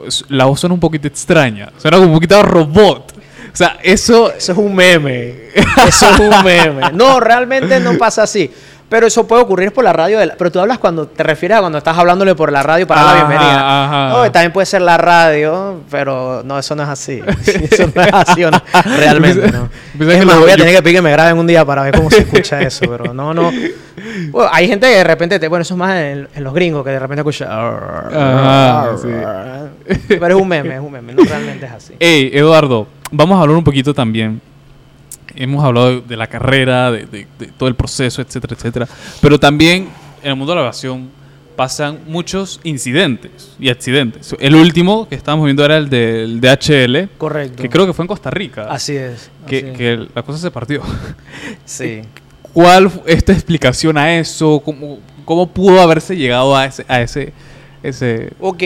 es- 0.06 0.24
la 0.30 0.46
voz 0.46 0.60
suena 0.60 0.74
un 0.76 0.80
poquito 0.80 1.08
extraña, 1.08 1.72
suena 1.78 1.98
como 1.98 2.10
un 2.10 2.16
poquito 2.16 2.38
a 2.38 2.44
robot. 2.44 3.14
O 3.56 3.58
sea, 3.58 3.78
eso... 3.82 4.34
Eso 4.34 4.52
es 4.52 4.58
un 4.58 4.76
meme. 4.76 5.34
Eso 5.88 6.10
es 6.10 6.20
un 6.20 6.44
meme. 6.44 6.92
No, 6.94 7.20
realmente 7.22 7.80
no 7.80 7.98
pasa 7.98 8.24
así. 8.24 8.52
Pero 8.88 9.08
eso 9.08 9.26
puede 9.26 9.42
ocurrir 9.42 9.74
por 9.74 9.84
la 9.84 9.92
radio. 9.94 10.20
de 10.20 10.28
la- 10.28 10.36
pero 10.36 10.52
tú 10.52 10.60
hablas 10.60 10.78
cuando 10.78 11.08
te 11.08 11.24
refieres 11.24 11.58
a 11.58 11.62
cuando 11.62 11.80
estás 11.80 11.98
hablándole 11.98 12.36
por 12.36 12.52
la 12.52 12.62
radio 12.62 12.86
para 12.86 13.02
dar 13.02 13.16
la 13.16 13.20
Ajá, 13.22 13.28
bienvenida. 13.30 13.86
ajá. 13.86 14.10
No, 14.26 14.32
también 14.32 14.52
puede 14.54 14.66
ser 14.68 14.82
la 14.84 14.98
radio, 14.98 15.82
pero 15.90 16.44
no, 16.46 16.60
eso 16.60 16.76
no 16.76 16.84
es 16.84 16.90
así. 16.90 17.20
Eso 17.72 17.90
no 17.96 18.02
es 18.04 18.14
así, 18.14 18.44
¿o 18.44 18.52
no? 18.52 18.62
Realmente, 18.98 19.52
no. 19.52 19.70
Es 20.14 20.26
más, 20.26 20.40
voy 20.40 20.52
a 20.52 20.56
tener 20.58 20.76
que 20.76 20.84
pedir 20.84 20.98
que 20.98 21.02
me 21.02 21.12
graben 21.12 21.36
un 21.40 21.48
día 21.48 21.66
para 21.66 21.82
ver 21.82 21.96
cómo 21.96 22.12
se 22.12 22.20
escucha 22.20 22.62
eso, 22.62 22.86
pero 22.88 23.12
no, 23.12 23.34
no. 23.34 23.52
Bueno, 24.30 24.50
hay 24.54 24.68
gente 24.68 24.88
que 24.88 24.98
de 24.98 25.04
repente 25.04 25.40
te. 25.40 25.48
Bueno, 25.48 25.64
eso 25.64 25.74
es 25.74 25.78
más 25.80 25.96
en, 25.96 26.28
en 26.36 26.44
los 26.44 26.54
gringos 26.54 26.84
que 26.84 26.92
de 26.92 27.00
repente 27.00 27.22
escucha. 27.22 27.48
Ajá, 27.50 28.98
sí. 29.02 29.08
Pero 30.08 30.28
es 30.28 30.36
un 30.42 30.48
meme, 30.48 30.76
es 30.76 30.82
un 30.82 30.92
meme. 30.92 31.14
No 31.14 31.24
realmente 31.24 31.66
es 31.66 31.72
así. 31.72 31.94
Hey, 32.00 32.30
Eduardo, 32.34 32.88
vamos 33.16 33.38
a 33.38 33.42
hablar 33.42 33.58
un 33.58 33.64
poquito 33.64 33.94
también. 33.94 34.42
Hemos 35.36 35.64
hablado 35.66 36.02
de, 36.02 36.16
la 36.18 36.28
carrera, 36.28 36.92
de, 36.92 37.06
de- 37.06 37.28
de 37.40 37.48
todo 37.48 37.68
el 37.68 37.76
proceso, 37.76 38.22
etcétera, 38.22 38.56
etcétera. 38.56 38.88
Pero 39.22 39.40
también 39.40 39.90
en 40.24 40.30
el 40.32 40.36
mundo 40.36 40.52
de 40.54 40.56
la 40.56 40.62
aviación 40.62 41.10
pasan 41.56 42.00
muchos 42.08 42.60
incidentes 42.64 43.56
y 43.60 43.70
accidentes. 43.70 44.36
El 44.40 44.56
último 44.56 45.08
que 45.08 45.16
estábamos 45.16 45.46
viendo 45.46 45.64
era 45.64 45.78
el 45.78 45.90
del 45.90 46.40
DHL, 46.42 47.10
Correcto. 47.18 47.62
que 47.64 47.70
creo 47.70 47.86
que 47.88 47.94
fue 47.94 48.04
en 48.04 48.08
Costa 48.08 48.30
Rica, 48.30 48.68
Así 48.70 48.96
es. 48.96 49.30
que, 49.48 49.58
así 49.58 49.68
es. 49.68 49.78
que 49.78 50.08
la 50.14 50.22
cosa 50.24 50.38
se 50.40 50.52
partió. 50.52 50.82
Sí. 51.66 52.02
¿Cuál 52.54 52.90
fue 52.90 53.02
esta 53.08 53.34
explicación 53.34 53.98
a 53.98 54.18
eso? 54.18 54.62
¿Cómo, 54.64 55.00
cómo 55.26 55.48
pudo 55.48 55.82
haberse 55.82 56.16
llegado 56.16 56.56
a 56.56 56.66
ese, 56.66 56.86
a 56.88 57.02
ese, 57.02 57.34
ese 57.84 58.32
Ok, 58.40 58.64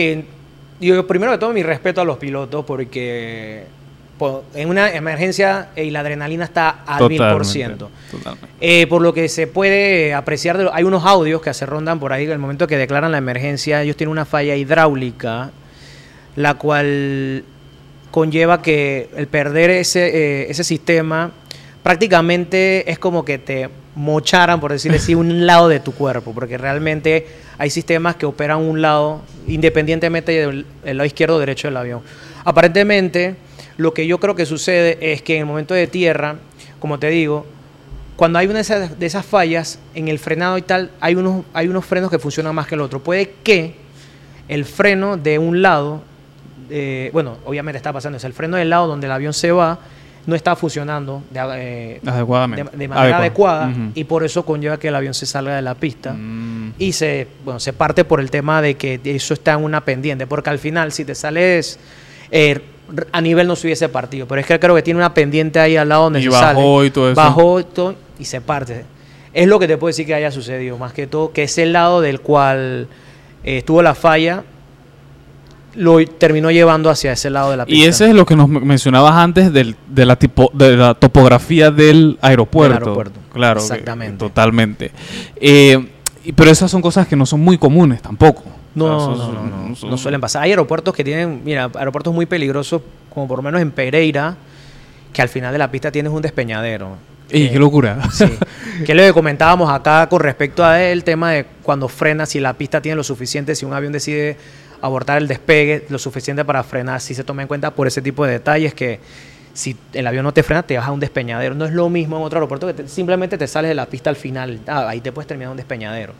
yo 0.80 1.06
primero 1.06 1.32
de 1.32 1.38
todo 1.38 1.52
mi 1.52 1.62
respeto 1.64 2.00
a 2.00 2.04
los 2.04 2.16
pilotos 2.18 2.64
porque 2.64 3.64
po- 3.64 3.79
en 4.54 4.68
una 4.68 4.92
emergencia 4.94 5.68
eh, 5.76 5.90
la 5.90 6.00
adrenalina 6.00 6.44
está 6.44 6.68
al 6.86 7.08
mil 7.08 7.18
por 7.18 7.44
ciento. 7.46 7.90
Totalmente. 8.10 8.48
Eh, 8.60 8.86
por 8.86 9.02
lo 9.02 9.12
que 9.14 9.28
se 9.28 9.46
puede 9.46 10.12
apreciar, 10.14 10.58
de 10.58 10.64
lo- 10.64 10.74
hay 10.74 10.84
unos 10.84 11.04
audios 11.06 11.40
que 11.42 11.52
se 11.54 11.66
rondan 11.66 11.98
por 12.00 12.12
ahí, 12.12 12.24
en 12.24 12.30
el 12.32 12.38
momento 12.38 12.66
que 12.66 12.76
declaran 12.76 13.12
la 13.12 13.18
emergencia, 13.18 13.82
ellos 13.82 13.96
tienen 13.96 14.12
una 14.12 14.24
falla 14.24 14.56
hidráulica, 14.56 15.50
la 16.36 16.54
cual 16.54 17.44
conlleva 18.10 18.60
que 18.62 19.08
el 19.16 19.26
perder 19.28 19.70
ese, 19.70 20.08
eh, 20.42 20.50
ese 20.50 20.64
sistema 20.64 21.30
prácticamente 21.82 22.90
es 22.90 22.98
como 22.98 23.24
que 23.24 23.38
te 23.38 23.68
mocharan, 23.94 24.60
por 24.60 24.72
decirlo 24.72 24.96
así, 24.98 25.14
un 25.14 25.46
lado 25.46 25.68
de 25.68 25.80
tu 25.80 25.92
cuerpo, 25.92 26.32
porque 26.34 26.56
realmente 26.58 27.26
hay 27.58 27.70
sistemas 27.70 28.16
que 28.16 28.26
operan 28.26 28.58
un 28.58 28.80
lado 28.80 29.22
independientemente 29.46 30.32
del 30.32 30.66
el 30.84 30.96
lado 30.96 31.06
izquierdo 31.06 31.36
o 31.36 31.38
derecho 31.38 31.68
del 31.68 31.76
avión. 31.76 32.00
Aparentemente, 32.44 33.34
lo 33.76 33.94
que 33.94 34.06
yo 34.06 34.18
creo 34.18 34.34
que 34.34 34.46
sucede 34.46 34.98
es 35.12 35.22
que 35.22 35.34
en 35.36 35.40
el 35.40 35.46
momento 35.46 35.74
de 35.74 35.86
tierra, 35.86 36.36
como 36.78 36.98
te 36.98 37.08
digo, 37.08 37.46
cuando 38.16 38.38
hay 38.38 38.46
una 38.46 38.56
de 38.56 38.60
esas, 38.62 38.98
de 38.98 39.06
esas 39.06 39.24
fallas 39.24 39.78
en 39.94 40.08
el 40.08 40.18
frenado 40.18 40.58
y 40.58 40.62
tal, 40.62 40.90
hay 41.00 41.14
unos, 41.14 41.44
hay 41.54 41.68
unos 41.68 41.84
frenos 41.86 42.10
que 42.10 42.18
funcionan 42.18 42.54
más 42.54 42.66
que 42.66 42.74
el 42.74 42.82
otro. 42.82 43.00
Puede 43.00 43.32
que 43.42 43.74
el 44.48 44.64
freno 44.66 45.16
de 45.16 45.38
un 45.38 45.62
lado, 45.62 46.02
eh, 46.68 47.08
bueno, 47.12 47.38
obviamente 47.46 47.78
está 47.78 47.92
pasando, 47.92 48.18
es 48.18 48.24
el 48.24 48.32
freno 48.34 48.56
del 48.56 48.68
lado 48.70 48.86
donde 48.86 49.06
el 49.06 49.12
avión 49.12 49.32
se 49.32 49.50
va, 49.52 49.78
no 50.26 50.36
está 50.36 50.54
funcionando 50.54 51.22
de, 51.30 51.40
eh, 51.56 52.00
Adecuadamente. 52.04 52.70
de- 52.70 52.76
de 52.76 52.88
manera 52.88 53.16
Adecuada. 53.18 53.72
y 53.94 54.04
por 54.04 54.22
eso 54.22 54.44
conlleva 54.44 54.78
que 54.78 54.88
el 54.88 54.94
avión 54.94 55.14
se 55.14 55.24
salga 55.24 55.56
de 55.56 55.62
la 55.62 55.74
pista. 55.74 56.12
Mm. 56.12 56.74
Y 56.78 56.92
se, 56.92 57.26
bueno, 57.44 57.58
se 57.58 57.72
parte 57.72 58.04
por 58.04 58.20
el 58.20 58.30
tema 58.30 58.60
de 58.60 58.74
que 58.74 59.00
eso 59.04 59.32
está 59.32 59.54
en 59.54 59.64
una 59.64 59.82
pendiente, 59.82 60.26
porque 60.26 60.50
al 60.50 60.58
final 60.58 60.92
si 60.92 61.06
te 61.06 61.14
sales 61.14 61.78
eh, 62.30 62.60
a 63.12 63.20
nivel 63.20 63.46
no 63.46 63.56
se 63.56 63.66
hubiese 63.66 63.88
partido, 63.88 64.26
pero 64.26 64.40
es 64.40 64.46
que 64.46 64.58
creo 64.58 64.74
que 64.74 64.82
tiene 64.82 64.98
una 64.98 65.14
pendiente 65.14 65.58
ahí 65.60 65.76
al 65.76 65.88
lado 65.88 66.04
donde 66.04 66.20
Y 66.20 66.24
se 66.24 66.28
bajó 66.30 66.78
sale. 66.78 66.86
y 66.86 66.90
todo 66.90 67.10
eso. 67.12 67.16
Bajó 67.20 67.60
y 67.60 67.64
todo 67.64 67.94
y 68.18 68.24
se 68.24 68.40
parte. 68.40 68.84
Es 69.32 69.46
lo 69.46 69.58
que 69.58 69.68
te 69.68 69.76
puedo 69.78 69.88
decir 69.90 70.06
que 70.06 70.14
haya 70.14 70.30
sucedido, 70.30 70.76
más 70.78 70.92
que 70.92 71.06
todo, 71.06 71.32
que 71.32 71.44
es 71.44 71.56
el 71.58 71.72
lado 71.72 72.00
del 72.00 72.20
cual 72.20 72.88
eh, 73.44 73.58
estuvo 73.58 73.80
la 73.82 73.94
falla, 73.94 74.42
lo 75.74 76.04
terminó 76.04 76.50
llevando 76.50 76.90
hacia 76.90 77.12
ese 77.12 77.30
lado 77.30 77.52
de 77.52 77.56
la 77.58 77.64
pista. 77.66 77.78
Y 77.84 77.86
ese 77.88 78.08
es 78.08 78.14
lo 78.14 78.26
que 78.26 78.34
nos 78.34 78.48
men- 78.48 78.66
mencionabas 78.66 79.14
antes 79.14 79.52
del- 79.52 79.76
de, 79.88 80.04
la 80.04 80.16
tipo, 80.16 80.50
de 80.52 80.76
la 80.76 80.94
topografía 80.94 81.70
del 81.70 82.18
aeropuerto. 82.20 82.74
Del 82.74 82.82
aeropuerto. 82.82 83.20
Claro, 83.32 83.60
que- 83.60 83.66
Exactamente. 83.66 84.18
totalmente. 84.18 84.90
Eh, 85.36 85.78
y- 86.24 86.32
pero 86.32 86.50
esas 86.50 86.68
son 86.70 86.82
cosas 86.82 87.06
que 87.06 87.14
no 87.14 87.24
son 87.24 87.38
muy 87.40 87.56
comunes 87.56 88.02
tampoco. 88.02 88.42
No, 88.74 89.16
no, 89.16 89.32
no, 89.32 89.42
no, 89.72 89.88
no, 89.90 89.96
suelen 89.98 90.20
pasar. 90.20 90.42
Hay 90.44 90.50
aeropuertos 90.50 90.94
que 90.94 91.02
tienen, 91.04 91.42
mira, 91.44 91.70
aeropuertos 91.74 92.14
muy 92.14 92.26
peligrosos, 92.26 92.82
como 93.12 93.26
por 93.26 93.38
lo 93.38 93.42
menos 93.42 93.60
en 93.60 93.70
Pereira, 93.72 94.36
que 95.12 95.22
al 95.22 95.28
final 95.28 95.52
de 95.52 95.58
la 95.58 95.70
pista 95.70 95.90
tienes 95.90 96.12
un 96.12 96.22
despeñadero. 96.22 96.96
¡Ey, 97.30 97.46
Que- 97.46 97.52
qué 97.54 97.58
locura! 97.58 97.98
Sí. 98.12 98.26
que 98.86 98.94
lo 98.94 99.02
que 99.02 99.12
comentábamos 99.12 99.70
acá 99.70 100.08
con 100.08 100.20
respecto 100.20 100.64
a 100.64 100.80
el 100.82 101.02
tema 101.04 101.32
de 101.32 101.46
cuando 101.62 101.88
frena, 101.88 102.26
si 102.26 102.38
la 102.40 102.52
pista 102.54 102.80
tiene 102.80 102.96
lo 102.96 103.04
suficiente, 103.04 103.54
si 103.54 103.64
un 103.64 103.72
avión 103.72 103.92
decide 103.92 104.36
abortar 104.82 105.18
el 105.18 105.28
despegue, 105.28 105.84
lo 105.90 105.98
suficiente 105.98 106.44
para 106.44 106.62
frenar, 106.62 107.00
si 107.00 107.14
se 107.14 107.22
toma 107.24 107.42
en 107.42 107.48
cuenta 107.48 107.72
por 107.72 107.86
ese 107.86 108.00
tipo 108.02 108.24
de 108.24 108.32
detalles 108.32 108.72
que 108.72 108.98
si 109.52 109.76
el 109.92 110.06
avión 110.06 110.24
no 110.24 110.32
te 110.32 110.42
frena, 110.44 110.62
te 110.62 110.76
vas 110.78 110.86
a 110.86 110.92
un 110.92 111.00
despeñadero. 111.00 111.54
No 111.56 111.64
es 111.66 111.72
lo 111.72 111.88
mismo 111.90 112.16
en 112.16 112.22
otro 112.22 112.38
aeropuerto 112.38 112.66
que 112.68 112.74
te- 112.74 112.88
simplemente 112.88 113.36
te 113.36 113.46
sales 113.46 113.68
de 113.68 113.74
la 113.74 113.86
pista 113.86 114.08
al 114.10 114.16
final. 114.16 114.60
Ah, 114.66 114.86
ahí 114.88 115.00
te 115.00 115.10
puedes 115.12 115.26
terminar 115.26 115.50
un 115.50 115.56
despeñadero. 115.56 116.12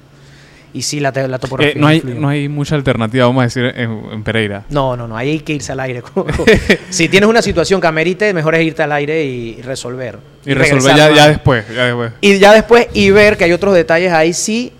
Y 0.72 0.82
sí, 0.82 1.00
la, 1.00 1.10
la 1.10 1.38
topografía. 1.38 1.72
Eh, 1.72 1.78
no, 1.78 1.86
hay, 1.86 2.02
no 2.04 2.28
hay 2.28 2.48
mucha 2.48 2.76
alternativa, 2.76 3.26
vamos 3.26 3.40
a 3.40 3.44
decir, 3.44 3.64
en, 3.76 3.90
en 4.12 4.22
Pereira. 4.22 4.64
No, 4.70 4.96
no, 4.96 5.08
no, 5.08 5.16
ahí 5.16 5.30
hay 5.30 5.40
que 5.40 5.52
irse 5.54 5.72
al 5.72 5.80
aire. 5.80 6.02
si 6.90 7.08
tienes 7.08 7.28
una 7.28 7.42
situación 7.42 7.80
que 7.80 7.86
amerite, 7.86 8.32
mejor 8.32 8.54
es 8.54 8.64
irte 8.64 8.82
al 8.82 8.92
aire 8.92 9.24
y 9.24 9.60
resolver. 9.62 10.18
Y 10.46 10.54
resolver 10.54 10.94
ya, 10.96 11.28
después, 11.28 11.64
ya 11.74 11.84
después. 11.86 12.12
Y 12.20 12.38
ya 12.38 12.52
después, 12.52 12.86
y 12.94 13.10
ver 13.10 13.36
que 13.36 13.44
hay 13.44 13.52
otros 13.52 13.74
detalles 13.74 14.12
ahí, 14.12 14.32
sí, 14.32 14.72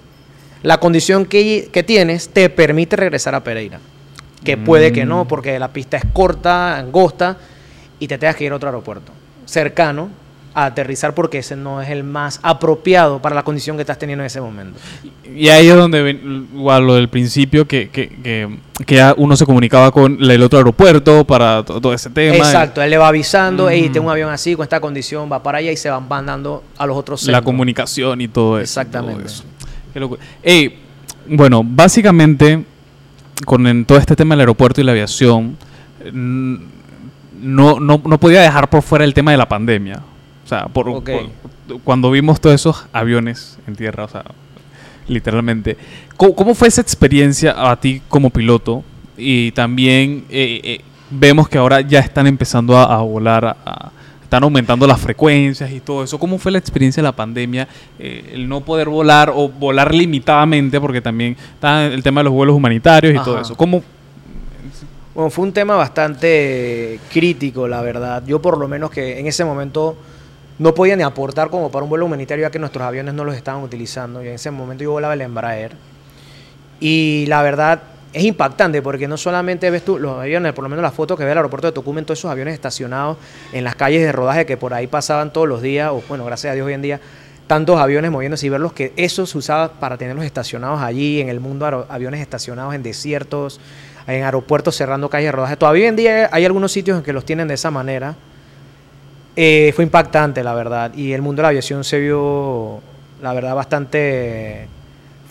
la 0.62 0.79
condición 0.79 1.26
que, 1.26 1.68
que 1.72 1.83
tienes 1.83 2.29
te 2.29 2.48
permite 2.50 2.96
regresar 2.96 3.35
a 3.35 3.42
Pereira. 3.42 3.81
Que 4.44 4.57
puede 4.57 4.92
que 4.92 5.05
Mm. 5.05 5.09
no, 5.09 5.29
porque 5.29 5.59
la 5.59 5.68
pista 5.72 5.96
es 5.96 6.05
corta, 6.12 6.79
angosta, 6.79 7.37
y 7.98 8.07
te 8.09 8.16
tengas 8.16 8.37
que 8.37 8.44
ir 8.44 8.53
a 8.53 8.57
otro 8.57 8.68
aeropuerto 8.68 9.12
cercano 9.44 10.09
a 10.54 10.64
aterrizar 10.66 11.14
porque 11.14 11.38
ese 11.38 11.54
no 11.56 11.80
es 11.80 11.88
el 11.90 12.02
más 12.04 12.40
apropiado 12.42 13.20
para 13.22 13.34
la 13.36 13.42
condición 13.44 13.76
que 13.76 13.82
estás 13.82 13.98
teniendo 13.98 14.22
en 14.22 14.26
ese 14.26 14.40
momento. 14.40 14.78
Y 15.34 15.48
ahí 15.48 15.68
es 15.68 15.76
donde 15.76 16.02
ven, 16.02 16.48
igual 16.52 16.86
lo 16.86 16.94
del 16.96 17.08
principio, 17.08 17.68
que, 17.68 17.88
que, 17.88 18.08
que, 18.08 18.58
que 18.84 18.94
ya 18.96 19.14
uno 19.16 19.36
se 19.36 19.46
comunicaba 19.46 19.92
con 19.92 20.18
el 20.20 20.42
otro 20.42 20.58
aeropuerto 20.58 21.24
para 21.24 21.62
to- 21.64 21.80
todo 21.80 21.94
ese 21.94 22.10
tema. 22.10 22.36
Exacto, 22.36 22.82
él 22.82 22.90
le 22.90 22.98
va 22.98 23.08
avisando, 23.08 23.68
hey, 23.70 23.86
Mm. 23.88 23.92
tengo 23.92 24.06
un 24.06 24.12
avión 24.12 24.30
así, 24.30 24.56
con 24.56 24.64
esta 24.64 24.80
condición, 24.80 25.30
va 25.30 25.40
para 25.42 25.58
allá 25.58 25.70
y 25.70 25.76
se 25.76 25.88
van 25.88 26.08
mandando 26.08 26.64
a 26.76 26.86
los 26.86 26.96
otros 26.96 27.22
La 27.22 27.26
centros. 27.26 27.44
comunicación 27.44 28.20
y 28.20 28.26
todo 28.28 28.58
eso. 28.58 28.62
Exactamente. 28.80 29.14
todo 29.22 29.26
eso. 29.26 29.44
Qué 29.92 30.00
locura. 30.00 30.20
Ey, 30.42 30.78
bueno, 31.28 31.62
básicamente, 31.64 32.64
con 33.46 33.66
en 33.68 33.84
todo 33.84 33.98
este 33.98 34.16
tema 34.16 34.34
del 34.34 34.40
aeropuerto 34.40 34.80
y 34.80 34.84
la 34.84 34.90
aviación, 34.92 35.56
no, 36.12 37.80
no, 37.80 38.02
no 38.04 38.18
podía 38.20 38.42
dejar 38.42 38.68
por 38.68 38.82
fuera 38.82 39.04
el 39.04 39.14
tema 39.14 39.30
de 39.30 39.36
la 39.36 39.48
pandemia. 39.48 40.00
O 40.50 40.58
sea, 40.58 40.66
por, 40.66 40.88
cuando 41.84 42.10
vimos 42.10 42.40
todos 42.40 42.54
esos 42.56 42.84
aviones 42.92 43.56
en 43.68 43.76
tierra, 43.76 44.04
o 44.04 44.08
sea, 44.08 44.24
literalmente. 45.06 45.76
¿Cómo, 46.16 46.34
cómo 46.34 46.54
fue 46.56 46.66
esa 46.66 46.80
experiencia 46.80 47.54
a 47.70 47.78
ti 47.78 48.02
como 48.08 48.30
piloto? 48.30 48.82
Y 49.16 49.52
también 49.52 50.24
eh, 50.28 50.60
eh, 50.64 50.80
vemos 51.10 51.48
que 51.48 51.56
ahora 51.58 51.82
ya 51.82 52.00
están 52.00 52.26
empezando 52.26 52.76
a, 52.76 52.92
a 52.94 52.98
volar, 53.02 53.44
a- 53.44 53.56
a- 53.64 53.92
están 54.24 54.42
aumentando 54.42 54.86
las 54.88 55.00
frecuencias 55.00 55.70
y 55.70 55.78
todo 55.78 56.02
eso. 56.02 56.18
¿Cómo 56.18 56.36
fue 56.38 56.50
la 56.50 56.58
experiencia 56.58 57.00
de 57.00 57.08
la 57.08 57.12
pandemia? 57.14 57.68
Eh, 57.98 58.30
el 58.34 58.48
no 58.48 58.60
poder 58.62 58.88
volar 58.88 59.32
o 59.34 59.48
volar 59.48 59.94
limitadamente, 59.94 60.80
porque 60.80 61.00
también 61.00 61.36
está 61.54 61.86
el 61.86 62.02
tema 62.02 62.20
de 62.20 62.24
los 62.24 62.32
vuelos 62.32 62.56
humanitarios 62.56 63.14
y 63.14 63.24
todo 63.24 63.40
eso. 63.40 63.54
¿Cómo? 63.56 63.82
Bueno, 65.14 65.30
fue 65.30 65.44
un 65.44 65.52
tema 65.52 65.74
bastante 65.76 66.98
crítico, 67.12 67.66
la 67.68 67.82
verdad. 67.82 68.22
Yo 68.26 68.40
por 68.40 68.56
lo 68.58 68.68
menos 68.68 68.90
que 68.90 69.18
en 69.18 69.26
ese 69.26 69.44
momento 69.44 69.96
no 70.60 70.74
podía 70.74 70.94
ni 70.94 71.02
aportar 71.02 71.48
como 71.48 71.70
para 71.70 71.84
un 71.84 71.88
vuelo 71.88 72.04
humanitario, 72.04 72.42
ya 72.42 72.50
que 72.50 72.58
nuestros 72.58 72.86
aviones 72.86 73.14
no 73.14 73.24
los 73.24 73.34
estaban 73.34 73.62
utilizando. 73.62 74.22
Y 74.22 74.28
en 74.28 74.34
ese 74.34 74.50
momento 74.50 74.84
yo 74.84 74.92
volaba 74.92 75.14
el 75.14 75.22
Embraer. 75.22 75.72
Y 76.80 77.24
la 77.28 77.40
verdad 77.40 77.80
es 78.12 78.24
impactante 78.24 78.82
porque 78.82 79.08
no 79.08 79.16
solamente 79.16 79.70
ves 79.70 79.86
tú 79.86 79.98
los 79.98 80.20
aviones, 80.20 80.52
por 80.52 80.62
lo 80.62 80.68
menos 80.68 80.82
las 80.82 80.92
fotos 80.92 81.16
que 81.16 81.24
ve 81.24 81.32
el 81.32 81.38
aeropuerto 81.38 81.68
de 81.68 81.72
Tocumen, 81.72 82.04
todos 82.04 82.18
esos 82.18 82.30
aviones 82.30 82.52
estacionados 82.52 83.16
en 83.54 83.64
las 83.64 83.74
calles 83.74 84.02
de 84.02 84.12
rodaje 84.12 84.44
que 84.44 84.58
por 84.58 84.74
ahí 84.74 84.86
pasaban 84.86 85.32
todos 85.32 85.48
los 85.48 85.62
días, 85.62 85.92
o 85.92 86.02
bueno, 86.06 86.26
gracias 86.26 86.50
a 86.50 86.54
Dios 86.54 86.66
hoy 86.66 86.74
en 86.74 86.82
día, 86.82 87.00
tantos 87.46 87.80
aviones 87.80 88.10
moviéndose 88.10 88.44
y 88.44 88.50
verlos 88.50 88.74
que 88.74 88.92
eso 88.96 89.24
se 89.24 89.38
usaba 89.38 89.72
para 89.80 89.96
tenerlos 89.96 90.26
estacionados 90.26 90.82
allí, 90.82 91.22
en 91.22 91.30
el 91.30 91.40
mundo 91.40 91.86
aviones 91.88 92.20
estacionados 92.20 92.74
en 92.74 92.82
desiertos, 92.82 93.60
en 94.06 94.24
aeropuertos 94.24 94.76
cerrando 94.76 95.08
calles 95.08 95.28
de 95.28 95.32
rodaje. 95.32 95.56
Todavía 95.56 95.84
hoy 95.84 95.88
en 95.88 95.96
día 95.96 96.28
hay 96.30 96.44
algunos 96.44 96.70
sitios 96.70 96.98
en 96.98 97.02
que 97.02 97.14
los 97.14 97.24
tienen 97.24 97.48
de 97.48 97.54
esa 97.54 97.70
manera. 97.70 98.14
Eh, 99.42 99.72
fue 99.74 99.85
impactante, 99.85 100.44
la 100.44 100.53
verdad. 100.53 100.92
Y 100.92 101.14
el 101.14 101.22
mundo 101.22 101.40
de 101.40 101.44
la 101.44 101.48
aviación 101.48 101.83
se 101.83 101.98
vio, 101.98 102.83
la 103.22 103.33
verdad, 103.33 103.55
bastante 103.55 104.68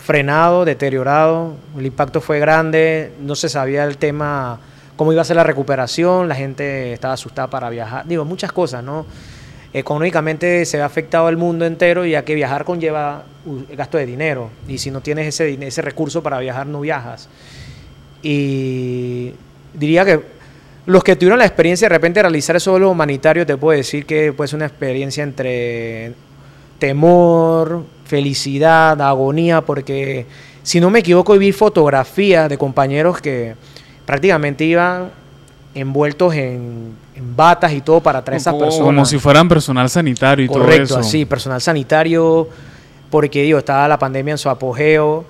frenado, 0.00 0.64
deteriorado. 0.64 1.54
El 1.78 1.86
impacto 1.86 2.20
fue 2.20 2.40
grande. 2.40 3.12
No 3.20 3.36
se 3.36 3.48
sabía 3.48 3.84
el 3.84 3.98
tema, 3.98 4.58
cómo 4.96 5.12
iba 5.12 5.22
a 5.22 5.24
ser 5.24 5.36
la 5.36 5.44
recuperación. 5.44 6.26
La 6.28 6.34
gente 6.34 6.92
estaba 6.92 7.14
asustada 7.14 7.46
para 7.46 7.70
viajar. 7.70 8.04
Digo, 8.04 8.24
muchas 8.24 8.50
cosas, 8.50 8.82
¿no? 8.82 9.06
Económicamente 9.72 10.64
se 10.64 10.78
ve 10.78 10.82
afectado 10.82 11.28
el 11.28 11.36
mundo 11.36 11.64
entero, 11.64 12.04
ya 12.04 12.24
que 12.24 12.34
viajar 12.34 12.64
conlleva 12.64 13.22
gasto 13.76 13.96
de 13.96 14.06
dinero. 14.06 14.50
Y 14.66 14.78
si 14.78 14.90
no 14.90 15.02
tienes 15.02 15.40
ese 15.40 15.82
recurso 15.82 16.20
para 16.20 16.40
viajar, 16.40 16.66
no 16.66 16.80
viajas. 16.80 17.28
Y 18.24 19.34
diría 19.72 20.04
que 20.04 20.39
los 20.86 21.04
que 21.04 21.16
tuvieron 21.16 21.38
la 21.38 21.46
experiencia 21.46 21.86
de 21.86 21.94
repente 21.94 22.18
de 22.18 22.22
realizar 22.22 22.56
eso 22.56 22.70
vuelo 22.72 22.90
humanitario, 22.90 23.46
te 23.46 23.56
puedo 23.56 23.76
decir 23.76 24.06
que 24.06 24.32
puede 24.32 24.48
ser 24.48 24.56
una 24.56 24.66
experiencia 24.66 25.22
entre 25.22 26.14
temor, 26.78 27.84
felicidad, 28.04 29.00
agonía, 29.00 29.60
porque 29.60 30.26
si 30.62 30.80
no 30.80 30.90
me 30.90 31.00
equivoco, 31.00 31.36
vi 31.38 31.52
fotografías 31.52 32.48
de 32.48 32.58
compañeros 32.58 33.20
que 33.20 33.54
prácticamente 34.06 34.64
iban 34.64 35.10
envueltos 35.74 36.34
en, 36.34 36.94
en 37.14 37.36
batas 37.36 37.72
y 37.72 37.80
todo 37.80 38.00
para 38.00 38.24
traer 38.24 38.38
a 38.38 38.40
esas 38.40 38.54
personas. 38.54 38.86
como 38.86 39.04
si 39.04 39.18
fueran 39.18 39.48
personal 39.48 39.88
sanitario 39.88 40.44
y 40.44 40.48
Correcto, 40.48 40.88
todo 40.88 41.00
eso. 41.00 41.08
así, 41.08 41.24
personal 41.24 41.60
sanitario, 41.60 42.48
porque 43.10 43.42
digo, 43.42 43.58
estaba 43.58 43.86
la 43.86 43.98
pandemia 43.98 44.32
en 44.32 44.38
su 44.38 44.48
apogeo 44.48 45.24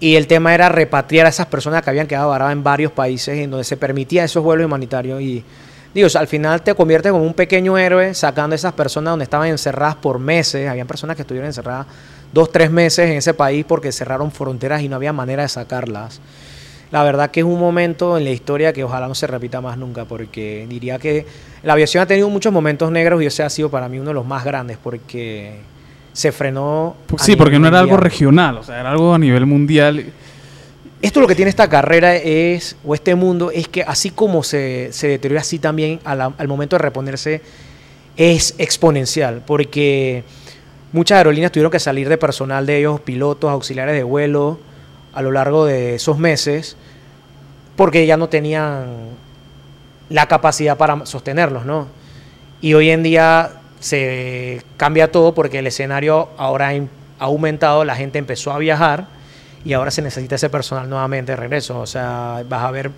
y 0.00 0.16
el 0.16 0.26
tema 0.26 0.54
era 0.54 0.68
repatriar 0.68 1.26
a 1.26 1.30
esas 1.30 1.46
personas 1.46 1.82
que 1.82 1.90
habían 1.90 2.06
quedado 2.06 2.30
varadas 2.30 2.52
en 2.52 2.62
varios 2.62 2.92
países 2.92 3.38
en 3.38 3.50
donde 3.50 3.64
se 3.64 3.76
permitía 3.76 4.24
esos 4.24 4.42
vuelos 4.42 4.66
humanitarios 4.66 5.20
y 5.20 5.44
digo, 5.92 6.06
o 6.06 6.10
sea, 6.10 6.20
al 6.20 6.28
final 6.28 6.62
te 6.62 6.74
conviertes 6.74 7.10
como 7.10 7.24
un 7.24 7.34
pequeño 7.34 7.76
héroe 7.76 8.14
sacando 8.14 8.54
a 8.54 8.56
esas 8.56 8.72
personas 8.74 9.12
donde 9.12 9.24
estaban 9.24 9.48
encerradas 9.48 9.96
por 9.96 10.18
meses, 10.18 10.68
habían 10.68 10.86
personas 10.86 11.16
que 11.16 11.22
estuvieron 11.22 11.46
encerradas 11.46 11.86
dos, 12.32 12.52
tres 12.52 12.70
meses 12.70 13.10
en 13.10 13.16
ese 13.16 13.34
país 13.34 13.64
porque 13.66 13.90
cerraron 13.90 14.30
fronteras 14.30 14.82
y 14.82 14.88
no 14.88 14.96
había 14.96 15.12
manera 15.12 15.42
de 15.42 15.48
sacarlas. 15.48 16.20
la 16.90 17.02
verdad 17.02 17.30
que 17.30 17.40
es 17.40 17.46
un 17.46 17.58
momento 17.58 18.16
en 18.16 18.24
la 18.24 18.30
historia 18.30 18.72
que 18.72 18.84
ojalá 18.84 19.08
no 19.08 19.14
se 19.14 19.26
repita 19.26 19.60
más 19.60 19.76
nunca, 19.76 20.04
porque 20.04 20.66
diría 20.68 20.98
que 20.98 21.26
la 21.62 21.72
aviación 21.72 22.02
ha 22.02 22.06
tenido 22.06 22.30
muchos 22.30 22.52
momentos 22.52 22.90
negros 22.90 23.22
y 23.22 23.26
ese 23.26 23.42
ha 23.42 23.50
sido 23.50 23.68
para 23.68 23.88
mí 23.88 23.98
uno 23.98 24.10
de 24.10 24.14
los 24.14 24.26
más 24.26 24.44
grandes, 24.44 24.78
porque 24.82 25.58
se 26.18 26.32
frenó. 26.32 26.96
Pues 27.06 27.22
sí, 27.22 27.36
porque 27.36 27.60
no 27.60 27.68
era 27.68 27.78
algo 27.78 27.96
regional, 27.96 28.58
o 28.58 28.64
sea, 28.64 28.80
era 28.80 28.90
algo 28.90 29.14
a 29.14 29.18
nivel 29.20 29.46
mundial. 29.46 30.04
Esto 31.00 31.20
lo 31.20 31.28
que 31.28 31.36
tiene 31.36 31.48
esta 31.48 31.68
carrera 31.68 32.16
es, 32.16 32.74
o 32.84 32.92
este 32.92 33.14
mundo, 33.14 33.52
es 33.52 33.68
que 33.68 33.84
así 33.84 34.10
como 34.10 34.42
se, 34.42 34.88
se 34.92 35.06
deteriora, 35.06 35.42
así 35.42 35.60
también 35.60 36.00
al, 36.02 36.20
al 36.20 36.48
momento 36.48 36.74
de 36.74 36.82
reponerse 36.82 37.40
es 38.16 38.56
exponencial, 38.58 39.44
porque 39.46 40.24
muchas 40.92 41.18
aerolíneas 41.18 41.52
tuvieron 41.52 41.70
que 41.70 41.78
salir 41.78 42.08
de 42.08 42.18
personal 42.18 42.66
de 42.66 42.78
ellos, 42.78 42.98
pilotos, 42.98 43.52
auxiliares 43.52 43.94
de 43.94 44.02
vuelo, 44.02 44.58
a 45.12 45.22
lo 45.22 45.30
largo 45.30 45.66
de 45.66 45.94
esos 45.94 46.18
meses, 46.18 46.76
porque 47.76 48.04
ya 48.06 48.16
no 48.16 48.28
tenían 48.28 48.86
la 50.10 50.26
capacidad 50.26 50.76
para 50.76 51.06
sostenerlos, 51.06 51.64
¿no? 51.64 51.86
Y 52.60 52.74
hoy 52.74 52.90
en 52.90 53.04
día 53.04 53.52
se 53.80 54.62
cambia 54.76 55.10
todo 55.10 55.34
porque 55.34 55.60
el 55.60 55.66
escenario 55.66 56.30
ahora 56.36 56.70
ha 56.70 57.24
aumentado, 57.24 57.84
la 57.84 57.96
gente 57.96 58.18
empezó 58.18 58.52
a 58.52 58.58
viajar 58.58 59.06
y 59.64 59.72
ahora 59.72 59.90
se 59.90 60.02
necesita 60.02 60.36
ese 60.36 60.50
personal 60.50 60.88
nuevamente 60.88 61.32
de 61.32 61.36
regreso. 61.36 61.78
O 61.80 61.86
sea, 61.86 62.44
vas 62.48 62.64
a 62.64 62.70
ver, 62.70 62.90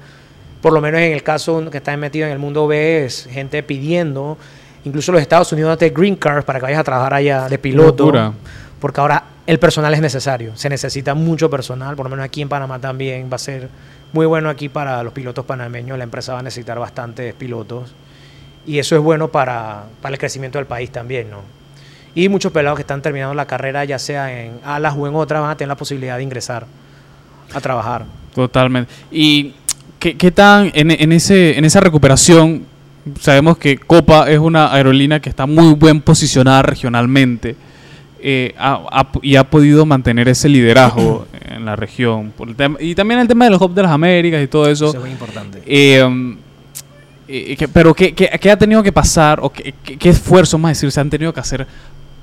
por 0.61 0.73
lo 0.73 0.81
menos 0.81 1.01
en 1.01 1.13
el 1.13 1.23
caso 1.23 1.71
que 1.71 1.79
está 1.79 1.97
metido 1.97 2.27
en 2.27 2.33
el 2.33 2.39
mundo 2.39 2.67
B, 2.67 3.05
es 3.05 3.29
gente 3.31 3.63
pidiendo, 3.63 4.39
incluso 4.85 5.13
los 5.13 5.21
Estados 5.21 5.53
Unidos 5.53 5.79
de 5.79 5.91
green 5.91 6.17
cards 6.17 6.45
para 6.45 6.59
que 6.59 6.65
vayas 6.65 6.81
a 6.81 6.85
trabajar 6.85 7.15
allá 7.15 7.49
de 7.49 7.59
piloto. 7.59 8.35
Porque 8.81 9.01
ahora 9.01 9.25
el 9.47 9.59
personal 9.59 9.93
es 9.93 10.01
necesario, 10.01 10.57
se 10.57 10.69
necesita 10.71 11.15
mucho 11.15 11.51
personal, 11.51 11.97
por 11.97 12.07
lo 12.07 12.11
menos 12.11 12.25
aquí 12.25 12.41
en 12.41 12.49
Panamá 12.49 12.79
también 12.79 13.29
va 13.31 13.35
a 13.35 13.39
ser 13.39 13.69
muy 14.13 14.25
bueno 14.25 14.49
aquí 14.49 14.69
para 14.69 15.03
los 15.03 15.13
pilotos 15.13 15.45
panameños, 15.45 15.99
la 15.99 16.05
empresa 16.05 16.33
va 16.33 16.39
a 16.41 16.43
necesitar 16.43 16.79
bastantes 16.79 17.35
pilotos 17.35 17.93
y 18.67 18.79
eso 18.79 18.97
es 18.97 19.03
bueno 19.03 19.29
para, 19.29 19.85
para 20.01 20.15
el 20.15 20.19
crecimiento 20.19 20.59
del 20.59 20.67
país 20.67 20.91
también, 20.91 21.31
¿no? 21.31 21.43
Y 22.15 22.29
muchos 22.29 22.53
pelados 22.53 22.77
que 22.77 22.83
están 22.83 23.03
terminando 23.03 23.35
la 23.35 23.47
carrera, 23.47 23.85
ya 23.85 23.99
sea 23.99 24.45
en 24.45 24.59
alas 24.65 24.95
o 24.97 25.07
en 25.07 25.15
otras, 25.15 25.41
van 25.41 25.51
a 25.51 25.57
tener 25.57 25.69
la 25.69 25.77
posibilidad 25.77 26.17
de 26.17 26.25
ingresar 26.25 26.67
a 27.55 27.61
trabajar. 27.61 28.05
Totalmente. 28.35 28.93
¿Y 29.11 29.55
qué, 29.99 30.17
qué 30.17 30.31
tan 30.31 30.73
en, 30.75 30.91
en, 30.91 31.13
ese, 31.13 31.57
en 31.57 31.65
esa 31.65 31.81
recuperación? 31.81 32.67
Sabemos 33.21 33.59
que 33.59 33.79
Copa 33.79 34.31
es 34.31 34.39
una 34.39 34.73
aerolínea 34.73 35.21
que 35.21 35.31
está 35.31 35.47
muy 35.47 35.75
bien 35.75 36.01
posicionada 36.01 36.63
regionalmente 36.63 37.57
eh, 38.23 38.55
y 39.23 39.37
ha 39.37 39.45
podido 39.45 39.87
mantener 39.87 40.29
ese 40.29 40.49
liderazgo 40.49 41.27
en 41.49 41.65
la 41.65 41.77
región. 41.77 42.33
y 42.79 42.95
también 42.95 43.21
el 43.21 43.29
tema 43.29 43.47
de 43.47 43.53
los 43.53 43.61
Hub 43.61 43.73
de 43.73 43.83
las 43.83 43.93
Américas 43.93 44.43
y 44.43 44.47
todo 44.49 44.69
eso. 44.69 44.89
Eso 44.89 44.99
es 44.99 45.03
muy 45.03 45.11
importante. 45.11 45.63
Eh, 45.65 46.37
pero 47.73 47.95
¿qué, 47.95 48.15
¿qué, 48.15 48.51
ha 48.51 48.57
tenido 48.57 48.83
que 48.83 48.93
pasar 48.93 49.41
o 49.41 49.51
qué, 49.51 49.75
qué 49.99 50.09
esfuerzos, 50.09 50.59
más 50.59 50.73
decir, 50.73 50.91
se 50.91 51.01
han 51.01 51.11
tenido 51.11 51.33
que 51.33 51.41
hacer 51.41 51.67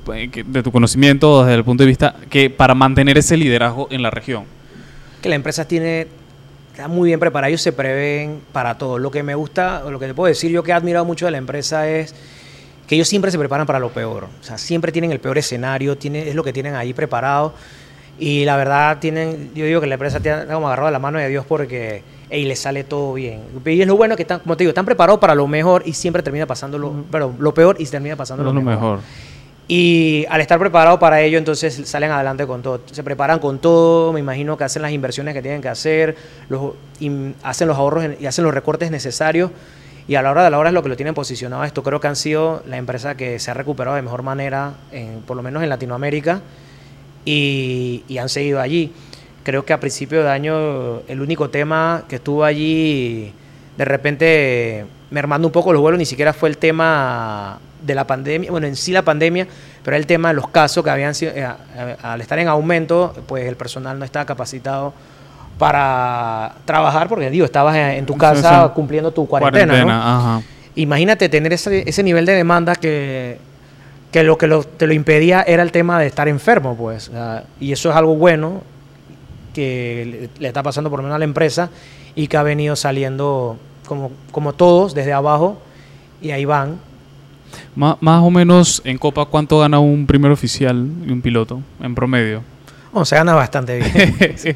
pues, 0.04 0.30
de 0.32 0.64
tu 0.64 0.72
conocimiento 0.72 1.44
desde 1.44 1.56
el 1.56 1.64
punto 1.64 1.84
de 1.84 1.88
vista 1.88 2.16
que 2.30 2.50
para 2.50 2.74
mantener 2.74 3.18
ese 3.18 3.38
liderazgo 3.38 3.88
en 3.92 4.02
la 4.02 4.10
región? 4.10 4.46
Que 5.22 5.30
la 5.30 5.36
empresa 5.36 5.68
tiene 5.68 6.08
está 6.78 6.88
muy 6.88 7.08
bien 7.08 7.20
preparada, 7.20 7.50
ellos 7.50 7.62
se 7.62 7.74
prevén 7.74 8.40
para 8.52 8.78
todo. 8.78 9.00
Lo 9.00 9.10
que 9.10 9.24
me 9.24 9.34
gusta, 9.34 9.82
o 9.84 9.90
lo 9.90 10.00
que 10.00 10.06
te 10.06 10.14
puedo 10.14 10.28
decir 10.28 10.52
yo 10.52 10.62
que 10.62 10.72
he 10.72 10.74
admirado 10.76 11.06
mucho 11.06 11.26
de 11.26 11.32
la 11.32 11.40
empresa 11.40 11.90
es 11.90 12.14
que 12.88 12.94
ellos 12.94 13.08
siempre 13.08 13.32
se 13.32 13.40
preparan 13.40 13.66
para 13.66 13.80
lo 13.80 13.90
peor. 13.90 14.26
O 14.26 14.44
sea, 14.44 14.60
siempre 14.60 14.92
tienen 14.92 15.12
el 15.12 15.20
peor 15.20 15.40
escenario, 15.40 15.98
tiene, 15.98 16.30
es 16.30 16.36
lo 16.36 16.44
que 16.44 16.54
tienen 16.54 16.76
ahí 16.76 16.94
preparado. 16.94 17.56
Y 18.20 18.46
la 18.46 18.56
verdad, 18.58 19.00
tienen, 19.00 19.52
yo 19.56 19.66
digo 19.66 19.82
que 19.82 19.88
la 19.88 19.96
empresa 19.96 20.20
tiene 20.20 20.38
agarrado 20.38 20.86
de 20.86 20.92
la 20.92 21.00
mano 21.00 21.18
de 21.18 21.28
Dios 21.30 21.46
porque 21.48 22.04
y 22.30 22.44
les 22.46 22.60
sale 22.60 22.84
todo 22.84 23.14
bien. 23.14 23.42
Y 23.66 23.82
es 23.82 23.88
lo 23.88 23.96
bueno 23.96 24.16
que 24.16 24.24
están, 24.24 24.40
como 24.40 24.58
te 24.58 24.64
digo, 24.64 24.70
están 24.70 24.86
preparados 24.86 25.20
para 25.20 25.36
lo 25.36 25.48
mejor 25.48 25.84
y 25.86 25.94
siempre 25.94 26.24
termina 26.24 26.46
pasando 26.46 26.78
lo, 26.78 27.06
pero 27.12 27.34
lo 27.40 27.54
peor 27.54 27.78
y 27.80 27.86
termina 27.86 28.16
pasando 28.16 28.44
lo, 28.44 28.54
mejor. 28.62 29.00
Y 29.68 30.26
al 30.30 30.40
estar 30.40 30.60
preparado 30.60 30.98
para 30.98 31.22
ello, 31.22 31.38
entonces 31.38 31.82
salen 31.86 32.12
adelante 32.12 32.48
con 32.48 32.62
todo. 32.62 32.82
Se 32.92 33.04
preparan 33.04 33.40
con 33.40 33.60
todo, 33.60 34.14
me 34.14 34.20
imagino 34.20 34.58
que 34.58 34.64
hacen 34.64 34.82
las 34.82 34.92
inversiones 34.92 35.34
que 35.34 35.42
tienen 35.42 35.62
que 35.62 35.70
hacer, 35.70 36.16
los, 36.50 36.74
hacen 37.44 37.68
los 37.68 37.78
ahorros 37.78 38.06
y 38.20 38.26
hacen 38.26 38.44
los 38.46 38.54
recortes 38.54 38.92
necesarios 38.92 39.52
y 40.08 40.16
a 40.16 40.22
la 40.22 40.32
hora 40.32 40.44
de 40.46 40.50
la 40.50 40.58
hora 40.58 40.70
es 40.70 40.74
lo 40.74 40.82
que 40.84 40.90
lo 40.90 40.96
tienen 40.96 41.14
posicionado 41.14 41.64
esto. 41.66 41.84
Creo 41.84 42.00
que 42.00 42.08
han 42.08 42.16
sido 42.16 42.64
la 42.66 42.78
empresa 42.78 43.16
que 43.16 43.40
se 43.40 43.52
ha 43.52 43.54
recuperado 43.54 43.96
de 43.98 44.02
mejor 44.02 44.24
manera, 44.24 44.74
en, 44.92 45.22
por 45.28 45.36
lo 45.36 45.44
menos 45.44 45.64
en 45.64 45.70
Latinoamérica, 45.70 46.42
y, 47.26 48.18
han 48.18 48.30
seguido 48.30 48.62
allí. 48.62 48.94
Creo 49.48 49.64
que 49.64 49.72
a 49.72 49.80
principio 49.80 50.24
de 50.24 50.30
año 50.30 51.04
el 51.08 51.22
único 51.22 51.50
tema 51.50 52.04
que 52.10 52.18
estuvo 52.18 52.44
allí 52.44 53.32
de 53.78 53.86
repente 53.86 54.86
mermando 55.10 55.48
un 55.48 55.54
poco 55.54 55.72
los 55.72 55.82
vuelos 55.82 55.98
ni 55.98 56.06
siquiera 56.06 56.34
fue 56.34 56.50
el 56.50 56.58
tema 56.58 57.58
de 57.82 57.96
la 57.96 58.06
pandemia, 58.06 58.52
bueno, 58.52 58.68
en 58.68 58.76
sí 58.76 58.92
la 58.92 59.04
pandemia, 59.04 59.48
pero 59.86 59.96
el 59.96 60.06
tema 60.06 60.28
de 60.28 60.34
los 60.34 60.50
casos 60.50 60.84
que 60.84 60.90
habían 60.90 61.16
sido, 61.16 61.32
eh, 61.34 61.48
al 62.04 62.20
estar 62.20 62.38
en 62.40 62.50
aumento, 62.50 63.16
pues 63.26 63.46
el 63.46 63.56
personal 63.56 63.98
no 63.98 64.04
estaba 64.04 64.26
capacitado 64.26 64.94
para 65.58 66.56
trabajar, 66.66 67.08
porque 67.08 67.30
digo, 67.30 67.46
estabas 67.46 67.78
en 67.78 68.06
tu 68.06 68.18
casa 68.18 68.74
cumpliendo 68.76 69.12
tu 69.12 69.30
cuarentena. 69.30 70.42
Imagínate 70.76 71.30
tener 71.30 71.54
ese, 71.54 71.88
ese, 71.88 72.04
nivel 72.04 72.26
de 72.26 72.34
demanda 72.34 72.76
que, 72.76 73.38
que 74.12 74.24
lo 74.24 74.38
que 74.38 74.50
te 74.76 74.88
lo 74.88 74.92
impedía 74.92 75.44
era 75.44 75.64
el 75.64 75.72
tema 75.72 76.02
de 76.02 76.08
estar 76.08 76.28
enfermo, 76.28 76.76
pues. 76.76 77.10
y 77.62 77.72
eso 77.72 77.90
es 77.90 77.96
algo 77.96 78.14
bueno 78.18 78.76
que 79.58 80.30
le, 80.40 80.48
está 80.48 80.62
pasando 80.62 80.92
por 80.92 81.00
lo 81.00 81.04
menos 81.04 81.16
a 81.16 81.20
la 81.20 81.26
empresa 81.26 81.72
y 82.14 82.28
que 82.28 82.38
ha 82.38 82.44
venido 82.44 82.76
saliendo 82.76 83.58
como, 83.88 84.12
como 84.32 84.54
todos 84.54 84.94
desde 84.94 85.14
abajo 85.14 85.60
y 86.22 86.30
ahí 86.30 86.46
van. 86.46 86.78
más 87.74 88.22
o 88.22 88.30
menos 88.30 88.84
en 88.86 89.00
Copa, 89.00 89.26
¿cuánto 89.26 89.58
gana 89.58 89.80
un 89.80 90.06
primer 90.06 90.32
oficial 90.32 90.88
y 91.08 91.12
un 91.12 91.24
piloto 91.24 91.60
en 91.82 91.96
promedio? 91.96 92.44
Bueno, 92.92 93.04
se 93.06 93.16
gana 93.16 93.34
bastante 93.34 93.80
bien. 93.80 94.56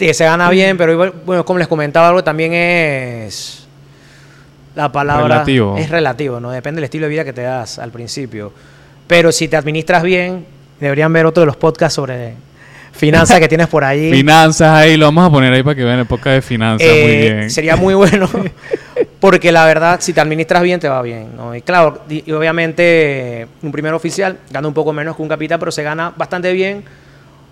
Sí, 0.00 0.14
se 0.14 0.24
gana 0.24 0.48
bien, 0.48 0.78
pero 0.78 1.12
bueno, 1.26 1.44
como 1.44 1.58
les 1.58 1.68
comentaba 1.68 2.08
algo, 2.08 2.24
también 2.24 2.54
es 2.54 3.68
la 4.74 4.90
palabra 4.90 5.24
relativo. 5.24 5.76
es 5.76 5.90
relativo, 5.90 6.40
¿no? 6.40 6.50
Depende 6.50 6.78
del 6.78 6.84
estilo 6.84 7.04
de 7.04 7.10
vida 7.10 7.22
que 7.22 7.34
te 7.34 7.42
das 7.42 7.78
al 7.78 7.90
principio. 7.90 8.50
Pero 9.06 9.30
si 9.30 9.46
te 9.46 9.58
administras 9.58 10.02
bien, 10.02 10.46
deberían 10.80 11.12
ver 11.12 11.26
otro 11.26 11.42
de 11.42 11.46
los 11.48 11.56
podcasts 11.56 11.96
sobre 11.96 12.32
finanzas 12.92 13.40
que 13.40 13.48
tienes 13.48 13.68
por 13.68 13.84
ahí. 13.84 14.10
Finanzas 14.12 14.70
ahí, 14.70 14.96
lo 14.96 15.06
vamos 15.06 15.26
a 15.26 15.30
poner 15.30 15.52
ahí 15.52 15.62
para 15.62 15.74
que 15.74 15.84
vean 15.84 16.06
podcast 16.06 16.34
de 16.34 16.42
finanzas, 16.42 16.88
muy 16.88 16.96
eh, 16.96 17.32
bien. 17.34 17.50
Sería 17.50 17.76
muy 17.76 17.94
bueno, 17.94 18.28
porque 19.20 19.52
la 19.52 19.64
verdad, 19.64 19.98
si 20.00 20.12
te 20.12 20.20
administras 20.20 20.62
bien, 20.62 20.80
te 20.80 20.88
va 20.88 21.02
bien, 21.02 21.28
¿no? 21.36 21.54
Y 21.54 21.62
claro, 21.62 22.04
y 22.08 22.30
obviamente 22.32 23.46
un 23.62 23.72
primer 23.72 23.94
oficial 23.94 24.38
gana 24.50 24.68
un 24.68 24.74
poco 24.74 24.92
menos 24.92 25.16
que 25.16 25.22
un 25.22 25.28
capitán, 25.28 25.58
pero 25.58 25.72
se 25.72 25.82
gana 25.82 26.12
bastante 26.16 26.52
bien 26.52 26.84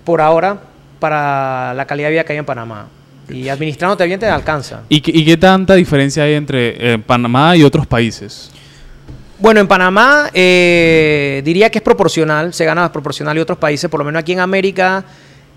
por 0.04 0.20
ahora 0.20 0.58
para 0.98 1.74
la 1.74 1.86
calidad 1.86 2.08
de 2.08 2.12
vida 2.12 2.24
que 2.24 2.32
hay 2.32 2.38
en 2.38 2.44
Panamá. 2.44 2.88
Y 3.30 3.48
administrándote 3.48 4.06
bien 4.06 4.18
te 4.18 4.26
alcanza. 4.26 4.82
¿Y 4.88 5.02
qué, 5.02 5.10
y 5.14 5.24
qué 5.24 5.36
tanta 5.36 5.74
diferencia 5.74 6.22
hay 6.22 6.34
entre 6.34 6.94
eh, 6.94 6.98
Panamá 6.98 7.56
y 7.56 7.62
otros 7.62 7.86
países? 7.86 8.50
Bueno, 9.38 9.60
en 9.60 9.68
Panamá 9.68 10.30
eh, 10.34 11.42
diría 11.44 11.70
que 11.70 11.78
es 11.78 11.84
proporcional, 11.84 12.52
se 12.52 12.64
gana 12.64 12.90
proporcional 12.90 13.36
y 13.36 13.40
otros 13.40 13.58
países, 13.58 13.88
por 13.88 13.98
lo 13.98 14.04
menos 14.04 14.20
aquí 14.20 14.32
en 14.32 14.40
América, 14.40 15.04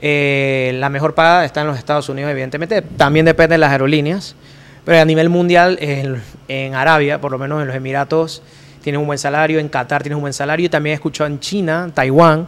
eh, 0.01 0.71
la 0.75 0.89
mejor 0.89 1.13
paga 1.13 1.45
está 1.45 1.61
en 1.61 1.67
los 1.67 1.77
Estados 1.77 2.09
Unidos, 2.09 2.31
evidentemente, 2.31 2.81
también 2.81 3.25
depende 3.25 3.53
de 3.53 3.59
las 3.59 3.71
aerolíneas, 3.71 4.35
pero 4.83 4.99
a 4.99 5.05
nivel 5.05 5.29
mundial, 5.29 5.77
en, 5.81 6.21
en 6.47 6.75
Arabia, 6.75 7.21
por 7.21 7.31
lo 7.31 7.37
menos 7.37 7.61
en 7.61 7.67
los 7.67 7.75
Emiratos, 7.75 8.41
tienen 8.81 8.99
un 8.99 9.07
buen 9.07 9.19
salario, 9.19 9.59
en 9.59 9.69
Qatar 9.69 10.01
tienes 10.01 10.15
un 10.15 10.21
buen 10.21 10.33
salario, 10.33 10.65
y 10.65 10.69
también 10.69 10.93
he 10.93 10.95
escuchado 10.95 11.27
en 11.29 11.39
China, 11.39 11.89
Taiwán, 11.93 12.47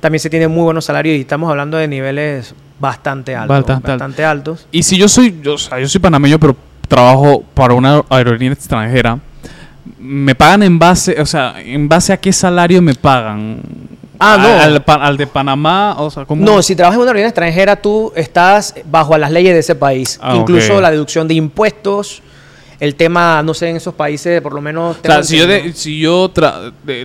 también 0.00 0.20
se 0.20 0.30
tiene 0.30 0.48
muy 0.48 0.62
buenos 0.62 0.84
salarios 0.84 1.16
y 1.16 1.22
estamos 1.22 1.50
hablando 1.50 1.76
de 1.78 1.88
niveles 1.88 2.54
bastante 2.78 3.34
altos. 3.34 3.82
Bastante, 3.82 4.24
altos. 4.24 4.66
Y 4.70 4.82
si 4.82 4.96
yo 4.98 5.08
soy, 5.08 5.40
yo, 5.42 5.54
o 5.54 5.58
sea, 5.58 5.80
yo 5.80 5.88
soy 5.88 6.00
panameño, 6.00 6.38
pero 6.38 6.56
trabajo 6.86 7.42
para 7.54 7.74
una 7.74 8.02
aerolínea 8.08 8.52
extranjera, 8.52 9.18
me 9.98 10.34
pagan 10.34 10.62
en 10.62 10.78
base, 10.78 11.20
o 11.20 11.26
sea, 11.26 11.54
en 11.60 11.88
base 11.88 12.12
a 12.12 12.16
qué 12.18 12.32
salario 12.32 12.80
me 12.82 12.94
pagan. 12.94 13.60
Ah, 14.18 14.38
no. 14.38 14.92
Al, 14.92 15.16
de 15.16 15.26
Panamá, 15.26 15.96
o 15.98 16.10
sea, 16.10 16.24
¿cómo? 16.24 16.44
No, 16.44 16.62
si 16.62 16.74
trabajas 16.74 16.96
en 16.96 17.02
una 17.02 17.10
aerolínea 17.10 17.28
extranjera, 17.28 17.76
tú 17.76 18.12
estás 18.14 18.74
bajo 18.84 19.16
las 19.16 19.30
leyes 19.30 19.54
de 19.54 19.60
ese 19.60 19.74
país. 19.74 20.18
Ah, 20.22 20.36
Incluso 20.36 20.80
la 20.80 20.90
deducción 20.90 21.28
de 21.28 21.34
impuestos, 21.34 22.22
el 22.78 22.94
tema, 22.94 23.42
no 23.42 23.54
sé, 23.54 23.70
en 23.70 23.76
esos 23.76 23.94
países, 23.94 24.40
por 24.42 24.52
lo 24.52 24.60
menos... 24.60 24.98
O 24.98 25.00
sea, 25.02 25.22
si 25.22 25.38
yo, 25.38 25.46
si 25.72 25.98
yo 25.98 26.30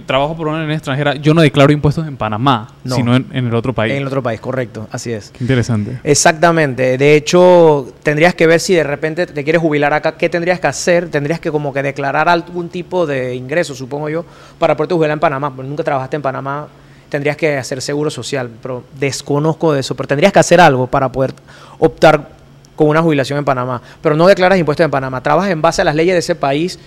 trabajo 0.06 0.36
por 0.36 0.48
una 0.48 0.58
aerolínea 0.58 0.78
extranjera, 0.78 1.16
yo 1.16 1.34
no 1.34 1.42
declaro 1.42 1.72
impuestos 1.72 2.08
en 2.08 2.18
Panamá, 2.18 2.74
sino 2.86 3.16
en, 3.16 3.28
el 3.32 3.56
otro 3.56 3.74
país. 3.74 3.94
En 3.94 4.02
el 4.02 4.08
otro 4.08 4.22
país, 4.22 4.40
correcto, 4.42 4.88
así 4.92 5.12
es. 5.14 5.32
Qué 5.32 5.44
interesante. 5.44 6.00
Exactamente. 6.04 6.98
De 6.98 7.16
hecho, 7.16 7.94
tendrías 8.04 8.36
que 8.36 8.48
ver 8.48 8.60
si 8.60 8.74
de 8.74 8.84
repente 8.84 9.28
te 9.28 9.44
quieres 9.44 9.62
jubilar 9.62 9.94
acá, 9.94 10.18
¿qué 10.18 10.30
tendrías 10.30 10.60
que 10.60 10.68
hacer? 10.68 11.10
Tendrías 11.10 11.40
que 11.40 11.52
como 11.52 11.74
que 11.74 11.82
declarar 11.84 12.28
algún 12.28 12.70
tipo 12.70 13.06
de 13.06 13.36
ingreso, 13.36 13.74
supongo 13.74 14.10
yo, 14.10 14.26
para 14.60 14.76
poderte 14.76 14.96
jubilar 14.96 15.14
en 15.14 15.20
Panamá. 15.20 15.56
Porque 15.56 15.70
nunca 15.70 15.84
trabajaste 15.84 16.18
en 16.18 16.22
Panamá, 16.22 16.68
tendrías 17.12 17.36
que 17.36 17.58
hacer 17.58 17.82
seguro 17.82 18.10
social, 18.10 18.50
pero 18.62 18.86
desconozco 18.98 19.74
de 19.74 19.82
eso, 19.82 19.96
pero 19.96 20.08
tendrías 20.08 20.32
que 20.32 20.40
hacer 20.40 20.62
algo 20.62 20.88
para 20.88 21.12
poder 21.12 21.34
optar 21.78 22.30
con 22.74 22.88
una 22.88 23.02
jubilación 23.02 23.38
en 23.38 23.44
Panamá, 23.44 23.82
pero 24.02 24.16
no 24.16 24.28
declaras 24.28 24.58
impuestos 24.58 24.86
en 24.86 24.90
Panamá, 24.90 25.22
trabajas 25.22 25.52
en 25.52 25.62
base 25.62 25.82
a 25.82 25.86
las 25.86 25.94
leyes 25.94 26.16
de 26.16 26.20
ese 26.20 26.36
país 26.36 26.80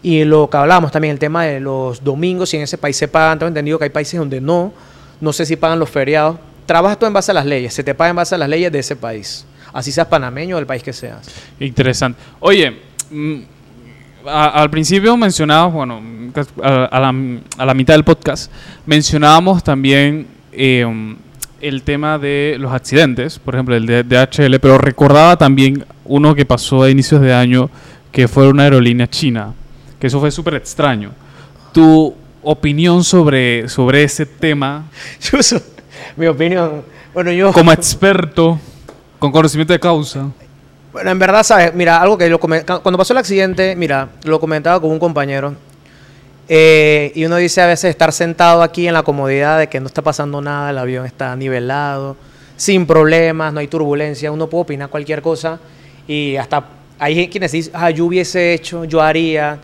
y 0.00 0.24
lo 0.24 0.48
que 0.48 0.56
hablábamos 0.56 0.92
también, 0.92 1.12
el 1.12 1.18
tema 1.18 1.44
de 1.44 1.58
los 1.58 2.02
domingos, 2.02 2.50
si 2.50 2.56
en 2.56 2.62
ese 2.62 2.78
país 2.78 2.96
se 2.96 3.08
pagan, 3.08 3.40
tengo 3.40 3.48
entendido 3.48 3.76
que 3.76 3.84
hay 3.84 3.90
países 3.90 4.18
donde 4.18 4.40
no, 4.40 4.72
no 5.20 5.32
sé 5.32 5.44
si 5.44 5.56
pagan 5.56 5.80
los 5.80 5.90
feriados, 5.90 6.38
trabajas 6.64 6.96
tú 6.96 7.06
en 7.06 7.12
base 7.12 7.32
a 7.32 7.34
las 7.34 7.44
leyes, 7.44 7.74
se 7.74 7.82
te 7.82 7.92
paga 7.92 8.10
en 8.10 8.16
base 8.16 8.36
a 8.36 8.38
las 8.38 8.48
leyes 8.48 8.70
de 8.70 8.78
ese 8.78 8.94
país, 8.94 9.44
así 9.72 9.90
seas 9.90 10.06
panameño 10.06 10.54
o 10.54 10.58
del 10.58 10.66
país 10.66 10.84
que 10.84 10.92
seas. 10.92 11.28
Interesante. 11.58 12.20
Oye, 12.38 12.80
mm, 13.10 13.40
a- 14.26 14.48
al 14.62 14.70
principio 14.70 15.16
mencionabas, 15.16 15.72
bueno, 15.72 16.00
a, 16.62 16.84
a 16.84 17.00
la, 17.00 17.14
a 17.58 17.66
la 17.66 17.74
mitad 17.74 17.94
del 17.94 18.04
podcast, 18.04 18.50
mencionábamos 18.86 19.62
también 19.64 20.26
eh, 20.52 21.14
el 21.60 21.82
tema 21.82 22.18
de 22.18 22.56
los 22.58 22.72
accidentes, 22.72 23.38
por 23.38 23.54
ejemplo, 23.54 23.74
el 23.76 23.86
de 23.86 24.02
DHL, 24.02 24.58
pero 24.60 24.78
recordaba 24.78 25.36
también 25.36 25.84
uno 26.04 26.34
que 26.34 26.44
pasó 26.44 26.82
a 26.82 26.90
inicios 26.90 27.20
de 27.20 27.32
año, 27.32 27.70
que 28.10 28.28
fue 28.28 28.48
una 28.48 28.64
aerolínea 28.64 29.08
china, 29.08 29.52
que 30.00 30.08
eso 30.08 30.18
fue 30.20 30.30
súper 30.30 30.54
extraño. 30.54 31.12
Tu 31.72 32.14
opinión 32.42 33.04
sobre, 33.04 33.68
sobre 33.68 34.02
ese 34.04 34.26
tema, 34.26 34.84
Yo 35.20 35.38
mi 36.16 36.26
opinión, 36.26 36.82
bueno, 37.14 37.30
yo... 37.30 37.52
como 37.52 37.70
experto, 37.72 38.58
con 39.18 39.30
conocimiento 39.30 39.72
de 39.72 39.78
causa. 39.80 40.28
Bueno, 40.92 41.10
en 41.10 41.18
verdad, 41.18 41.42
¿sabes? 41.42 41.72
Mira, 41.74 42.02
algo 42.02 42.18
que 42.18 42.28
lo 42.28 42.38
cuando 42.38 42.98
pasó 42.98 43.14
el 43.14 43.18
accidente, 43.18 43.74
mira, 43.76 44.10
lo 44.24 44.38
comentaba 44.38 44.78
con 44.78 44.90
un 44.90 44.98
compañero. 44.98 45.54
eh, 46.48 47.12
y 47.14 47.24
uno 47.24 47.36
dice 47.36 47.62
a 47.62 47.66
veces 47.66 47.90
estar 47.90 48.12
sentado 48.12 48.62
aquí 48.62 48.86
en 48.86 48.92
la 48.94 49.02
comodidad 49.02 49.58
de 49.58 49.68
que 49.68 49.80
no 49.80 49.86
está 49.86 50.02
pasando 50.02 50.42
nada, 50.42 50.70
el 50.70 50.76
avión 50.76 51.06
está 51.06 51.34
nivelado, 51.34 52.16
sin 52.56 52.86
problemas, 52.86 53.54
no 53.54 53.60
hay 53.60 53.68
turbulencia, 53.68 54.30
uno 54.30 54.48
puede 54.48 54.62
opinar 54.64 54.90
cualquier 54.90 55.22
cosa. 55.22 55.58
Y 56.06 56.36
hasta 56.36 56.64
hay 56.98 57.28
quienes 57.28 57.52
dicen, 57.52 57.72
ah, 57.74 57.90
yo 57.90 58.04
hubiese 58.04 58.52
hecho, 58.52 58.84
yo 58.84 59.00
haría. 59.00 59.58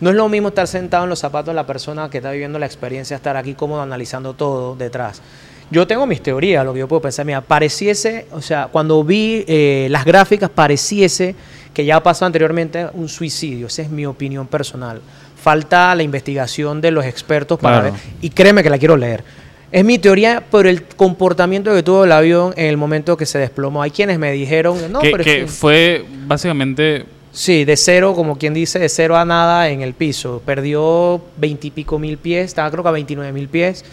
No 0.00 0.10
es 0.10 0.16
lo 0.16 0.28
mismo 0.28 0.48
estar 0.48 0.66
sentado 0.66 1.04
en 1.04 1.10
los 1.10 1.18
zapatos 1.18 1.46
de 1.46 1.54
la 1.54 1.66
persona 1.66 2.10
que 2.10 2.18
está 2.18 2.30
viviendo 2.30 2.58
la 2.58 2.66
experiencia, 2.66 3.16
estar 3.16 3.36
aquí 3.38 3.54
cómodo 3.54 3.80
analizando 3.80 4.34
todo 4.34 4.76
detrás. 4.76 5.22
Yo 5.70 5.86
tengo 5.86 6.06
mis 6.06 6.22
teorías, 6.22 6.64
lo 6.64 6.72
que 6.72 6.80
yo 6.80 6.88
puedo 6.88 7.02
pensar. 7.02 7.24
Mira, 7.24 7.40
pareciese, 7.40 8.26
o 8.32 8.40
sea, 8.42 8.68
cuando 8.70 9.02
vi 9.02 9.44
eh, 9.48 9.88
las 9.90 10.04
gráficas, 10.04 10.50
pareciese 10.50 11.34
que 11.72 11.84
ya 11.84 12.02
pasó 12.02 12.24
anteriormente 12.26 12.86
un 12.92 13.08
suicidio. 13.08 13.66
Esa 13.66 13.82
es 13.82 13.90
mi 13.90 14.06
opinión 14.06 14.46
personal. 14.46 15.00
Falta 15.40 15.94
la 15.94 16.02
investigación 16.02 16.80
de 16.80 16.90
los 16.90 17.04
expertos 17.04 17.58
para 17.58 17.80
Claro. 17.80 17.92
ver. 17.94 18.02
Y 18.20 18.30
créeme 18.30 18.62
que 18.62 18.70
la 18.70 18.78
quiero 18.78 18.96
leer. 18.96 19.24
Es 19.72 19.84
mi 19.84 19.98
teoría 19.98 20.40
por 20.48 20.68
el 20.68 20.84
comportamiento 20.84 21.74
que 21.74 21.82
tuvo 21.82 22.04
el 22.04 22.12
avión 22.12 22.54
en 22.56 22.66
el 22.66 22.76
momento 22.76 23.16
que 23.16 23.26
se 23.26 23.38
desplomó. 23.38 23.82
Hay 23.82 23.90
quienes 23.90 24.18
me 24.20 24.30
dijeron, 24.30 24.78
no, 24.92 25.00
que 25.00 25.10
pero 25.10 25.22
es 25.24 25.26
que 25.26 25.46
fue 25.48 26.04
básicamente 26.26 27.06
Sí, 27.32 27.64
de 27.64 27.76
cero, 27.76 28.14
como 28.14 28.38
quien 28.38 28.54
dice, 28.54 28.78
de 28.78 28.88
cero 28.88 29.16
a 29.16 29.24
nada 29.24 29.68
en 29.68 29.80
el 29.82 29.92
piso. 29.94 30.40
Perdió 30.46 31.20
veintipico 31.36 31.98
mil 31.98 32.16
pies, 32.18 32.44
estaba 32.44 32.70
creo 32.70 32.84
que 32.84 32.88
a 32.90 32.92
29 32.92 33.32
mil 33.32 33.48
pies 33.48 33.84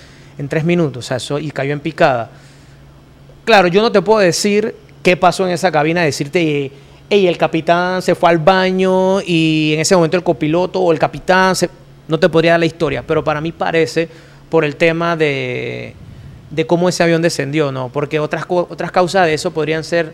en 0.42 0.50
tres 0.50 0.66
minutos, 0.66 1.06
o 1.06 1.08
sea, 1.08 1.18
eso, 1.18 1.40
y 1.40 1.52
cayó 1.52 1.72
en 1.72 1.80
picada. 1.80 2.30
Claro, 3.46 3.68
yo 3.70 3.82
no 3.82 3.92
te 3.92 4.02
puedo 4.02 4.20
decir 4.20 4.76
qué 5.02 5.16
pasó 5.16 5.48
en 5.48 5.54
esa 5.54 5.72
cabina, 5.72 6.02
decirte, 6.02 6.72
hey, 7.10 7.28
el 7.28 7.38
capitán 7.38 8.02
se 8.02 8.16
fue 8.16 8.30
al 8.30 8.40
baño 8.40 9.22
y 9.22 9.72
en 9.74 9.80
ese 9.80 9.96
momento 9.96 10.18
el 10.18 10.24
copiloto 10.24 10.82
o 10.82 10.92
el 10.92 11.00
capitán, 11.00 11.56
se... 11.56 11.70
no 12.08 12.20
te 12.20 12.28
podría 12.28 12.52
dar 12.52 12.60
la 12.60 12.66
historia, 12.66 13.04
pero 13.06 13.24
para 13.24 13.40
mí 13.40 13.52
parece 13.52 14.10
por 14.50 14.66
el 14.66 14.76
tema 14.76 15.16
de, 15.16 15.96
de 16.50 16.68
cómo 16.68 16.90
ese 16.90 17.04
avión 17.04 17.22
descendió, 17.22 17.72
¿no? 17.72 17.90
Porque 17.90 18.20
otras, 18.20 18.46
otras 18.50 18.92
causas 18.92 19.26
de 19.26 19.34
eso 19.34 19.52
podrían 19.52 19.84
ser 19.84 20.14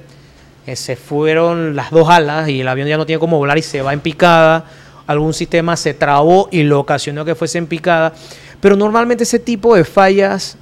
que 0.66 0.76
se 0.76 0.96
fueron 0.96 1.76
las 1.76 1.92
dos 1.92 2.10
alas 2.10 2.50
y 2.50 2.62
el 2.62 2.68
avión 2.68 2.88
ya 2.88 2.98
no 2.98 3.06
tiene 3.06 3.20
cómo 3.20 3.38
volar 3.38 3.58
y 3.58 3.62
se 3.62 3.82
va 3.82 3.94
en 3.94 4.02
picada, 4.02 4.66
algún 5.08 5.34
sistema 5.34 5.78
se 5.78 5.94
trabó 5.94 6.50
y 6.52 6.64
lo 6.64 6.82
ocasionó 6.82 7.24
que 7.24 7.36
fuese 7.36 7.58
en 7.58 7.68
picada, 7.68 8.14
pero 8.62 8.76
normalmente 8.76 9.24
ese 9.24 9.40
tipo 9.40 9.76
de 9.76 9.84
fallas 9.84 10.58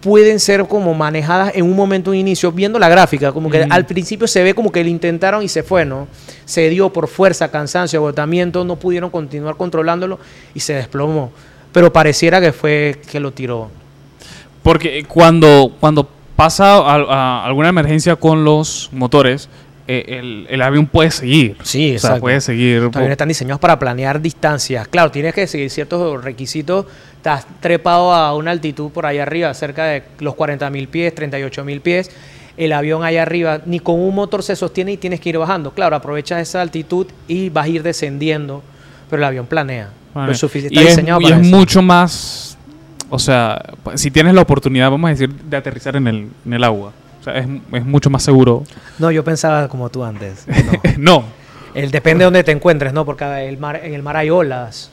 pueden 0.00 0.38
ser 0.38 0.66
como 0.68 0.92
manejadas 0.92 1.52
en 1.54 1.64
un 1.64 1.74
momento, 1.74 2.10
un 2.10 2.16
inicio, 2.16 2.52
viendo 2.52 2.78
la 2.78 2.90
gráfica, 2.90 3.32
como 3.32 3.48
que 3.50 3.66
al 3.70 3.86
principio 3.86 4.26
se 4.28 4.42
ve 4.42 4.54
como 4.54 4.70
que 4.70 4.84
lo 4.84 4.90
intentaron 4.90 5.42
y 5.42 5.48
se 5.48 5.62
fue, 5.62 5.86
¿no? 5.86 6.08
Se 6.44 6.68
dio 6.68 6.92
por 6.92 7.08
fuerza, 7.08 7.50
cansancio, 7.50 8.00
agotamiento, 8.00 8.64
no 8.64 8.76
pudieron 8.76 9.08
continuar 9.08 9.56
controlándolo 9.56 10.18
y 10.52 10.60
se 10.60 10.74
desplomó. 10.74 11.30
Pero 11.72 11.90
pareciera 11.92 12.38
que 12.40 12.52
fue 12.52 13.00
que 13.10 13.18
lo 13.18 13.32
tiró. 13.32 13.70
Porque 14.62 15.04
cuando, 15.08 15.72
cuando 15.80 16.06
pasa 16.36 16.74
a- 16.76 17.40
a 17.40 17.46
alguna 17.46 17.70
emergencia 17.70 18.16
con 18.16 18.44
los 18.44 18.90
motores, 18.92 19.48
el, 19.86 20.46
el 20.48 20.62
avión 20.62 20.86
puede 20.86 21.10
seguir. 21.10 21.56
Sí, 21.62 21.96
O 21.96 21.98
sea, 21.98 22.16
puede 22.16 22.40
seguir. 22.40 22.82
Los 22.82 22.94
aviones 22.96 23.12
están 23.12 23.28
diseñados 23.28 23.60
para 23.60 23.78
planear 23.78 24.20
distancias. 24.20 24.88
Claro, 24.88 25.10
tienes 25.10 25.34
que 25.34 25.46
seguir 25.46 25.70
ciertos 25.70 26.22
requisitos. 26.24 26.86
Estás 27.16 27.46
trepado 27.60 28.12
a 28.14 28.34
una 28.34 28.50
altitud 28.50 28.90
por 28.90 29.06
allá 29.06 29.22
arriba, 29.22 29.52
cerca 29.54 29.84
de 29.86 30.02
los 30.20 30.34
40 30.34 30.68
mil 30.70 30.88
pies, 30.88 31.14
38 31.14 31.64
mil 31.64 31.80
pies. 31.80 32.10
El 32.56 32.72
avión 32.72 33.02
allá 33.02 33.22
arriba 33.22 33.60
ni 33.66 33.80
con 33.80 33.98
un 33.98 34.14
motor 34.14 34.42
se 34.42 34.54
sostiene 34.56 34.92
y 34.92 34.96
tienes 34.96 35.20
que 35.20 35.30
ir 35.30 35.38
bajando. 35.38 35.72
Claro, 35.72 35.96
aprovechas 35.96 36.40
esa 36.40 36.60
altitud 36.62 37.06
y 37.26 37.48
vas 37.50 37.64
a 37.64 37.68
ir 37.68 37.82
descendiendo, 37.82 38.62
pero 39.10 39.20
el 39.20 39.24
avión 39.24 39.46
planea. 39.46 39.90
Vale. 40.14 40.28
Lo 40.28 40.34
sufici- 40.34 40.68
Y 40.70 40.76
está 40.78 40.80
es, 40.82 40.86
diseñado 40.96 41.20
y 41.20 41.24
para 41.24 41.36
es 41.40 41.46
eso. 41.46 41.56
mucho 41.56 41.82
más. 41.82 42.56
O 43.10 43.18
sea, 43.18 43.60
si 43.96 44.10
tienes 44.10 44.34
la 44.34 44.42
oportunidad, 44.42 44.90
vamos 44.90 45.08
a 45.08 45.10
decir, 45.10 45.30
de 45.30 45.56
aterrizar 45.56 45.96
en 45.96 46.06
el, 46.06 46.28
en 46.46 46.52
el 46.52 46.62
agua. 46.64 46.92
O 47.24 47.30
sea, 47.30 47.38
es, 47.38 47.46
es 47.72 47.84
mucho 47.86 48.10
más 48.10 48.22
seguro. 48.22 48.64
No, 48.98 49.10
yo 49.10 49.24
pensaba 49.24 49.66
como 49.68 49.88
tú 49.88 50.04
antes. 50.04 50.46
No. 50.46 50.82
no. 50.98 51.24
El, 51.74 51.90
depende 51.90 52.20
de 52.20 52.24
donde 52.26 52.44
te 52.44 52.52
encuentres, 52.52 52.92
¿no? 52.92 53.06
Porque 53.06 53.24
el 53.48 53.56
mar, 53.56 53.80
en 53.82 53.94
el 53.94 54.02
mar 54.02 54.18
hay 54.18 54.28
olas. 54.28 54.90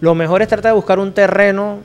Lo 0.00 0.14
mejor 0.14 0.40
es 0.40 0.48
tratar 0.48 0.72
de 0.72 0.76
buscar 0.76 0.98
un 0.98 1.12
terreno 1.12 1.80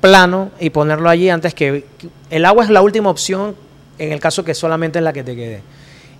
plano 0.00 0.52
y 0.60 0.70
ponerlo 0.70 1.10
allí 1.10 1.28
antes 1.28 1.52
que... 1.52 1.84
El 2.30 2.44
agua 2.44 2.62
es 2.62 2.70
la 2.70 2.80
última 2.80 3.10
opción 3.10 3.56
en 3.98 4.12
el 4.12 4.20
caso 4.20 4.44
que 4.44 4.54
solamente 4.54 5.00
es 5.00 5.04
la 5.04 5.12
que 5.12 5.24
te 5.24 5.34
quede. 5.34 5.62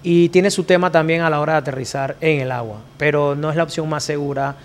Y 0.02 0.28
tiene 0.30 0.50
su 0.50 0.64
tema 0.64 0.90
también 0.90 1.22
a 1.22 1.30
la 1.30 1.40
hora 1.40 1.52
de 1.52 1.58
aterrizar 1.60 2.16
en 2.20 2.40
el 2.40 2.50
agua, 2.50 2.80
pero 2.98 3.36
no 3.36 3.50
es 3.50 3.56
la 3.56 3.62
opción 3.62 3.88
más 3.88 4.02
segura. 4.02 4.56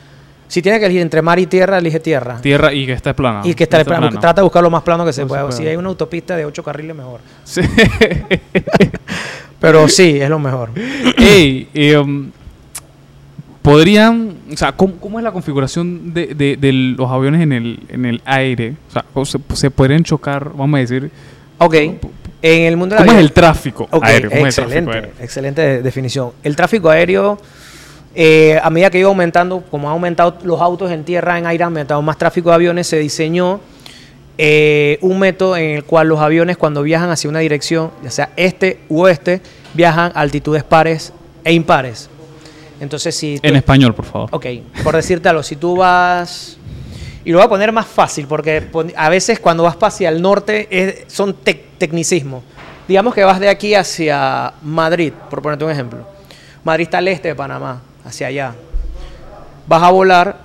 Si 0.51 0.61
tienes 0.61 0.79
que 0.79 0.85
elegir 0.87 1.01
entre 1.01 1.21
mar 1.21 1.39
y 1.39 1.45
tierra, 1.45 1.77
elige 1.77 2.01
tierra. 2.01 2.41
Tierra 2.41 2.73
y 2.73 2.85
que 2.85 2.91
esté 2.91 3.13
plana. 3.13 3.39
y 3.45 3.53
que 3.53 3.63
está 3.63 3.77
esté 3.77 3.85
plano. 3.87 4.07
plano. 4.07 4.19
Trata 4.19 4.41
de 4.41 4.43
buscar 4.43 4.61
lo 4.61 4.69
más 4.69 4.83
plano 4.83 5.05
que 5.05 5.13
se 5.13 5.21
No 5.21 5.29
pueda. 5.29 5.49
Si 5.53 5.65
hay 5.65 5.77
una 5.77 5.87
autopista 5.87 6.35
de 6.35 6.43
ocho 6.43 6.61
carriles, 6.61 6.93
mejor. 6.93 7.21
Sí. 7.45 7.61
Pero 9.61 9.87
sí, 9.87 10.19
es 10.19 10.29
lo 10.29 10.39
mejor. 10.39 10.71
Ey, 11.17 11.69
eh, 11.73 11.95
um, 11.97 12.31
podrían, 13.61 14.35
o 14.51 14.57
sea, 14.57 14.71
¿cómo, 14.73 14.95
cómo 14.97 15.19
es 15.19 15.23
la 15.23 15.31
configuración 15.31 16.13
de, 16.13 16.27
de- 16.35 16.57
de 16.57 16.73
los 16.73 17.09
aviones 17.09 17.41
en 17.41 17.53
el, 17.53 17.79
en 17.89 18.05
el 18.05 18.21
aire? 18.25 18.73
O 18.89 18.91
sea, 18.91 19.05
¿cómo 19.13 19.25
se, 19.25 19.39
se 19.53 19.71
podrían 19.71 20.03
chocar, 20.03 20.51
vamos 20.55 20.77
a 20.77 20.81
decir, 20.81 21.11
Ok. 21.59 21.75
En 22.43 22.63
el 22.63 22.75
mundo 22.75 22.95
de 22.95 23.05
¿cómo 23.05 23.11
es 23.13 23.19
el 23.19 23.31
tráfico 23.33 23.87
Ok, 23.91 24.03
aéreo? 24.03 24.31
¿Cómo 24.31 24.47
es 24.47 24.57
el 24.57 24.65
tráfico 24.65 24.79
excelente, 24.89 24.91
aéreo? 24.97 25.11
excelente 25.23 25.61
de- 25.61 25.81
definición. 25.83 26.31
El 26.43 26.55
tráfico 26.55 26.89
aéreo, 26.89 27.39
eh, 28.15 28.59
a 28.61 28.69
medida 28.69 28.89
que 28.89 28.99
iba 28.99 29.09
aumentando, 29.09 29.63
como 29.71 29.87
han 29.87 29.93
aumentado 29.93 30.37
los 30.43 30.59
autos 30.61 30.91
en 30.91 31.03
tierra, 31.03 31.37
en 31.39 31.45
aire, 31.45 31.63
ha 31.63 31.67
aumentado 31.67 32.01
más 32.01 32.17
tráfico 32.17 32.49
de 32.49 32.55
aviones, 32.55 32.87
se 32.87 32.97
diseñó 32.99 33.59
eh, 34.37 34.97
un 35.01 35.19
método 35.19 35.55
en 35.57 35.71
el 35.77 35.83
cual 35.83 36.07
los 36.07 36.19
aviones 36.19 36.57
cuando 36.57 36.81
viajan 36.83 37.09
hacia 37.09 37.29
una 37.29 37.39
dirección, 37.39 37.91
ya 38.03 38.09
sea 38.11 38.29
este 38.35 38.79
u 38.89 39.01
oeste, 39.01 39.41
viajan 39.73 40.11
a 40.15 40.21
altitudes 40.21 40.63
pares 40.63 41.13
e 41.43 41.53
impares. 41.53 42.09
Entonces, 42.79 43.15
si 43.15 43.39
tú- 43.39 43.47
En 43.47 43.55
español, 43.55 43.93
por 43.93 44.05
favor. 44.05 44.29
Ok, 44.31 44.45
por 44.83 44.95
decirte 44.95 45.29
algo, 45.29 45.43
si 45.43 45.55
tú 45.55 45.75
vas... 45.77 46.57
Y 47.23 47.29
lo 47.31 47.37
voy 47.37 47.45
a 47.45 47.49
poner 47.49 47.71
más 47.71 47.85
fácil, 47.85 48.25
porque 48.25 48.67
a 48.97 49.09
veces 49.09 49.39
cuando 49.39 49.61
vas 49.61 49.77
hacia 49.79 50.09
el 50.09 50.21
norte 50.23 50.67
es- 50.71 51.03
son 51.13 51.35
tec- 51.43 51.61
tecnicismos. 51.77 52.43
Digamos 52.87 53.13
que 53.13 53.23
vas 53.23 53.39
de 53.39 53.47
aquí 53.47 53.75
hacia 53.75 54.53
Madrid, 54.63 55.13
por 55.29 55.43
ponerte 55.43 55.63
un 55.63 55.69
ejemplo. 55.69 55.99
Madrid 56.63 56.83
está 56.85 56.97
al 56.97 57.07
este 57.07 57.27
de 57.29 57.35
Panamá, 57.35 57.79
hacia 58.05 58.27
allá. 58.27 58.55
Vas 59.67 59.83
a 59.83 59.91
volar 59.91 60.37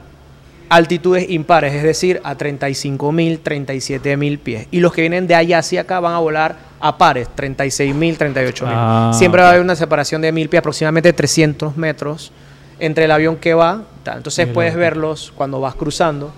altitudes 0.69 1.31
impares, 1.31 1.75
es 1.75 1.83
decir, 1.83 2.21
a 2.25 2.37
35.000, 2.37 3.41
37.000 3.43 4.39
pies. 4.39 4.67
Y 4.71 4.81
los 4.81 4.93
que 4.93 5.01
vienen 5.03 5.27
de 5.27 5.35
allá 5.35 5.59
hacia 5.59 5.83
acá 5.83 6.01
van 6.01 6.13
a 6.15 6.19
volar 6.19 6.57
a 6.81 6.99
pares, 6.99 7.29
36.000, 7.37 8.17
38.000. 8.19 8.63
Ah, 8.67 9.11
Siempre 9.15 9.41
va 9.43 9.49
a 9.49 9.51
haber 9.51 9.63
una 9.63 9.77
separación 9.77 10.21
de 10.23 10.33
1.000 10.33 10.49
pies, 10.49 10.59
aproximadamente 10.61 11.13
300 11.13 11.77
metros 11.77 12.33
entre 12.79 13.05
el 13.05 13.11
avión 13.11 13.37
que 13.37 13.55
va. 13.55 13.83
tal. 14.03 14.19
Entonces 14.19 14.47
puedes 14.49 14.75
verlos 14.75 15.33
cuando 15.37 15.61
vas 15.61 15.75
cruzando, 15.77 16.33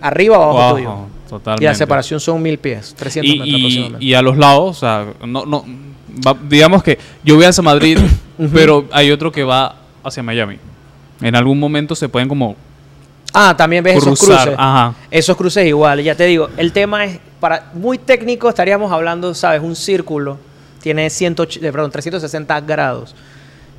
arriba 0.00 0.38
o 0.38 0.50
abajo 0.58 0.74
tuyo. 0.76 0.94
totalmente. 1.28 1.64
Y 1.64 1.66
la 1.68 1.74
separación 1.74 2.20
son 2.20 2.42
1.000 2.42 2.58
pies, 2.58 2.94
300 2.96 3.34
Y, 3.34 3.38
metros 3.38 3.48
y- 3.48 3.54
aproximadamente. 3.60 4.04
y 4.06 4.14
a 4.14 4.22
los 4.22 4.36
lados, 4.36 4.76
o 4.76 4.80
sea, 4.80 5.06
no, 5.26 5.44
no, 5.46 5.64
va- 6.26 6.36
digamos 6.48 6.82
que 6.82 6.98
yo 7.22 7.36
voy 7.36 7.44
hacia 7.44 7.62
Madrid, 7.62 7.98
pero 8.52 8.86
hay 8.92 9.10
otro 9.10 9.30
que 9.30 9.44
va 9.44 9.76
hacia 10.04 10.22
Miami. 10.22 10.58
En 11.20 11.34
algún 11.36 11.58
momento 11.58 11.94
se 11.94 12.08
pueden 12.08 12.28
como 12.28 12.56
ah, 13.32 13.54
también 13.56 13.82
ves 13.82 13.96
esos 13.96 14.18
cruces. 14.18 14.54
Ajá. 14.56 14.94
Esos 15.10 15.36
cruces 15.36 15.66
igual, 15.66 16.02
ya 16.02 16.14
te 16.14 16.24
digo, 16.26 16.48
el 16.56 16.72
tema 16.72 17.04
es, 17.04 17.18
para 17.40 17.70
muy 17.74 17.98
técnico 17.98 18.48
estaríamos 18.48 18.90
hablando, 18.92 19.34
¿sabes? 19.34 19.60
Un 19.62 19.74
círculo 19.76 20.38
tiene 20.80 21.08
100, 21.10 21.34
eh, 21.38 21.72
perdón, 21.72 21.90
360 21.90 22.60
grados. 22.60 23.14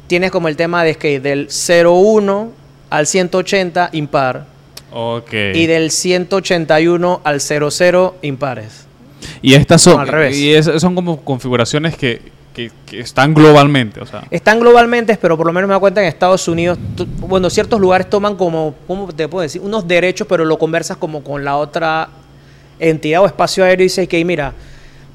Tienes 0.08 0.32
como 0.32 0.48
el 0.48 0.56
tema 0.56 0.84
de 0.84 0.96
que 0.96 1.20
del 1.20 1.48
01 1.50 2.52
al 2.90 3.08
180 3.08 3.90
impar 3.94 4.46
Ok. 4.92 5.34
y 5.54 5.66
del 5.68 5.92
181 5.92 7.22
al 7.24 7.42
00 7.42 8.16
impares. 8.22 8.86
Y 9.42 9.54
estas 9.56 9.82
son, 9.82 9.94
No, 9.96 10.00
al 10.02 10.08
revés. 10.08 10.38
y 10.38 10.54
es- 10.54 10.66
son 10.80 10.94
como 10.96 11.22
configuraciones 11.22 11.96
que, 11.98 12.22
que- 12.56 12.72
que 12.86 13.02
están 13.02 13.34
globalmente, 13.34 14.00
o 14.02 14.06
sea. 14.06 14.24
Están 14.32 14.60
globalmente, 14.60 15.16
pero 15.22 15.38
por 15.38 15.46
lo 15.46 15.54
menos 15.54 15.68
me 15.68 15.74
da 15.76 15.80
cuenta 15.80 16.02
en 16.02 16.08
Estados 16.08 16.48
Unidos, 16.48 16.80
bueno, 17.20 17.50
ciertos 17.50 17.80
lugares 17.80 18.10
toman 18.10 18.36
como, 18.36 18.74
¿cómo 18.88 19.12
te 19.14 19.28
puedo 19.28 19.44
decir? 19.44 19.62
Unos 19.62 19.88
derechos, 19.88 20.26
pero 20.28 20.46
lo 20.46 20.58
conversas 20.58 20.98
como 20.98 21.24
con 21.24 21.44
la 21.46 21.58
otra 21.58 22.08
entidad 22.80 23.22
o 23.22 23.26
espacio 23.28 23.64
aéreo 23.64 23.84
y 23.84 23.88
dices 23.88 24.08
que, 24.08 24.24
mira, 24.26 24.54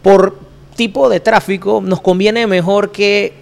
por 0.02 0.38
tipo 0.76 1.08
de 1.08 1.20
tráfico 1.20 1.82
nos 1.84 2.00
conviene 2.00 2.46
mejor 2.46 2.92
que 2.92 3.34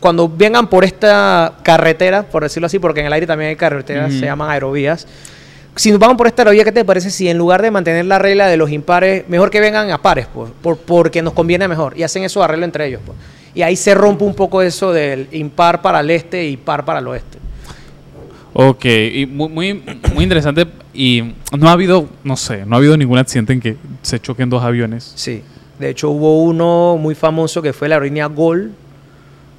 cuando 0.00 0.28
vengan 0.28 0.68
por 0.68 0.84
esta 0.84 1.54
carretera, 1.62 2.22
por 2.24 2.42
decirlo 2.42 2.66
así, 2.66 2.78
porque 2.78 3.00
en 3.00 3.06
el 3.06 3.12
aire 3.12 3.26
también 3.26 3.50
hay 3.50 3.56
carreteras, 3.56 4.12
se 4.12 4.26
llaman 4.26 4.50
aerovías. 4.50 5.06
Si 5.76 5.90
nos 5.90 6.00
vamos 6.00 6.16
por 6.16 6.26
esta 6.26 6.42
aerovía, 6.42 6.64
¿qué 6.64 6.72
te 6.72 6.84
parece 6.84 7.10
si 7.10 7.28
en 7.28 7.36
lugar 7.36 7.60
de 7.60 7.70
mantener 7.70 8.06
la 8.06 8.18
regla 8.18 8.46
de 8.48 8.56
los 8.56 8.70
impares, 8.70 9.24
mejor 9.28 9.50
que 9.50 9.60
vengan 9.60 9.90
a 9.90 9.98
pares, 10.00 10.26
pues, 10.32 10.50
por- 10.62 10.78
porque 10.78 11.20
nos 11.22 11.34
conviene 11.34 11.68
mejor? 11.68 11.92
Y 11.98 12.02
hacen 12.02 12.24
eso 12.24 12.42
arreglo 12.42 12.64
entre 12.64 12.86
ellos. 12.86 13.02
Pues. 13.04 13.16
Y 13.54 13.60
ahí 13.62 13.76
se 13.76 13.94
rompe 13.94 14.24
un 14.24 14.34
poco 14.34 14.62
eso 14.62 14.92
del 14.92 15.28
impar 15.32 15.82
para 15.82 16.00
el 16.00 16.10
este 16.10 16.46
y 16.46 16.56
par 16.56 16.84
para 16.84 17.00
el 17.00 17.06
oeste. 17.08 17.38
Ok, 18.54 18.84
y 18.86 19.26
muy, 19.26 19.48
muy, 19.50 19.82
muy 20.14 20.24
interesante. 20.24 20.66
Y 20.94 21.34
no 21.56 21.68
ha 21.68 21.72
habido, 21.72 22.08
no 22.24 22.36
sé, 22.38 22.64
no 22.64 22.74
ha 22.76 22.78
habido 22.78 22.96
ningún 22.96 23.18
accidente 23.18 23.52
en 23.52 23.60
que 23.60 23.76
se 24.00 24.18
choquen 24.18 24.48
dos 24.48 24.62
aviones. 24.64 25.12
Sí. 25.14 25.42
De 25.78 25.90
hecho, 25.90 26.08
hubo 26.08 26.42
uno 26.42 26.96
muy 26.98 27.14
famoso 27.14 27.60
que 27.60 27.74
fue 27.74 27.86
la 27.90 27.96
aerolínea 27.96 28.26
Gol, 28.28 28.72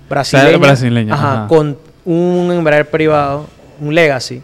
brasileña. 0.09 0.57
brasileña, 0.57 1.13
Ajá, 1.13 1.33
ajá. 1.33 1.47
con 1.47 1.77
un 2.05 2.51
Embraer 2.51 2.89
privado, 2.89 3.45
un 3.79 3.93
Legacy. 3.93 4.41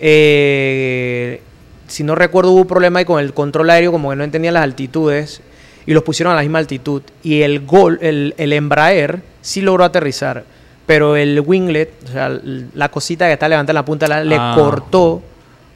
Eh, 0.00 1.40
si 1.88 2.04
no 2.04 2.14
recuerdo, 2.14 2.52
hubo 2.52 2.60
un 2.62 2.66
problema 2.66 2.98
ahí 3.00 3.04
con 3.04 3.20
el 3.20 3.32
control 3.34 3.70
aéreo, 3.70 3.92
como 3.92 4.10
que 4.10 4.16
no 4.16 4.24
entendían 4.24 4.54
las 4.54 4.62
altitudes, 4.64 5.40
y 5.86 5.92
los 5.92 6.02
pusieron 6.02 6.32
a 6.32 6.36
la 6.36 6.42
misma 6.42 6.58
altitud. 6.58 7.02
Y 7.22 7.42
el 7.42 7.66
Gol, 7.66 7.98
el, 8.02 8.34
el 8.38 8.52
Embraer, 8.52 9.20
sí 9.40 9.60
logró 9.60 9.84
aterrizar, 9.84 10.44
pero 10.86 11.16
el 11.16 11.40
winglet, 11.40 11.90
o 12.04 12.12
sea, 12.12 12.28
la 12.74 12.88
cosita 12.90 13.26
que 13.26 13.32
está 13.32 13.48
levantada 13.48 13.72
en 13.72 13.82
la 13.82 13.84
punta, 13.84 14.06
ala, 14.06 14.22
le 14.24 14.36
Ah. 14.38 14.52
cortó 14.56 15.22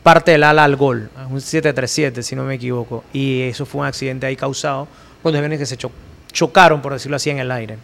parte 0.03 0.33
del 0.33 0.43
ala 0.45 0.65
al 0.65 0.77
Gol, 0.77 1.09
un 1.31 1.41
737, 1.41 2.23
si 2.23 2.37
no 2.37 2.45
me 2.45 2.55
equivoco. 2.55 3.05
Y 3.13 3.43
eso 3.43 3.65
fue 3.67 3.81
un 3.81 3.87
accidente 3.87 4.27
ahí 4.27 4.37
causado 4.37 4.87
cuando 5.23 5.39
aviones 5.39 5.59
que 5.59 5.67
se 5.67 5.77
cho- 5.77 5.91
chocaron, 6.31 6.83
por 6.83 6.93
decirlo 6.93 7.17
así, 7.17 7.31
en 7.31 7.39
el 7.39 7.51
aire. 7.51 7.79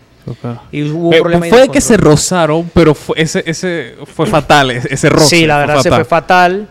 Y 0.71 0.83
hubo 0.85 1.09
un 1.09 1.14
Eh, 1.14 1.21
problema 1.21 1.47
fue 1.47 1.61
de 1.62 1.68
que 1.68 1.81
se 1.81 1.97
rozaron, 1.97 2.71
pero 2.75 2.95
fue, 2.95 3.21
ese, 3.21 3.43
ese 3.47 3.95
fue 4.14 4.27
fatal, 4.27 4.71
ese, 4.71 4.93
ese 4.95 5.09
roce. 5.09 5.37
Sí, 5.37 5.47
la 5.47 5.59
verdad 5.59 5.77
se 5.81 5.89
fatal. 5.91 6.05
fue 6.05 6.05
fatal. 6.09 6.68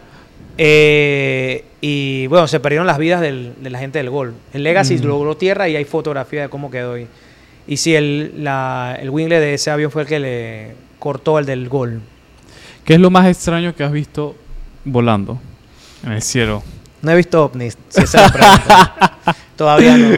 Eh, 0.58 1.66
y 1.82 2.28
bueno, 2.28 2.48
se 2.48 2.60
perdieron 2.60 2.86
las 2.86 2.98
vidas 2.98 3.22
del- 3.22 3.54
de 3.62 3.70
la 3.70 3.80
gente 3.80 3.98
del 4.00 4.10
gol. 4.10 4.34
El 4.54 4.64
Legacy 4.64 4.98
Mm. 4.98 5.04
logró 5.06 5.38
tierra 5.38 5.68
y 5.70 5.76
hay 5.76 5.86
fotografía 5.86 6.44
de 6.44 6.50
cómo 6.50 6.70
quedó. 6.70 6.98
Y, 6.98 7.08
y 7.68 7.78
sí, 7.78 7.96
el, 7.96 8.44
la, 8.44 8.98
el 9.02 9.10
winglet 9.10 9.40
de 9.40 9.54
ese 9.54 9.72
avión 9.72 9.90
fue 9.90 10.02
el 10.04 10.08
que 10.08 10.20
le 10.20 10.76
cortó 11.00 11.40
el 11.40 11.46
del 11.46 11.70
gol. 11.70 12.02
¿Qué 12.84 12.96
es 12.96 13.00
lo 13.00 13.10
más 13.10 13.28
extraño 13.28 13.74
que 13.76 13.84
has 13.84 13.92
visto 13.92 14.36
volando 14.84 15.40
en 16.06 16.12
el 16.14 16.22
cielo? 16.22 16.62
No 17.02 17.12
he 17.12 17.16
visto 17.16 17.46
ovnis, 17.46 17.78
si 17.88 18.02
esa 18.04 18.26
es 18.26 18.34
la 18.34 18.34
pregunta. 18.34 19.18
Todavía 19.56 19.96
no. 19.98 20.18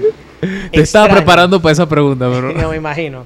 Te 0.71 0.81
estaba 0.81 1.07
preparando 1.09 1.61
para 1.61 1.73
esa 1.73 1.87
pregunta, 1.87 2.29
pero... 2.31 2.51
No 2.61 2.69
me 2.69 2.77
imagino. 2.77 3.25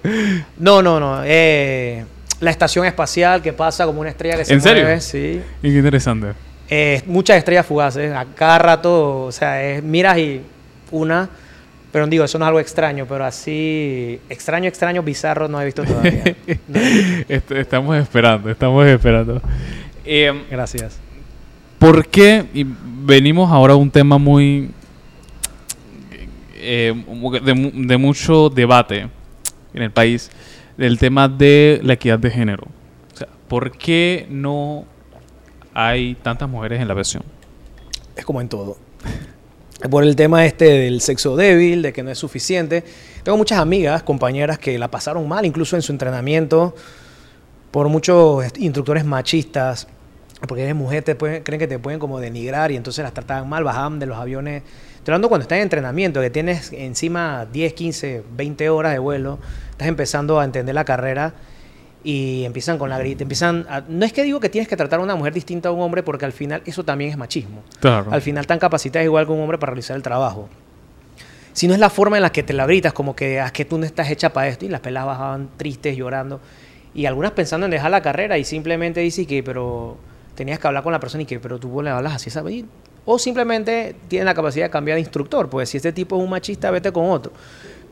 No, 0.58 0.82
no, 0.82 1.00
no. 1.00 1.22
eh, 1.24 2.04
la 2.42 2.52
estación 2.52 2.86
espacial 2.86 3.42
que 3.42 3.54
pasa 3.54 3.86
como 3.86 4.02
una 4.02 4.10
estrella 4.10 4.38
que 4.38 4.46
se 4.46 4.54
¿En 4.54 4.62
serio? 4.62 4.84
mueve, 4.84 5.02
sí. 5.02 5.42
Y 5.64 5.70
qué 5.72 5.78
interesante. 5.78 6.34
Eh, 6.70 7.02
muchas 7.06 7.38
estrellas 7.38 7.66
fugaces. 7.66 8.12
A 8.14 8.26
cada 8.26 8.58
rato, 8.58 9.24
o 9.26 9.32
sea, 9.32 9.64
es- 9.64 9.82
miras 9.84 10.18
y 10.18 10.42
una. 10.92 11.30
Pero 11.92 12.08
digo, 12.08 12.26
eso 12.26 12.38
no 12.38 12.44
es 12.46 12.48
algo 12.48 12.60
extraño, 12.60 13.06
pero 13.08 13.24
así. 13.24 14.20
Extraño, 14.30 14.68
extraño, 14.68 15.02
bizarro 15.02 15.48
no 15.48 15.62
he 15.62 15.66
visto 15.66 15.84
todavía. 15.86 16.36
No. 16.68 16.80
Est- 17.30 17.52
estamos 17.52 17.96
esperando, 17.98 18.50
estamos 18.50 18.86
esperando. 18.86 19.42
Eh, 20.04 20.34
Gracias. 20.52 21.00
¿Por 21.80 22.06
qué? 22.08 22.46
Y 22.54 22.66
venimos 23.06 23.50
ahora 23.52 23.74
a 23.74 23.78
un 23.78 23.90
tema 23.90 24.18
muy. 24.18 24.72
Eh, 26.66 26.94
de, 27.44 27.72
de 27.88 27.98
mucho 27.98 28.50
debate 28.50 29.10
en 29.74 29.82
el 29.82 29.92
país, 29.92 30.30
del 30.78 30.98
tema 30.98 31.28
de 31.28 31.80
la 31.84 31.94
equidad 31.94 32.20
de 32.20 32.32
género. 32.32 32.66
O 33.14 33.18
sea, 33.18 33.28
¿por 33.48 33.72
qué 33.78 34.26
no 34.30 34.86
hay 35.74 36.16
tantas 36.16 36.50
mujeres 36.50 36.82
en 36.82 36.88
la 36.88 36.94
aviación? 36.94 37.24
Es 38.16 38.26
como 38.26 38.42
en 38.42 38.50
todo. 38.50 38.78
Por 39.92 40.04
el 40.06 40.16
tema 40.16 40.46
este 40.46 40.66
del 40.66 41.02
sexo 41.02 41.36
débil, 41.36 41.82
de 41.82 41.92
que 41.92 42.02
no 42.02 42.10
es 42.10 42.18
suficiente. 42.18 42.84
Tengo 43.24 43.38
muchas 43.38 43.60
amigas, 43.60 44.04
compañeras 44.04 44.58
que 44.58 44.80
la 44.80 44.90
pasaron 44.90 45.28
mal, 45.28 45.46
incluso 45.46 45.76
en 45.76 45.82
su 45.82 45.92
entrenamiento, 45.92 46.74
por 47.72 47.90
muchos 47.90 48.46
instructores 48.58 49.04
machistas, 49.04 49.88
porque 50.48 50.64
eres 50.64 50.76
mujer, 50.76 51.04
te 51.04 51.14
pueden- 51.16 51.44
creen 51.44 51.60
que 51.60 51.68
te 51.68 51.78
pueden 51.78 52.00
como 52.00 52.20
denigrar 52.22 52.72
y 52.72 52.78
entonces 52.78 53.04
las 53.04 53.14
trataban 53.14 53.50
mal, 53.50 53.66
bajaban 53.66 54.00
de 54.00 54.06
los 54.06 54.18
aviones. 54.18 54.64
Estoy 55.06 55.12
hablando 55.14 55.30
cuando 55.30 55.44
estás 55.44 55.58
en 55.58 55.62
entrenamiento, 55.62 56.20
que 56.20 56.32
tienes 56.32 56.74
encima 56.74 57.46
10, 57.54 57.74
15, 57.76 58.24
20 58.36 58.72
horas 58.72 58.92
de 58.92 58.98
vuelo, 58.98 59.38
estás 59.70 59.88
empezando 59.88 60.40
a 60.40 60.44
entender 60.44 60.74
la 60.74 60.84
carrera 60.84 61.36
y 62.04 62.44
empiezan 62.44 62.80
con 62.80 62.90
la 62.90 62.98
grita, 62.98 63.22
empiezan 63.22 63.68
a- 63.70 63.84
no 63.88 64.04
es 64.04 64.12
que 64.14 64.24
digo 64.24 64.40
que 64.40 64.50
tienes 64.50 64.68
que 64.68 64.76
tratar 64.76 65.00
a 65.00 65.04
una 65.04 65.14
mujer 65.16 65.32
distinta 65.32 65.70
a 65.70 65.72
un 65.74 65.82
hombre 65.82 66.02
porque 66.02 66.26
al 66.26 66.32
final 66.32 66.64
eso 66.66 66.84
también 66.84 67.12
es 67.12 67.18
machismo. 67.18 67.62
Claro. 67.82 68.12
Al 68.12 68.20
final 68.24 68.48
tan 68.48 68.58
capacitadas 68.58 69.06
igual 69.06 69.28
que 69.28 69.32
un 69.32 69.42
hombre 69.42 69.60
para 69.60 69.74
realizar 69.74 69.96
el 69.96 70.02
trabajo. 70.02 70.50
Si 71.54 71.68
no 71.68 71.76
es 71.76 71.80
la 71.80 71.92
forma 71.92 72.18
en 72.18 72.24
la 72.24 72.32
que 72.32 72.42
te 72.42 72.54
la 72.54 72.66
gritas, 72.66 72.92
como 72.92 73.16
que 73.16 73.40
"Ah, 73.40 73.46
es 73.46 73.52
que 73.52 73.64
tú 73.64 73.78
no 73.78 73.86
estás 73.86 74.10
hecha 74.10 74.34
para 74.34 74.48
esto 74.48 74.66
y 74.66 74.70
las 74.70 74.80
pelas 74.82 75.06
bajaban 75.06 75.50
tristes, 75.56 75.96
llorando. 75.96 76.42
Y 76.96 77.06
algunas 77.06 77.30
pensando 77.34 77.66
en 77.66 77.72
dejar 77.72 77.92
la 77.92 78.02
carrera 78.02 78.40
y 78.40 78.44
simplemente 78.44 79.02
dicen 79.02 79.28
que, 79.28 79.44
pero 79.44 79.98
tenías 80.34 80.58
que 80.58 80.66
hablar 80.66 80.82
con 80.82 80.94
la 80.94 81.00
persona 81.00 81.22
y 81.22 81.26
que, 81.28 81.40
pero 81.40 81.60
tú 81.60 81.80
le 81.84 81.92
hablas 81.92 82.16
así, 82.16 82.32
¿sabes? 82.32 82.64
O 83.06 83.20
simplemente 83.20 83.96
tienen 84.08 84.26
la 84.26 84.34
capacidad 84.34 84.66
de 84.66 84.70
cambiar 84.72 84.96
de 84.96 85.02
instructor, 85.02 85.50
pues 85.50 85.70
si 85.70 85.78
este 85.78 85.92
tipo 85.94 86.18
es 86.18 86.24
un 86.24 86.30
machista, 86.30 86.72
vete 86.72 86.92
con 86.92 87.10
otro. 87.10 87.32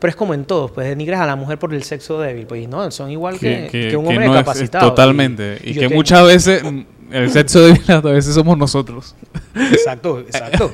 Pero 0.00 0.10
es 0.10 0.16
como 0.16 0.34
en 0.34 0.44
todos, 0.44 0.70
pues 0.72 0.88
denigras 0.88 1.20
a 1.20 1.26
la 1.26 1.36
mujer 1.36 1.58
por 1.58 1.72
el 1.72 1.82
sexo 1.84 2.20
débil, 2.20 2.46
pues 2.46 2.68
no, 2.68 2.90
son 2.90 3.10
igual 3.10 3.38
que, 3.38 3.68
que 3.70 3.96
un 3.96 4.06
hombre 4.08 4.26
no 4.26 4.34
es- 4.34 4.40
es 4.40 4.44
capacitado. 4.44 4.88
totalmente. 4.90 5.58
Y, 5.64 5.74
que 5.74 5.88
muchas 5.88 6.26
veces 6.26 6.62
mm, 6.64 6.80
el 7.12 7.30
sexo 7.30 7.60
débil 7.64 7.82
a 7.88 8.00
veces 8.00 8.34
somos 8.34 8.58
nosotros. 8.58 9.14
Exacto, 9.54 10.18
exacto. 10.20 10.70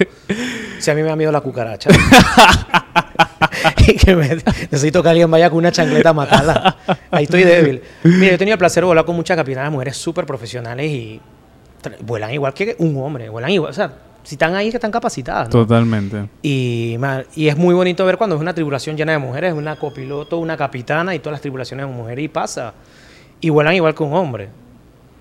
Si 0.79 0.91
a 0.91 0.95
mí 0.95 1.03
me 1.03 1.09
da 1.09 1.17
miedo 1.17 1.31
la 1.31 1.43
cucaracha. 1.43 1.91
y 3.87 3.95
que 3.97 4.17
me- 4.17 4.37
necesito 4.71 5.03
que 5.03 5.09
alguien 5.11 5.31
vaya 5.31 5.51
con 5.51 5.59
una 5.59 5.71
chancleta 5.73 6.11
a 6.11 6.15
matarla. 6.15 6.77
Ahí 7.11 7.25
estoy 7.25 7.45
débil. 7.45 7.83
Mira, 8.05 8.29
yo 8.29 8.35
he 8.35 8.39
tenido 8.39 8.55
el 8.55 8.59
placer 8.59 8.83
de 8.83 8.87
volar 8.87 9.05
con 9.05 9.17
muchas 9.17 9.37
capitanas 9.37 9.71
mujeres 9.71 9.97
súper 9.97 10.25
profesionales 10.27 10.87
y 10.91 11.21
vuelan 12.01 12.33
igual 12.33 12.55
que 12.55 12.75
un 12.79 12.97
hombre. 13.03 13.29
Vuelan 13.29 13.51
igual. 13.51 13.71
O 13.71 13.75
sea, 13.75 13.93
si 14.23 14.35
están 14.35 14.55
ahí, 14.55 14.71
que 14.71 14.77
están 14.77 14.91
capacitadas. 14.91 15.49
¿no? 15.49 15.53
Totalmente. 15.53 16.29
Y, 16.43 16.97
man, 16.99 17.25
y 17.35 17.49
es 17.49 17.57
muy 17.57 17.75
bonito 17.75 18.05
ver 18.05 18.17
cuando 18.17 18.37
es 18.37 18.43
una 18.43 18.55
tripulación 18.55 18.97
llena 18.97 19.13
de 19.13 19.19
mujeres, 19.19 19.53
una 19.55 19.77
copiloto, 19.77 20.39
una 20.39 20.57
capitana 20.57 21.15
y 21.15 21.19
todas 21.19 21.33
las 21.33 21.41
tripulaciones 21.41 21.87
de 21.87 21.93
mujeres 21.93 22.25
y 22.25 22.29
pasa. 22.29 22.75
Y 23.41 23.49
vuelan 23.49 23.75
igual 23.75 23.95
que 23.95 24.03
un 24.03 24.13
hombre. 24.15 24.49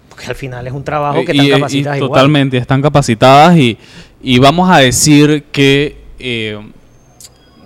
Porque 0.09 0.25
al 0.27 0.35
final 0.35 0.67
es 0.67 0.73
un 0.73 0.83
trabajo 0.83 1.23
que 1.23 1.31
están 1.31 1.45
y- 1.45 1.49
capacitadas 1.51 1.97
y 1.97 2.03
igual. 2.03 2.09
Totalmente, 2.11 2.57
están 2.57 2.81
capacitadas 2.81 3.55
y, 3.57 3.77
y 4.21 4.39
vamos 4.39 4.69
a 4.69 4.79
decir 4.79 5.45
que 5.51 5.97
eh, 6.19 6.59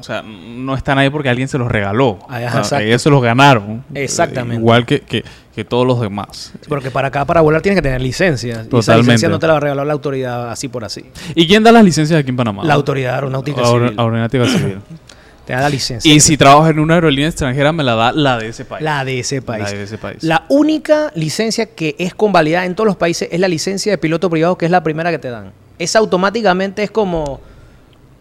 o 0.03 0.05
sea, 0.05 0.21
no 0.21 0.75
están 0.75 0.97
ahí 0.97 1.09
porque 1.09 1.29
alguien 1.29 1.47
se 1.47 1.57
los 1.57 1.71
regaló. 1.71 2.19
Ah, 2.23 2.35
O 2.35 2.37
sea, 2.39 2.57
exacto. 2.59 2.85
ellos 2.85 3.01
se 3.01 3.09
los 3.09 3.23
ganaron. 3.23 3.85
Exactamente. 3.93 4.57
Eh, 4.57 4.59
Igual 4.59 4.85
que, 4.85 4.99
que- 4.99 5.23
que 5.55 5.63
todos 5.63 5.87
los 5.87 6.01
demás. 6.01 6.51
Porque 6.67 6.91
para 6.91 7.07
acá, 7.07 7.23
para 7.23 7.39
volar, 7.39 7.61
tienes 7.61 7.77
que 7.77 7.81
tener 7.83 8.01
licencia. 8.01 8.49
Y 8.49 8.51
esa 8.51 8.63
Totalmente. 8.69 9.03
licencia 9.11 9.29
no 9.29 9.39
te 9.39 9.47
la 9.47 9.57
regaló 9.61 9.85
la 9.85 9.93
autoridad 9.93 10.51
así 10.51 10.67
por 10.67 10.83
así. 10.83 11.05
¿Y 11.35 11.47
quién 11.47 11.63
da 11.63 11.71
las 11.71 11.85
licencias 11.85 12.19
aquí 12.19 12.31
en 12.31 12.35
Panamá? 12.35 12.65
La 12.65 12.73
autoridad 12.73 13.15
aeronáutica 13.15 13.61
Aer- 13.61 13.67
civil. 13.87 13.93
Aeronáutica 13.97 14.45
Civil. 14.45 14.77
Te 15.45 15.53
da 15.53 15.61
la 15.61 15.69
licencia. 15.69 16.13
y 16.13 16.19
si 16.19 16.35
trabajas 16.37 16.71
en 16.71 16.79
una 16.79 16.95
aerolínea 16.95 17.27
extranjera, 17.29 17.71
me 17.71 17.83
la 17.83 17.95
da 17.95 18.11
la 18.11 18.37
de 18.39 18.47
ese 18.49 18.65
país. 18.65 18.83
la 18.83 19.05
de 19.05 19.19
ese 19.19 19.41
país. 19.41 19.63
La 19.63 19.71
de 19.77 19.83
ese 19.83 19.97
país. 19.97 20.23
La 20.23 20.43
única 20.49 21.11
licencia 21.15 21.65
que 21.67 21.95
es 21.97 22.13
convalidada 22.13 22.65
en 22.65 22.75
todos 22.75 22.87
los 22.87 22.95
países 22.97 23.29
es 23.31 23.39
la 23.39 23.47
licencia 23.47 23.91
de 23.93 23.97
piloto 23.97 24.29
privado, 24.29 24.57
que 24.57 24.65
es 24.65 24.71
la 24.71 24.83
primera 24.83 25.11
que 25.11 25.19
te 25.19 25.29
dan. 25.29 25.51
Esa 25.79 25.99
automáticamente 25.99 26.81
es 26.83 26.91
como. 26.91 27.41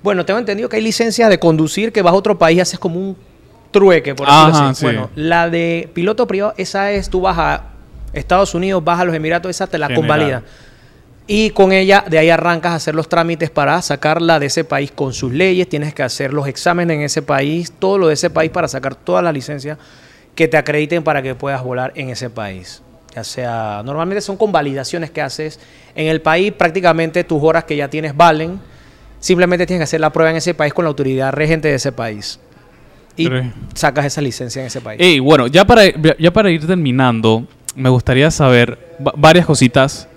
Bueno, 0.02 0.24
tengo 0.24 0.38
entendido 0.38 0.68
que 0.68 0.76
hay 0.76 0.82
licencias 0.82 1.28
de 1.28 1.38
conducir 1.38 1.92
que 1.92 2.02
vas 2.02 2.12
a 2.12 2.16
otro 2.16 2.36
país 2.38 2.58
y 2.58 2.60
haces 2.60 2.78
como 2.78 2.98
un 2.98 3.16
trueque, 3.70 4.14
por 4.14 4.26
decirlo 4.26 4.48
Ajá, 4.48 4.68
así. 4.70 4.80
sí. 4.80 4.84
Bueno, 4.86 5.10
la 5.14 5.48
de 5.48 5.88
piloto 5.94 6.26
privado, 6.26 6.54
esa 6.56 6.90
es, 6.90 7.08
tú 7.08 7.20
vas 7.20 7.38
a 7.38 7.64
Estados 8.12 8.54
Unidos, 8.54 8.82
vas 8.84 9.00
a 9.00 9.04
los 9.04 9.14
Emiratos, 9.14 9.50
esa 9.50 9.66
te 9.66 9.78
la 9.78 9.86
General. 9.86 10.00
convalida. 10.08 10.42
Y 11.26 11.50
con 11.50 11.72
ella, 11.72 12.04
de 12.08 12.18
ahí 12.18 12.30
arrancas 12.30 12.72
a 12.72 12.74
hacer 12.74 12.94
los 12.94 13.08
trámites 13.08 13.48
para 13.48 13.80
sacarla 13.80 14.40
de 14.40 14.46
ese 14.46 14.64
país 14.64 14.90
con 14.90 15.12
sus 15.12 15.32
leyes. 15.32 15.68
Tienes 15.68 15.94
que 15.94 16.02
hacer 16.02 16.32
los 16.34 16.48
exámenes 16.48 16.96
en 16.96 17.02
ese 17.02 17.22
país, 17.22 17.72
todo 17.78 17.96
lo 17.96 18.08
de 18.08 18.14
ese 18.14 18.28
país 18.28 18.50
para 18.50 18.66
sacar 18.66 18.96
todas 18.96 19.22
las 19.22 19.32
licencias 19.32 19.78
que 20.34 20.48
te 20.48 20.56
acrediten 20.56 21.04
para 21.04 21.22
que 21.22 21.34
puedas 21.34 21.62
volar 21.62 21.92
en 21.94 22.10
ese 22.10 22.28
país. 22.28 22.82
Ya 23.14 23.22
sea, 23.24 23.82
normalmente 23.84 24.20
son 24.20 24.36
con 24.36 24.50
validaciones 24.52 25.10
que 25.10 25.20
haces 25.22 25.60
en 25.94 26.08
el 26.08 26.20
país, 26.20 26.52
prácticamente 26.52 27.22
tus 27.24 27.42
horas 27.42 27.64
que 27.64 27.76
ya 27.76 27.88
tienes 27.88 28.16
valen. 28.16 28.58
Simplemente 29.22 29.66
tienes 29.66 29.78
que 29.80 29.84
hacer 29.84 30.00
la 30.00 30.10
prueba 30.10 30.30
en 30.32 30.36
ese 30.36 30.52
país 30.52 30.74
con 30.74 30.84
la 30.84 30.88
autoridad 30.88 31.32
regente 31.32 31.68
de 31.68 31.74
ese 31.76 31.92
país. 31.92 32.40
Y 33.16 33.28
Re- 33.28 33.52
sacas 33.72 34.04
esa 34.06 34.20
licencia 34.20 34.60
en 34.60 34.66
ese 34.66 34.80
país. 34.80 35.00
Ey, 35.00 35.20
bueno, 35.20 35.46
ya 35.46 35.64
para, 35.64 35.82
ya 36.18 36.32
para 36.32 36.50
ir 36.50 36.66
terminando, 36.66 37.46
me 37.76 37.88
gustaría 37.88 38.30
saber 38.32 38.96
va- 39.06 39.14
varias 39.16 39.46
cositas 39.46 40.08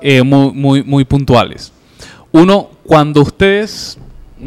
eh, 0.00 0.22
muy, 0.22 0.52
muy, 0.52 0.82
muy 0.84 1.04
puntuales. 1.04 1.72
Uno, 2.30 2.70
cuando 2.84 3.22
ustedes, 3.22 3.98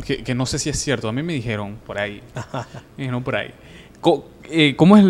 que, 0.05 0.23
que 0.23 0.33
no 0.33 0.45
sé 0.45 0.59
si 0.59 0.69
es 0.69 0.79
cierto, 0.79 1.09
a 1.09 1.11
mí 1.11 1.21
me 1.21 1.33
dijeron 1.33 1.75
por 1.85 1.97
ahí, 1.99 2.21
me 2.97 3.03
dijeron 3.03 3.21
por 3.23 3.35
ahí, 3.35 3.51
Co- 3.99 4.29
eh, 4.49 4.75
¿cómo, 4.77 4.95
es 4.95 5.05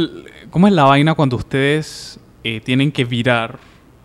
¿cómo 0.49 0.65
es 0.67 0.73
la 0.73 0.83
vaina 0.85 1.13
cuando 1.13 1.35
ustedes 1.35 2.19
eh, 2.43 2.59
tienen 2.63 2.91
que 2.91 3.05
virar? 3.05 3.59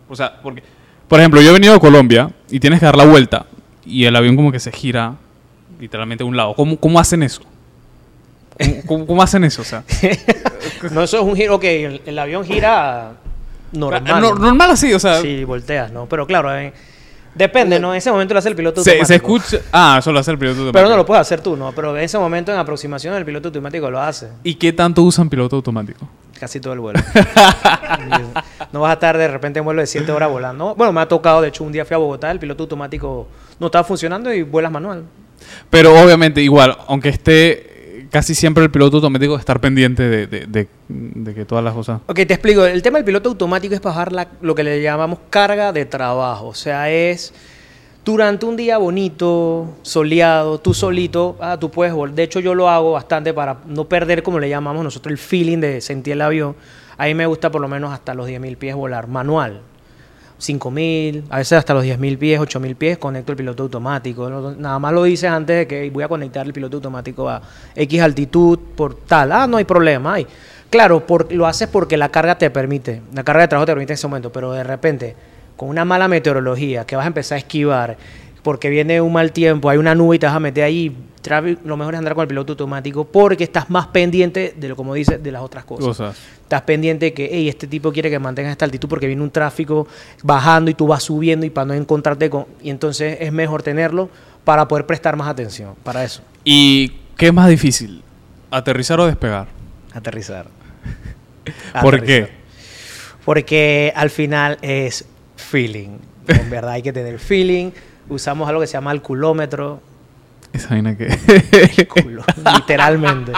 O 0.09 0.15
sea, 0.15 0.39
porque, 0.43 0.61
por 1.07 1.19
ejemplo, 1.19 1.41
yo 1.41 1.49
he 1.49 1.53
venido 1.53 1.73
a 1.73 1.79
Colombia 1.79 2.29
y 2.51 2.59
tienes 2.59 2.79
que 2.79 2.85
dar 2.85 2.97
la 2.97 3.05
vuelta 3.05 3.45
y 3.85 4.05
el 4.05 4.15
avión 4.15 4.35
como 4.35 4.51
que 4.51 4.59
se 4.59 4.71
gira 4.71 5.15
literalmente 5.79 6.23
a 6.23 6.27
un 6.27 6.35
lado. 6.37 6.53
¿Cómo, 6.55 6.77
cómo 6.77 6.99
hacen 6.99 7.23
eso? 7.23 7.41
¿Cómo, 8.57 8.75
cómo- 8.87 9.05
cómo 9.07 9.23
hacen 9.23 9.43
eso? 9.43 9.61
O 9.61 9.65
sea, 9.65 9.83
No, 10.91 11.03
eso 11.03 11.17
es 11.17 11.23
un 11.23 11.35
giro 11.35 11.59
que 11.59 11.85
el, 11.85 12.01
el 12.05 12.19
avión 12.19 12.43
gira 12.45 13.13
normal. 13.71 14.21
No- 14.21 14.35
normal 14.35 14.71
así, 14.71 14.93
o 14.93 14.99
sea, 14.99 15.21
Sí, 15.21 15.43
volteas, 15.43 15.91
¿no? 15.91 16.05
Pero 16.07 16.25
claro, 16.27 16.55
eh, 16.55 16.73
depende, 17.35 17.79
¿no? 17.79 17.91
En 17.93 17.97
ese 17.97 18.11
momento 18.11 18.33
lo 18.33 18.39
hace 18.39 18.49
el 18.49 18.55
piloto 18.55 18.83
se, 18.83 18.91
se 18.91 18.99
automático. 19.15 19.35
escucha. 19.37 19.63
Ah, 19.71 19.97
eso 19.99 20.11
lo 20.11 20.19
hace 20.19 20.31
el 20.31 20.37
piloto 20.37 20.57
Pero 20.57 20.67
automático. 20.67 20.89
no 20.91 20.97
lo 20.97 21.05
puedes 21.05 21.21
hacer 21.21 21.41
tú, 21.41 21.55
¿no? 21.55 21.71
Pero 21.71 21.95
en 21.97 22.03
ese 22.03 22.17
momento 22.19 22.51
en 22.51 22.57
aproximación 22.59 23.15
el 23.15 23.25
piloto 23.25 23.47
automático 23.49 23.89
lo 23.89 23.99
hace. 24.01 24.27
¿Y 24.43 24.55
qué 24.55 24.73
tanto 24.73 25.01
usan 25.03 25.29
piloto 25.29 25.55
automático? 25.55 26.07
Casi 26.39 26.59
todo 26.59 26.73
el 26.73 26.79
vuelo. 26.81 26.99
no 28.71 28.81
vas 28.81 28.89
a 28.91 28.93
estar 28.93 29.17
de 29.17 29.27
repente 29.27 29.59
en 29.59 29.65
vuelo 29.65 29.81
de 29.81 29.87
7 29.87 30.11
horas 30.11 30.29
volando. 30.29 30.75
Bueno, 30.75 30.91
me 30.93 31.01
ha 31.01 31.07
tocado, 31.07 31.41
de 31.41 31.49
hecho, 31.49 31.63
un 31.63 31.71
día 31.71 31.85
fui 31.85 31.93
a 31.95 31.97
Bogotá, 31.97 32.31
el 32.31 32.39
piloto 32.39 32.63
automático 32.63 33.27
no 33.61 33.67
estaba 33.67 33.85
funcionando 33.85 34.33
y 34.33 34.41
vuelas 34.41 34.71
manual. 34.73 35.05
Pero 35.69 35.97
obviamente, 36.03 36.41
igual, 36.41 36.75
aunque 36.87 37.07
esté 37.09 38.07
casi 38.11 38.35
siempre 38.35 38.63
el 38.65 38.69
piloto 38.71 38.97
automático, 38.97 39.37
estar 39.37 39.61
pendiente 39.61 40.03
de, 40.03 40.27
de- 40.27 40.45
de- 40.45 40.67
de 40.89 41.33
que 41.33 41.45
todas 41.45 41.63
las 41.63 41.73
cosas. 41.73 42.01
Ok, 42.07 42.15
te 42.15 42.33
explico. 42.33 42.65
El 42.65 42.81
tema 42.81 42.97
del 42.97 43.05
piloto 43.05 43.29
automático 43.29 43.73
es 43.73 43.81
bajar 43.81 44.11
la- 44.11 44.27
lo 44.41 44.53
que 44.53 44.63
le 44.65 44.81
llamamos 44.81 45.19
carga 45.29 45.71
de 45.71 45.85
trabajo. 45.85 46.47
O 46.47 46.53
sea, 46.53 46.91
es 46.91 47.33
durante 48.03 48.45
un 48.45 48.57
día 48.57 48.77
bonito, 48.79 49.77
soleado, 49.83 50.59
tú 50.59 50.73
solito, 50.73 51.37
ah, 51.39 51.57
tú 51.59 51.69
puedes 51.71 51.93
volar. 51.93 52.13
De 52.15 52.23
hecho, 52.23 52.39
yo 52.41 52.53
lo 52.55 52.67
hago 52.69 52.91
bastante 52.93 53.33
para 53.33 53.59
no 53.67 53.85
perder, 53.85 54.23
como 54.23 54.39
le 54.39 54.49
llamamos 54.49 54.83
nosotros, 54.83 55.11
el 55.11 55.17
feeling 55.17 55.59
de 55.59 55.79
sentir 55.81 56.13
el 56.13 56.21
avión. 56.21 56.55
A 56.97 57.05
mí 57.05 57.13
me 57.13 57.25
gusta 57.25 57.49
por 57.49 57.61
lo 57.61 57.67
menos 57.69 57.93
hasta 57.93 58.13
los 58.13 58.27
10.000 58.27 58.57
pies 58.57 58.75
volar 58.75 59.07
manual. 59.07 59.61
5.000, 60.41 61.23
a 61.29 61.37
veces 61.37 61.53
hasta 61.53 61.73
los 61.73 61.83
10.000 61.85 62.17
pies, 62.17 62.39
8.000 62.39 62.75
pies, 62.75 62.97
conecto 62.97 63.31
el 63.31 63.37
piloto 63.37 63.63
automático. 63.63 64.29
Nada 64.57 64.79
más 64.79 64.91
lo 64.93 65.03
dices 65.03 65.29
antes 65.29 65.55
de 65.55 65.67
que 65.67 65.89
voy 65.91 66.03
a 66.03 66.07
conectar 66.07 66.45
el 66.45 66.51
piloto 66.53 66.77
automático 66.77 67.29
a 67.29 67.41
X 67.75 68.01
altitud 68.01 68.57
por 68.75 68.95
tal. 68.95 69.31
Ah, 69.31 69.47
no 69.47 69.57
hay 69.57 69.65
problema. 69.65 70.15
Ay. 70.15 70.27
Claro, 70.69 71.05
por- 71.05 71.31
lo 71.31 71.45
haces 71.45 71.67
porque 71.67 71.97
la 71.97 72.09
carga 72.09 72.37
te 72.37 72.49
permite, 72.49 73.01
la 73.13 73.23
carga 73.23 73.41
de 73.41 73.47
trabajo 73.49 73.65
te 73.65 73.73
permite 73.73 73.93
en 73.93 73.95
ese 73.95 74.07
momento, 74.07 74.31
pero 74.31 74.51
de 74.53 74.63
repente, 74.63 75.15
con 75.57 75.69
una 75.69 75.83
mala 75.85 76.07
meteorología, 76.07 76.85
que 76.85 76.95
vas 76.95 77.03
a 77.03 77.07
empezar 77.07 77.35
a 77.35 77.39
esquivar, 77.39 77.97
porque 78.43 78.69
viene 78.69 79.01
un 79.01 79.13
mal 79.13 79.31
tiempo, 79.31 79.69
hay 79.69 79.77
una 79.77 79.93
nube 79.95 80.15
y 80.15 80.19
te 80.19 80.25
vas 80.25 80.35
a 80.35 80.39
meter 80.39 80.63
ahí, 80.63 80.95
lo 81.63 81.77
mejor 81.77 81.93
es 81.93 81.99
andar 81.99 82.15
con 82.15 82.23
el 82.23 82.27
piloto 82.27 82.53
automático 82.53 83.05
porque 83.05 83.43
estás 83.43 83.69
más 83.69 83.87
pendiente 83.87 84.55
de 84.57 84.69
lo 84.69 84.75
como 84.75 84.95
dice 84.95 85.19
de 85.19 85.31
las 85.31 85.43
otras 85.43 85.65
cosas 85.65 85.85
Cosas. 85.85 86.17
estás 86.41 86.63
pendiente 86.63 87.05
de 87.05 87.13
que 87.13 87.29
hey, 87.31 87.47
este 87.47 87.67
tipo 87.67 87.91
quiere 87.91 88.09
que 88.09 88.17
mantengas 88.17 88.51
esta 88.51 88.65
altitud 88.65 88.89
porque 88.89 89.05
viene 89.05 89.21
un 89.21 89.29
tráfico 89.29 89.87
bajando 90.23 90.71
y 90.71 90.73
tú 90.73 90.87
vas 90.87 91.03
subiendo 91.03 91.45
y 91.45 91.51
para 91.51 91.65
no 91.65 91.73
encontrarte 91.75 92.29
con... 92.31 92.47
Y 92.63 92.71
entonces 92.71 93.17
es 93.21 93.31
mejor 93.31 93.61
tenerlo 93.61 94.09
para 94.43 94.67
poder 94.67 94.87
prestar 94.87 95.15
más 95.15 95.27
atención 95.27 95.75
para 95.83 96.03
eso. 96.03 96.23
¿Y 96.43 96.89
qué 97.17 97.27
es 97.27 97.33
más 97.33 97.47
difícil? 97.47 98.01
¿Aterrizar 98.49 98.99
o 98.99 99.05
despegar? 99.05 99.47
Aterrizar. 99.93 100.47
¿Por 101.81 101.95
Aterrizar. 101.95 102.27
qué? 102.29 102.33
Porque 103.23 103.93
al 103.95 104.09
final 104.09 104.57
es 104.63 105.05
feeling. 105.35 105.99
En 106.27 106.49
verdad 106.49 106.71
hay 106.71 106.81
que 106.81 106.91
tener 106.93 107.19
feeling. 107.19 107.69
Usamos 108.11 108.47
algo 108.49 108.59
que 108.59 108.67
se 108.67 108.73
llama 108.73 108.91
el 108.91 109.01
culómetro. 109.01 109.81
Esa 110.51 110.69
vaina 110.69 110.97
que. 110.97 111.07
Culo, 111.87 112.23
literalmente. 112.55 113.31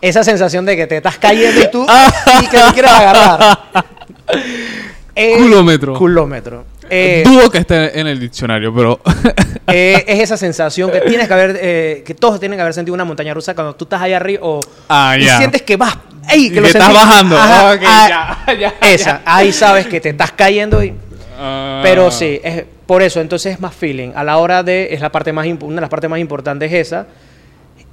Esa 0.00 0.24
sensación 0.24 0.64
de 0.64 0.74
que 0.74 0.86
te 0.86 0.96
estás 0.96 1.18
cayendo 1.18 1.60
y 1.60 1.70
tú 1.70 1.86
y 2.42 2.46
que 2.46 2.58
no 2.58 2.72
quieres 2.72 2.90
agarrar. 2.90 3.58
Eh, 5.14 5.36
Culómetro. 5.36 5.94
Culómetro. 5.94 6.64
Eh, 6.88 7.22
Dudo 7.26 7.50
que 7.50 7.58
esté 7.58 8.00
en 8.00 8.06
el 8.06 8.18
diccionario, 8.18 8.74
pero. 8.74 9.00
eh, 9.66 10.02
es 10.08 10.20
esa 10.20 10.38
sensación 10.38 10.90
que 10.90 11.00
tienes 11.02 11.28
que 11.28 11.34
haber, 11.34 11.58
eh, 11.60 12.02
que 12.06 12.14
todos 12.14 12.40
tienen 12.40 12.56
que 12.56 12.62
haber 12.62 12.72
sentido 12.72 12.94
una 12.94 13.04
montaña 13.04 13.34
rusa 13.34 13.54
cuando 13.54 13.74
tú 13.76 13.84
estás 13.84 14.00
ahí 14.00 14.14
arriba 14.14 14.40
o 14.42 14.60
Ah, 14.88 15.16
y 15.18 15.28
sientes 15.28 15.60
que 15.62 15.76
vas, 15.76 15.94
ey, 16.30 16.46
Y 16.46 16.50
que 16.50 16.56
lo 16.56 16.62
que 16.62 16.68
estás 16.68 16.92
bajando. 16.92 17.36
Ajá, 17.36 17.72
ah, 17.86 18.46
ya, 18.48 18.54
ya, 18.58 18.74
Esa, 18.88 19.20
ahí 19.26 19.52
sabes 19.52 19.86
que 19.88 20.00
te 20.00 20.08
estás 20.08 20.32
cayendo 20.32 20.82
y 20.82 20.94
Ah. 21.42 21.80
pero 21.82 22.10
sí, 22.10 22.38
es 22.44 22.66
por 22.86 23.02
eso, 23.02 23.20
entonces 23.20 23.54
es 23.54 23.60
más 23.60 23.74
feeling. 23.74 24.12
A 24.14 24.22
la 24.24 24.36
hora 24.36 24.62
de, 24.62 24.92
es 24.92 25.00
la 25.00 25.10
parte 25.10 25.32
más, 25.32 25.46
una 25.46 25.76
de 25.76 25.80
las 25.80 25.88
partes 25.88 26.10
más 26.10 26.20
importantes 26.20 26.70
es 26.70 26.88
esa. 26.88 27.06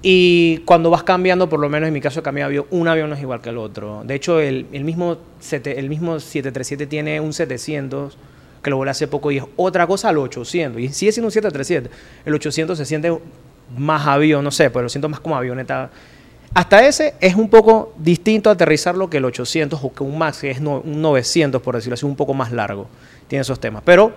Y 0.01 0.59
cuando 0.65 0.89
vas 0.89 1.03
cambiando, 1.03 1.47
por 1.47 1.59
lo 1.59 1.69
menos 1.69 1.87
en 1.87 1.93
mi 1.93 2.01
caso 2.01 2.19
he 2.19 2.23
cambiado 2.23 2.47
avión, 2.47 2.65
un 2.71 2.87
avión 2.87 3.09
no 3.09 3.15
es 3.15 3.21
igual 3.21 3.41
que 3.41 3.49
el 3.49 3.57
otro. 3.57 4.03
De 4.03 4.15
hecho, 4.15 4.39
el, 4.39 4.67
el 4.73 4.83
mismo, 4.83 5.17
el 5.51 5.89
mismo 5.89 6.19
737 6.19 6.87
tiene 6.87 7.21
un 7.21 7.31
700, 7.31 8.17
que 8.61 8.69
lo 8.69 8.77
volé 8.77 8.91
hace 8.91 9.07
poco, 9.07 9.31
y 9.31 9.37
es 9.37 9.45
otra 9.55 9.87
cosa 9.87 10.09
al 10.09 10.17
800. 10.17 10.81
Y 10.81 10.89
sigue 10.89 11.13
siendo 11.13 11.27
un 11.27 11.31
737. 11.31 11.89
El 12.25 12.33
800 12.33 12.77
se 12.77 12.85
siente 12.85 13.17
más 13.77 14.05
avión, 14.05 14.43
no 14.43 14.51
sé, 14.51 14.69
pero 14.69 14.83
lo 14.83 14.89
siento 14.89 15.07
más 15.07 15.21
como 15.21 15.37
avioneta. 15.37 15.89
Hasta 16.53 16.87
ese 16.87 17.13
es 17.19 17.35
un 17.35 17.49
poco 17.49 17.93
distinto 17.97 18.49
aterrizarlo 18.49 19.09
que 19.09 19.17
el 19.17 19.25
800 19.25 19.79
o 19.83 19.93
que 19.93 20.03
un 20.03 20.17
MAX, 20.17 20.39
que 20.39 20.51
es 20.51 20.59
un 20.59 21.01
900, 21.01 21.61
por 21.61 21.75
decirlo 21.75 21.95
así, 21.95 22.05
un 22.05 22.15
poco 22.15 22.33
más 22.33 22.51
largo. 22.51 22.87
Tiene 23.27 23.41
esos 23.41 23.59
temas. 23.59 23.81
Pero 23.85 24.13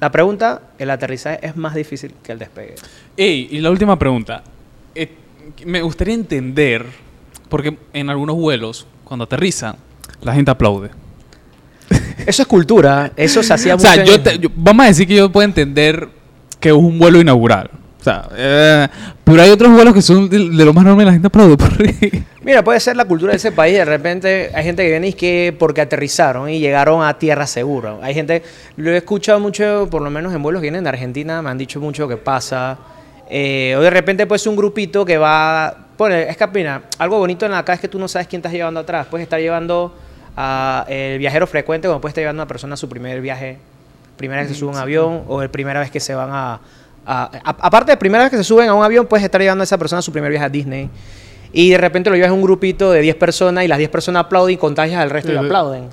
la 0.00 0.10
pregunta, 0.10 0.62
el 0.78 0.90
aterrizaje 0.90 1.38
es 1.46 1.56
más 1.56 1.74
difícil 1.74 2.14
que 2.22 2.32
el 2.32 2.38
despegue. 2.38 2.74
Ey, 3.16 3.48
y 3.50 3.58
la 3.60 3.70
última 3.70 3.98
pregunta. 3.98 4.42
Eh, 4.94 5.10
me 5.66 5.82
gustaría 5.82 6.14
entender, 6.14 6.84
porque 7.48 7.76
en 7.92 8.10
algunos 8.10 8.36
vuelos, 8.36 8.86
cuando 9.04 9.24
aterrizan, 9.24 9.76
la 10.22 10.34
gente 10.34 10.50
aplaude. 10.50 10.90
Eso 12.26 12.42
es 12.42 12.48
cultura, 12.48 13.12
eso 13.16 13.42
se 13.42 13.52
hacía 13.54 13.74
O 13.76 13.78
mucho. 13.78 13.90
sea, 13.90 14.00
en- 14.02 14.06
yo 14.06 14.20
te- 14.20 14.38
yo- 14.38 14.48
vamos 14.54 14.84
a 14.84 14.88
decir 14.88 15.06
que 15.08 15.14
yo 15.16 15.30
puedo 15.32 15.44
entender 15.44 16.08
que 16.60 16.68
es 16.68 16.74
un 16.74 16.98
vuelo 16.98 17.20
inaugural. 17.20 17.70
O 18.00 18.02
sea, 18.02 18.28
eh, 18.34 18.88
pero 19.24 19.42
hay 19.42 19.50
otros 19.50 19.70
vuelos 19.72 19.92
que 19.92 20.00
son 20.00 20.28
de, 20.28 20.38
de 20.38 20.64
lo 20.64 20.72
más 20.72 20.84
normal 20.84 21.04
la 21.04 21.12
gente 21.12 21.26
aplaude. 21.26 21.56
Mira, 22.42 22.64
puede 22.64 22.80
ser 22.80 22.96
la 22.96 23.04
cultura 23.04 23.32
de 23.32 23.36
ese 23.36 23.52
país. 23.52 23.76
De 23.76 23.84
repente 23.84 24.50
hay 24.54 24.64
gente 24.64 24.82
que 24.82 24.88
viene 24.88 25.08
y 25.08 25.10
es 25.10 25.16
que 25.16 25.54
porque 25.58 25.82
aterrizaron 25.82 26.48
y 26.48 26.58
llegaron 26.58 27.04
a 27.04 27.18
tierra 27.18 27.46
segura. 27.46 27.96
Hay 28.00 28.14
gente, 28.14 28.42
lo 28.76 28.90
he 28.90 28.96
escuchado 28.96 29.38
mucho, 29.38 29.86
por 29.90 30.00
lo 30.00 30.10
menos 30.10 30.32
en 30.34 30.42
vuelos 30.42 30.60
que 30.60 30.64
vienen 30.64 30.84
de 30.84 30.88
Argentina, 30.88 31.42
me 31.42 31.50
han 31.50 31.58
dicho 31.58 31.78
mucho 31.78 32.08
que 32.08 32.16
pasa. 32.16 32.78
Eh, 33.28 33.74
o 33.76 33.82
de 33.82 33.90
repente 33.90 34.26
puede 34.26 34.38
ser 34.38 34.50
un 34.50 34.56
grupito 34.56 35.04
que 35.04 35.18
va. 35.18 35.88
Pone, 35.98 36.22
es 36.22 36.36
que 36.38 36.46
mira, 36.46 36.84
algo 36.96 37.18
bonito 37.18 37.44
en 37.44 37.52
acá 37.52 37.74
es 37.74 37.80
que 37.80 37.88
tú 37.88 37.98
no 37.98 38.08
sabes 38.08 38.26
quién 38.28 38.40
estás 38.40 38.52
llevando 38.52 38.80
atrás. 38.80 39.06
Puedes 39.10 39.24
estar 39.24 39.38
llevando 39.38 39.94
a 40.34 40.86
el 40.88 41.18
viajero 41.18 41.46
frecuente, 41.46 41.86
como 41.86 42.00
puedes 42.00 42.12
estar 42.12 42.22
llevando 42.22 42.40
a 42.40 42.44
una 42.44 42.48
persona 42.48 42.74
a 42.74 42.76
su 42.78 42.88
primer 42.88 43.20
viaje, 43.20 43.58
primera 44.16 44.40
vez 44.40 44.48
que 44.48 44.54
se 44.54 44.60
sube 44.60 44.70
a 44.70 44.72
un 44.72 44.78
avión, 44.78 45.24
o 45.28 45.42
el 45.42 45.50
primera 45.50 45.80
vez 45.80 45.90
que 45.90 46.00
se 46.00 46.14
van 46.14 46.30
a, 46.32 46.60
a- 47.06 47.24
a- 47.44 47.56
aparte 47.66 47.92
de 47.92 47.96
primera 47.96 48.24
vez 48.24 48.30
que 48.30 48.36
se 48.36 48.44
suben 48.44 48.68
a 48.68 48.74
un 48.74 48.84
avión, 48.84 49.06
puedes 49.06 49.24
estar 49.24 49.40
llevando 49.40 49.62
a 49.62 49.64
esa 49.64 49.78
persona 49.78 49.98
a 50.00 50.02
su 50.02 50.12
primer 50.12 50.30
viaje 50.30 50.46
a 50.46 50.48
Disney. 50.48 50.88
Y 51.52 51.70
de 51.70 51.78
repente 51.78 52.10
lo 52.10 52.16
llevas 52.16 52.30
a 52.30 52.34
un 52.34 52.42
grupito 52.42 52.92
de 52.92 53.00
10 53.00 53.16
personas 53.16 53.64
y 53.64 53.68
las 53.68 53.78
10 53.78 53.90
personas 53.90 54.24
aplauden 54.26 54.54
y 54.54 54.56
contagias 54.56 55.00
al 55.00 55.10
resto 55.10 55.30
y 55.30 55.34
Sí, 55.34 55.38
sí. 55.40 55.44
aplauden. 55.46 55.88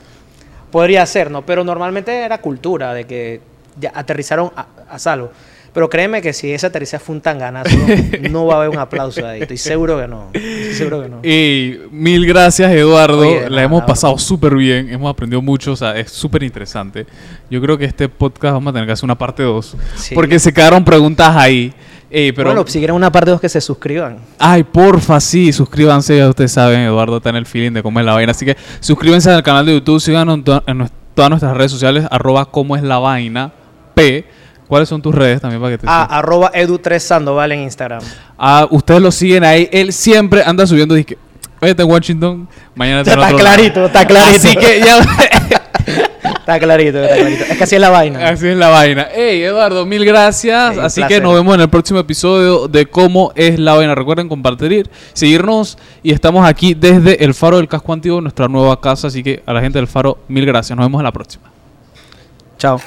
Podría 0.72 1.06
ser, 1.06 1.32
¿no? 1.32 1.46
Pero 1.46 1.64
normalmente 1.64 2.24
era 2.24 2.40
cultura 2.40 2.94
de 2.94 3.06
que 3.06 3.42
ya 3.80 3.92
aterrizaron 3.96 4.52
a, 4.56 4.68
a 4.90 5.00
salvo. 5.00 5.32
Pero 5.74 5.90
créeme 5.90 6.22
que 6.22 6.34
si 6.34 6.52
ese 6.52 6.66
aterrizaje 6.68 7.04
fue 7.04 7.16
un 7.16 7.22
tanganazo, 7.22 7.76
no 8.32 8.46
va 8.48 8.56
a 8.56 8.58
haber 8.58 8.70
un 8.70 8.78
aplauso 8.80 9.26
ahí. 9.28 9.42
Estoy 9.42 9.58
seguro 9.58 10.00
que 10.00 10.08
no. 10.08 10.30
Estoy 10.34 10.74
seguro 10.74 11.02
que 11.04 11.10
no. 11.10 11.20
Y 11.24 11.78
mil 11.92 12.26
gracias, 12.26 12.72
Eduardo. 12.72 13.20
Oye, 13.20 13.50
La 13.50 13.64
hemos 13.64 13.84
pasado 13.84 14.18
súper 14.18 14.56
bien. 14.56 14.90
Hemos 14.90 15.12
aprendido 15.12 15.42
mucho. 15.42 15.74
O 15.74 15.76
sea, 15.76 15.98
es 15.98 16.12
súper 16.12 16.44
interesante. 16.44 17.06
Yo 17.50 17.62
creo 17.62 17.78
que 17.78 17.86
este 17.86 18.10
podcast 18.10 18.54
vamos 18.54 18.72
a 18.72 18.74
tener 18.74 18.88
que 18.88 18.94
hacer 18.94 19.06
una 19.06 19.18
parte 19.18 19.44
2. 19.44 19.78
Sí. 19.96 20.16
Porque 20.16 20.40
se 20.40 20.52
quedaron 20.54 20.84
preguntas 20.84 21.36
ahí. 21.36 21.74
Eh, 22.10 22.32
pero, 22.34 22.50
bueno, 22.52 22.64
si 22.66 22.80
quieren 22.80 22.96
una 22.96 23.12
parte 23.12 23.32
dos 23.32 23.42
que 23.42 23.50
se 23.50 23.60
suscriban. 23.60 24.20
Ay, 24.40 24.64
porfa, 24.64 25.20
sí, 25.20 25.52
suscríbanse, 25.52 26.18
ya 26.18 26.30
ustedes 26.30 26.54
saben, 26.54 26.80
Eduardo 26.80 27.18
está 27.18 27.32
en 27.32 27.36
el 27.36 27.46
feeling 27.46 27.74
de 27.74 27.84
cómo 27.84 28.00
es 28.00 28.06
la 28.06 28.14
vaina. 28.14 28.32
Así 28.32 28.46
que 28.46 28.56
suscríbanse 28.80 29.30
al 29.30 29.44
canal 29.44 29.66
de 29.66 29.74
YouTube, 29.74 30.00
síganos 30.00 30.36
en, 30.36 30.44
to- 30.46 30.64
en 30.68 30.90
todas 31.14 31.30
nuestras 31.30 31.58
redes 31.58 31.70
sociales, 31.72 32.06
arroba 32.10 32.46
cómo 32.50 32.78
es 32.78 32.84
la 32.84 32.98
vaina, 33.00 33.52
P. 33.94 34.24
¿Cuáles 34.68 34.90
son 34.90 35.02
tus 35.02 35.16
redes 35.16 35.40
también 35.42 35.62
para 35.62 35.72
que 35.74 35.78
te 35.80 35.88
Ah, 35.90 36.06
sigan? 36.06 36.18
arroba 36.20 36.52
edu3 36.54 37.00
Sandoval 37.00 37.52
en 37.54 37.60
Instagram. 37.62 38.02
Ah, 38.38 38.68
ustedes 38.70 39.02
lo 39.02 39.12
siguen 39.12 39.44
ahí. 39.44 39.70
Él 39.72 39.94
siempre 39.94 40.44
anda 40.46 40.68
subiendo. 40.68 40.94
Dice, 40.96 41.18
oye, 41.62 41.72
está 41.72 41.84
en 41.84 41.90
Washington. 41.90 42.48
Mañana 42.76 43.00
está 43.02 43.14
Está 43.14 43.26
otro 43.28 43.38
lado". 43.38 43.56
clarito, 43.56 43.86
está 43.86 44.06
clarito. 44.06 44.36
Así 44.48 44.56
que 44.56 44.80
ya. 44.82 45.00
Está 46.48 46.60
clarito, 46.60 47.02
está 47.04 47.16
clarito. 47.18 47.44
Es 47.44 47.58
que 47.58 47.64
así 47.66 47.76
es 47.76 47.82
la 47.82 47.90
vaina. 47.90 48.30
Así 48.30 48.48
es 48.48 48.56
la 48.56 48.70
vaina. 48.70 49.08
Hey, 49.14 49.44
Eduardo, 49.44 49.86
mil 49.86 50.06
gracias. 50.06 50.72
Hey, 50.76 50.82
Así 50.82 51.04
que 51.04 51.20
nos 51.20 51.34
vemos 51.34 51.54
en 51.56 51.60
el 51.62 51.70
próximo 51.70 52.00
episodio 52.00 52.70
de 52.70 52.86
cómo 52.86 53.34
es 53.36 53.60
la 53.60 53.74
vaina. 53.74 53.94
Recuerden 53.96 54.30
compartir, 54.30 54.90
seguirnos 55.12 55.78
y 56.04 56.14
estamos 56.14 56.48
aquí 56.48 56.74
desde 56.74 57.22
el 57.24 57.34
Faro 57.34 57.58
del 57.58 57.68
Casco 57.68 57.92
Antiguo, 57.92 58.22
nuestra 58.22 58.48
nueva 58.48 58.80
casa. 58.80 59.08
Así 59.08 59.24
que 59.24 59.44
a 59.46 59.52
la 59.52 59.60
gente 59.62 59.78
del 59.78 59.88
Faro, 59.90 60.20
mil 60.30 60.46
gracias. 60.46 60.76
Nos 60.78 60.86
vemos 60.86 61.00
en 61.02 61.04
la 61.06 61.12
próxima. 61.12 61.52
Chao. 62.58 62.80